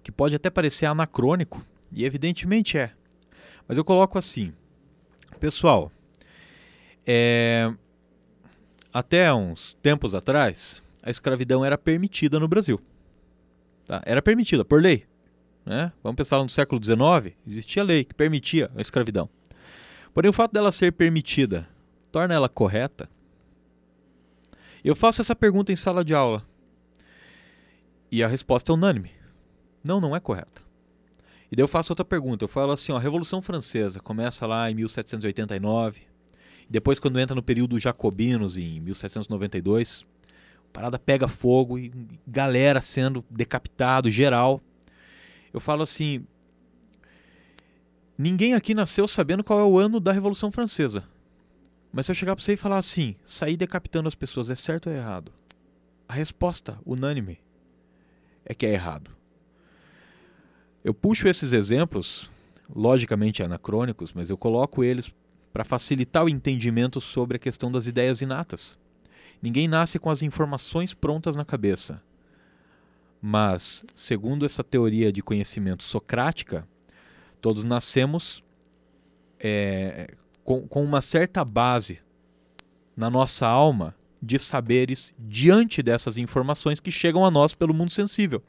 que 0.03 0.13
pode 0.13 0.35
até 0.35 0.51
parecer 0.51 0.85
anacrônico, 0.85 1.65
e 1.91 2.05
evidentemente 2.05 2.77
é. 2.77 2.93
Mas 3.67 3.79
eu 3.79 3.85
coloco 3.87 4.19
assim: 4.19 4.53
pessoal, 5.41 5.91
é, 7.07 7.73
até 8.93 9.33
uns 9.33 9.73
tempos 9.83 10.15
atrás, 10.15 10.84
a 11.05 11.11
escravidão 11.11 11.63
era 11.63 11.77
permitida 11.77 12.41
no 12.41 12.49
Brasil. 12.49 12.81
Tá? 13.85 14.03
Era 14.07 14.23
permitida 14.23 14.65
por 14.65 14.83
lei. 14.83 15.05
Né? 15.65 15.93
Vamos 16.03 16.17
pensar 16.17 16.43
no 16.43 16.49
século 16.49 16.83
XIX, 16.83 17.37
existia 17.47 17.83
lei 17.83 18.05
que 18.05 18.15
permitia 18.15 18.71
a 18.75 18.81
escravidão. 18.81 19.29
Porém, 20.15 20.31
o 20.31 20.33
fato 20.33 20.53
dela 20.53 20.73
ser 20.73 20.93
permitida 20.93 21.69
torna 22.11 22.35
ela 22.35 22.49
correta? 22.49 23.09
Eu 24.83 24.97
faço 24.97 25.21
essa 25.21 25.37
pergunta 25.37 25.73
em 25.73 25.77
sala 25.77 26.05
de 26.05 26.15
aula. 26.15 26.47
E 28.11 28.23
a 28.23 28.29
resposta 28.29 28.73
é 28.73 28.75
unânime. 28.75 29.11
Não, 29.83 30.01
não 30.01 30.17
é 30.17 30.21
correta. 30.21 30.63
E 31.51 31.57
daí 31.57 31.63
eu 31.63 31.69
faço 31.69 31.93
outra 31.93 32.05
pergunta. 32.05 32.45
Eu 32.45 32.49
falo 32.49 32.73
assim, 32.73 32.93
ó, 32.93 32.97
a 32.97 33.01
Revolução 33.01 33.43
Francesa 33.43 34.01
começa 34.01 34.47
lá 34.47 34.71
em 34.71 34.75
1789. 34.75 36.03
Depois, 36.69 36.99
quando 36.99 37.19
entra 37.19 37.35
no 37.35 37.43
período 37.43 37.79
jacobinos, 37.79 38.57
em 38.57 38.81
1792, 38.81 40.07
a 40.07 40.14
parada 40.75 40.99
pega 40.99 41.29
fogo 41.29 41.79
e 41.79 41.93
galera 42.27 42.81
sendo 42.81 43.25
decapitado, 43.31 44.11
geral. 44.11 44.61
Eu 45.53 45.61
falo 45.61 45.85
assim, 45.85 46.27
ninguém 48.19 48.55
aqui 48.55 48.75
nasceu 48.75 49.07
sabendo 49.07 49.45
qual 49.45 49.61
é 49.61 49.65
o 49.65 49.79
ano 49.79 50.01
da 50.01 50.11
Revolução 50.11 50.51
Francesa. 50.51 51.05
Mas 51.93 52.07
se 52.07 52.11
eu 52.11 52.17
chegar 52.17 52.35
para 52.35 52.45
você 52.45 52.55
e 52.55 52.57
falar 52.57 52.79
assim, 52.79 53.15
sair 53.25 53.57
decapitando 53.57 54.09
as 54.09 54.17
pessoas 54.17 54.51
é 54.51 54.57
certo 54.57 54.89
ou 54.89 54.93
é 54.93 54.99
errado? 54.99 55.33
A 56.09 56.13
resposta 56.13 56.77
unânime 56.85 57.39
é 58.45 58.53
que 58.53 58.67
é 58.67 58.73
errado. 58.73 59.13
Eu 60.83 60.93
puxo 60.93 61.29
esses 61.29 61.53
exemplos, 61.53 62.29
logicamente 62.75 63.45
anacrônicos, 63.45 64.13
mas 64.13 64.29
eu 64.29 64.37
coloco 64.37 64.83
eles 64.83 65.15
para 65.53 65.65
facilitar 65.65 66.25
o 66.25 66.29
entendimento 66.29 67.01
sobre 67.01 67.37
a 67.37 67.41
questão 67.41 67.71
das 67.71 67.87
ideias 67.87 68.21
inatas. 68.21 68.77
Ninguém 69.45 69.69
nasce 69.69 69.99
com 69.99 70.09
as 70.09 70.23
informações 70.23 70.95
prontas 70.95 71.37
na 71.37 71.45
cabeça. 71.45 72.01
Mas, 73.21 73.85
segundo 73.95 74.47
essa 74.47 74.65
teoria 74.65 75.13
de 75.13 75.23
conhecimento 75.23 75.83
socrática, 75.83 76.67
todos 77.43 77.63
nascemos 77.63 78.43
é, 79.39 80.15
com, 80.43 80.67
com 80.67 80.83
uma 80.83 81.03
certa 81.03 81.45
base 81.45 82.01
na 82.97 83.11
nossa 83.11 83.47
alma 83.47 83.95
de 84.23 84.39
saberes 84.39 85.15
diante 85.19 85.83
dessas 85.83 86.17
informações 86.17 86.81
que 86.81 86.91
chegam 86.91 87.23
a 87.23 87.31
nós 87.31 87.55
pelo 87.55 87.75
mundo 87.75 87.91
sensível. 87.91 88.43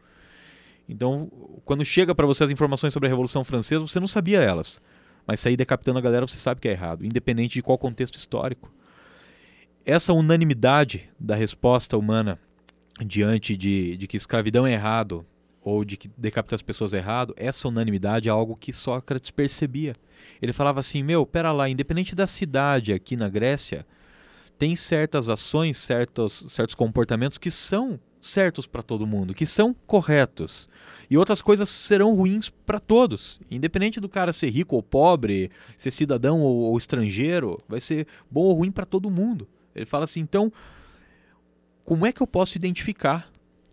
Então, 0.87 1.29
quando 1.65 1.83
chega 1.83 2.15
para 2.15 2.25
você 2.25 2.45
as 2.45 2.51
informações 2.51 2.93
sobre 2.93 3.07
a 3.07 3.09
Revolução 3.09 3.43
Francesa, 3.43 3.85
você 3.85 3.99
não 3.99 4.07
sabia 4.07 4.39
elas. 4.39 4.81
Mas 5.27 5.41
sair 5.41 5.57
decapitando 5.57 5.99
a 5.99 6.01
galera, 6.01 6.25
você 6.25 6.37
sabe 6.37 6.61
que 6.61 6.69
é 6.69 6.71
errado, 6.71 7.05
independente 7.05 7.55
de 7.55 7.61
qual 7.61 7.77
contexto 7.77 8.15
histórico. 8.15 8.71
Essa 9.85 10.13
unanimidade 10.13 11.07
da 11.19 11.35
resposta 11.35 11.95
humana 11.95 12.39
diante 13.05 13.55
de, 13.55 13.95
de 13.95 14.07
que 14.07 14.17
escravidão 14.17 14.65
é 14.65 14.73
errado 14.73 15.23
ou 15.61 15.85
de 15.85 15.95
que 15.95 16.09
decapita 16.17 16.55
as 16.55 16.63
pessoas 16.63 16.91
é 16.91 16.97
errado, 16.97 17.35
essa 17.37 17.67
unanimidade 17.67 18.27
é 18.27 18.31
algo 18.31 18.55
que 18.55 18.73
Sócrates 18.73 19.29
percebia. 19.29 19.93
Ele 20.41 20.51
falava 20.53 20.79
assim: 20.79 21.03
meu, 21.03 21.23
pera 21.23 21.51
lá, 21.51 21.69
independente 21.69 22.15
da 22.15 22.25
cidade 22.25 22.93
aqui 22.93 23.15
na 23.15 23.29
Grécia, 23.29 23.85
tem 24.57 24.75
certas 24.75 25.29
ações, 25.29 25.77
certos, 25.77 26.47
certos 26.49 26.73
comportamentos 26.73 27.37
que 27.37 27.51
são 27.51 27.99
certos 28.19 28.65
para 28.65 28.81
todo 28.81 29.05
mundo, 29.05 29.35
que 29.35 29.45
são 29.45 29.75
corretos. 29.85 30.67
E 31.11 31.15
outras 31.15 31.43
coisas 31.43 31.69
serão 31.69 32.15
ruins 32.15 32.49
para 32.49 32.79
todos. 32.79 33.39
Independente 33.51 33.99
do 33.99 34.09
cara 34.09 34.33
ser 34.33 34.49
rico 34.49 34.75
ou 34.75 34.81
pobre, 34.81 35.51
ser 35.77 35.91
cidadão 35.91 36.41
ou, 36.41 36.71
ou 36.71 36.77
estrangeiro, 36.77 37.59
vai 37.69 37.79
ser 37.79 38.07
bom 38.31 38.41
ou 38.41 38.53
ruim 38.53 38.71
para 38.71 38.83
todo 38.83 39.11
mundo. 39.11 39.47
Ele 39.75 39.85
fala 39.85 40.05
assim: 40.05 40.21
então, 40.21 40.51
como 41.83 42.05
é 42.05 42.11
que 42.11 42.21
eu 42.21 42.27
posso 42.27 42.57
identificar 42.57 43.29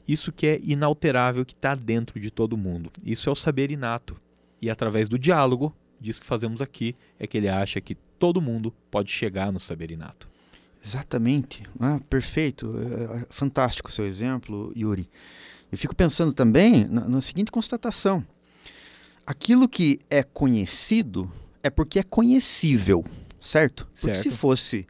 isso 0.07 0.33
que 0.33 0.47
é 0.47 0.61
inalterável, 0.63 1.45
que 1.45 1.55
está 1.55 1.75
dentro 1.75 2.19
de 2.19 2.31
todo 2.31 2.57
mundo? 2.57 2.91
Isso 3.05 3.29
é 3.29 3.33
o 3.33 3.37
saber 3.37 3.71
inato. 3.71 4.21
E 4.61 4.69
através 4.69 5.09
do 5.09 5.19
diálogo, 5.19 5.75
diz 6.01 6.19
que 6.21 6.27
fazemos 6.27 6.61
aqui, 6.61 6.95
é 7.19 7.27
que 7.27 7.39
ele 7.39 7.49
acha 7.49 7.81
que 7.81 7.95
todo 8.19 8.41
mundo 8.41 8.75
pode 8.91 9.11
chegar 9.11 9.53
no 9.53 9.59
saber 9.59 9.91
inato. 9.91 10.29
Exatamente. 10.85 11.63
Ah, 11.79 12.01
perfeito. 12.11 12.75
É, 12.79 13.23
é 13.23 13.27
fantástico 13.31 13.89
o 13.89 13.93
seu 13.93 14.05
exemplo, 14.05 14.73
Yuri. 14.77 15.09
Eu 15.71 15.79
fico 15.79 15.95
pensando 15.95 16.33
também 16.33 16.85
na, 16.85 17.09
na 17.09 17.21
seguinte 17.21 17.51
constatação: 17.51 18.27
aquilo 19.27 19.69
que 19.69 20.01
é 20.11 20.23
conhecido 20.23 21.33
é 21.63 21.71
porque 21.71 22.01
é 22.01 22.03
conhecível, 22.03 23.05
certo? 23.41 23.89
Porque 23.99 24.15
se 24.17 24.31
fosse 24.31 24.87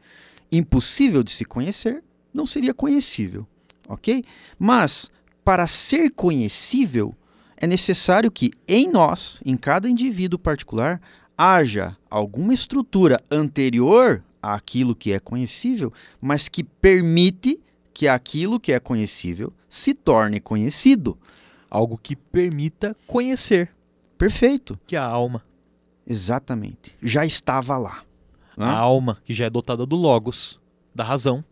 impossível 0.57 1.23
de 1.23 1.31
se 1.31 1.45
conhecer, 1.45 2.03
não 2.33 2.45
seria 2.45 2.73
conhecível, 2.73 3.47
ok? 3.87 4.23
Mas 4.57 5.09
para 5.43 5.67
ser 5.67 6.11
conhecível, 6.11 7.15
é 7.57 7.67
necessário 7.67 8.31
que 8.31 8.51
em 8.67 8.89
nós, 8.89 9.39
em 9.45 9.57
cada 9.57 9.89
indivíduo 9.89 10.39
particular, 10.39 11.01
haja 11.37 11.97
alguma 12.09 12.53
estrutura 12.53 13.19
anterior 13.29 14.23
àquilo 14.41 14.95
que 14.95 15.11
é 15.11 15.19
conhecível, 15.19 15.91
mas 16.21 16.47
que 16.47 16.63
permite 16.63 17.59
que 17.93 18.07
aquilo 18.07 18.59
que 18.59 18.73
é 18.73 18.79
conhecível 18.79 19.53
se 19.69 19.93
torne 19.93 20.39
conhecido. 20.39 21.17
Algo 21.69 21.97
que 21.97 22.15
permita 22.15 22.95
conhecer. 23.07 23.71
Perfeito. 24.17 24.79
Que 24.85 24.95
a 24.95 25.03
alma. 25.03 25.43
Exatamente. 26.05 26.95
Já 27.01 27.25
estava 27.25 27.77
lá. 27.77 28.03
A 28.57 28.71
alma, 28.71 29.17
que 29.23 29.33
já 29.33 29.45
é 29.45 29.49
dotada 29.49 29.85
do 29.85 29.95
logos, 29.95 30.59
da 30.93 31.03
razão, 31.03 31.43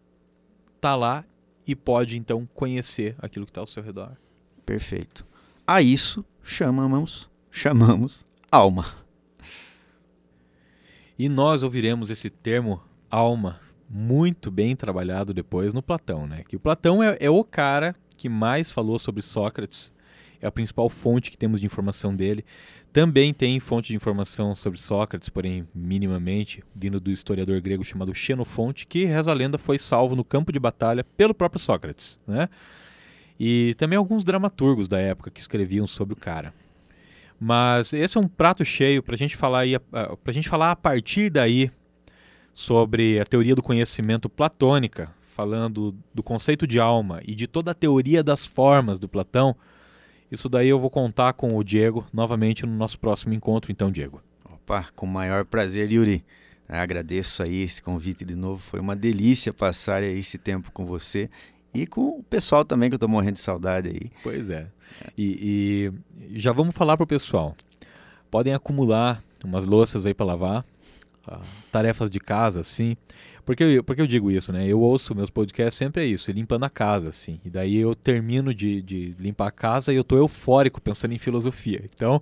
está 0.76 0.96
lá 0.96 1.26
e 1.66 1.76
pode 1.76 2.18
então 2.18 2.48
conhecer 2.54 3.16
aquilo 3.20 3.46
que 3.46 3.52
está 3.52 3.62
ao 3.62 3.68
seu 3.68 3.84
redor. 3.84 4.18
Perfeito. 4.66 5.26
A 5.66 5.82
isso 5.82 6.26
chamamos, 6.44 7.30
chamamos 7.50 8.26
alma. 8.52 8.86
E 11.18 11.30
nós 11.30 11.64
ouviremos 11.64 12.10
esse 12.10 12.30
termo 12.30 12.82
alma 13.10 13.60
muito 13.90 14.50
bem 14.50 14.76
trabalhado 14.76 15.34
depois 15.34 15.74
no 15.74 15.84
Platão, 15.84 16.26
né? 16.26 16.44
Que 16.48 16.56
o 16.56 16.60
Platão 16.60 17.04
é, 17.04 17.18
é 17.20 17.30
o 17.30 17.44
cara 17.44 17.96
que 18.18 18.30
mais 18.30 18.72
falou 18.72 18.98
sobre 18.98 19.22
Sócrates, 19.22 19.94
é 20.40 20.48
a 20.48 20.52
principal 20.52 20.90
fonte 20.90 21.30
que 21.30 21.38
temos 21.38 21.60
de 21.60 21.66
informação 21.66 22.16
dele. 22.16 22.44
Também 22.94 23.34
tem 23.34 23.60
fonte 23.60 23.88
de 23.88 23.96
informação 23.96 24.54
sobre 24.54 24.78
Sócrates, 24.78 25.30
porém 25.30 25.66
minimamente, 25.74 26.62
vindo 26.76 27.00
do 27.00 27.10
historiador 27.10 27.62
grego 27.62 27.86
chamado 27.86 28.14
Xenofonte, 28.14 28.86
que, 28.86 29.06
reza 29.06 29.32
a 29.32 29.34
lenda, 29.34 29.58
foi 29.58 29.78
salvo 29.78 30.14
no 30.16 30.26
campo 30.26 30.52
de 30.52 30.60
batalha 30.60 31.04
pelo 31.04 31.34
próprio 31.34 31.60
Sócrates. 31.60 32.20
Né? 32.28 32.50
E 33.40 33.74
também 33.76 33.98
alguns 33.98 34.26
dramaturgos 34.26 34.90
da 34.90 35.00
época 35.00 35.32
que 35.32 35.40
escreviam 35.40 35.88
sobre 35.88 36.14
o 36.14 36.18
cara. 36.18 36.54
Mas 37.40 37.94
esse 37.94 38.18
é 38.18 38.22
um 38.22 38.28
prato 38.28 38.64
cheio 38.66 39.02
para 39.02 39.16
gente 39.16 39.38
falar 39.38 39.62
aí, 39.62 39.80
para 39.80 40.34
gente 40.34 40.50
falar 40.50 40.72
a 40.72 40.76
partir 40.76 41.30
daí 41.30 41.72
sobre 42.54 43.20
a 43.20 43.26
teoria 43.26 43.56
do 43.56 43.64
conhecimento 43.64 44.30
platônica, 44.30 45.10
falando 45.22 45.96
do 46.14 46.22
conceito 46.22 46.68
de 46.68 46.78
alma 46.78 47.22
e 47.26 47.34
de 47.34 47.48
toda 47.48 47.72
a 47.72 47.74
teoria 47.74 48.22
das 48.22 48.46
formas 48.46 49.00
do 49.00 49.08
Platão. 49.08 49.56
Isso 50.32 50.48
daí 50.48 50.70
eu 50.70 50.80
vou 50.80 50.90
contar 50.90 51.34
com 51.34 51.58
o 51.58 51.64
Diego 51.64 52.06
novamente 52.14 52.66
no 52.66 52.74
nosso 52.74 52.98
próximo 52.98 53.34
encontro, 53.34 53.72
então, 53.72 53.92
Diego. 53.92 54.22
Opa, 54.46 54.88
com 54.96 55.06
o 55.06 55.10
maior 55.10 55.44
prazer, 55.44 55.92
Yuri. 55.92 56.24
Agradeço 56.70 57.44
aí 57.44 57.64
esse 57.64 57.82
convite 57.82 58.24
de 58.24 58.34
novo. 58.34 58.62
Foi 58.62 58.80
uma 58.80 58.96
delícia 58.96 59.52
passar 59.52 60.02
esse 60.04 60.38
tempo 60.38 60.72
com 60.72 60.86
você 60.86 61.30
e 61.74 61.86
com 61.86 62.20
o 62.20 62.24
pessoal 62.24 62.64
também, 62.64 62.90
que 62.90 62.94
eu 62.94 62.98
estou 62.98 63.10
morrendo 63.10 63.34
de 63.34 63.42
saudade 63.42 63.90
aí. 63.90 64.10
Pois 64.24 64.50
é. 64.50 64.68
E, 65.18 65.92
e 66.30 66.40
já 66.40 66.54
vamos 66.54 66.74
falar 66.74 66.96
para 66.96 67.04
o 67.04 67.08
pessoal. 67.08 67.56
Podem 68.30 68.54
acumular 68.54 69.22
umas 69.44 69.66
louças 69.66 70.06
aí 70.06 70.14
para 70.14 70.26
lavar, 70.26 70.66
uh, 71.28 71.42
tarefas 71.70 72.10
de 72.10 72.22
casa, 72.22 72.62
assim. 72.62 72.96
Porque 73.42 73.64
eu, 73.64 73.84
porque 73.84 74.02
eu 74.02 74.08
digo 74.08 74.32
isso, 74.32 74.52
né? 74.54 74.66
Eu 74.68 74.80
ouço 74.80 75.16
meus 75.16 75.30
podcasts 75.30 75.76
sempre 75.76 76.04
é 76.04 76.06
isso, 76.06 76.32
limpando 76.32 76.64
a 76.64 76.70
casa, 76.70 77.10
assim. 77.10 77.40
E 77.44 77.50
daí 77.50 77.78
eu 77.78 77.96
termino 77.96 78.54
de, 78.54 78.82
de 78.82 79.16
limpar 79.20 79.48
a 79.48 79.52
casa 79.52 79.92
e 79.92 79.96
eu 79.96 80.04
tô 80.04 80.18
eufórico 80.18 80.82
pensando 80.82 81.14
em 81.14 81.18
filosofia. 81.18 81.90
Então, 81.94 82.22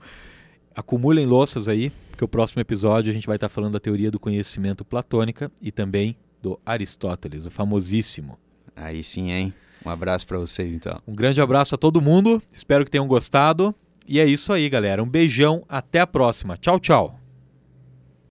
acumulem 0.75 1.25
louças 1.25 1.67
aí, 1.67 1.91
porque 2.09 2.23
o 2.23 2.27
próximo 2.27 2.61
episódio 2.61 3.11
a 3.11 3.13
gente 3.13 3.27
vai 3.27 3.35
estar 3.37 3.49
falando 3.49 3.73
da 3.73 3.79
teoria 3.79 4.11
do 4.11 4.19
conhecimento 4.19 4.83
platônica 4.85 5.51
e 5.61 5.71
também 5.71 6.15
do 6.41 6.59
Aristóteles, 6.65 7.45
o 7.45 7.51
famosíssimo. 7.51 8.37
Aí 8.75 9.03
sim, 9.03 9.31
hein? 9.31 9.53
Um 9.85 9.89
abraço 9.89 10.25
para 10.25 10.37
vocês, 10.37 10.73
então. 10.73 11.01
Um 11.07 11.13
grande 11.13 11.41
abraço 11.41 11.75
a 11.75 11.77
todo 11.77 12.01
mundo, 12.01 12.41
espero 12.51 12.83
que 12.83 12.91
tenham 12.91 13.07
gostado. 13.07 13.73
E 14.07 14.19
é 14.19 14.25
isso 14.25 14.51
aí, 14.51 14.67
galera. 14.67 15.03
Um 15.03 15.07
beijão, 15.07 15.63
até 15.69 15.99
a 15.99 16.07
próxima. 16.07 16.57
Tchau, 16.57 16.79
tchau. 16.79 17.28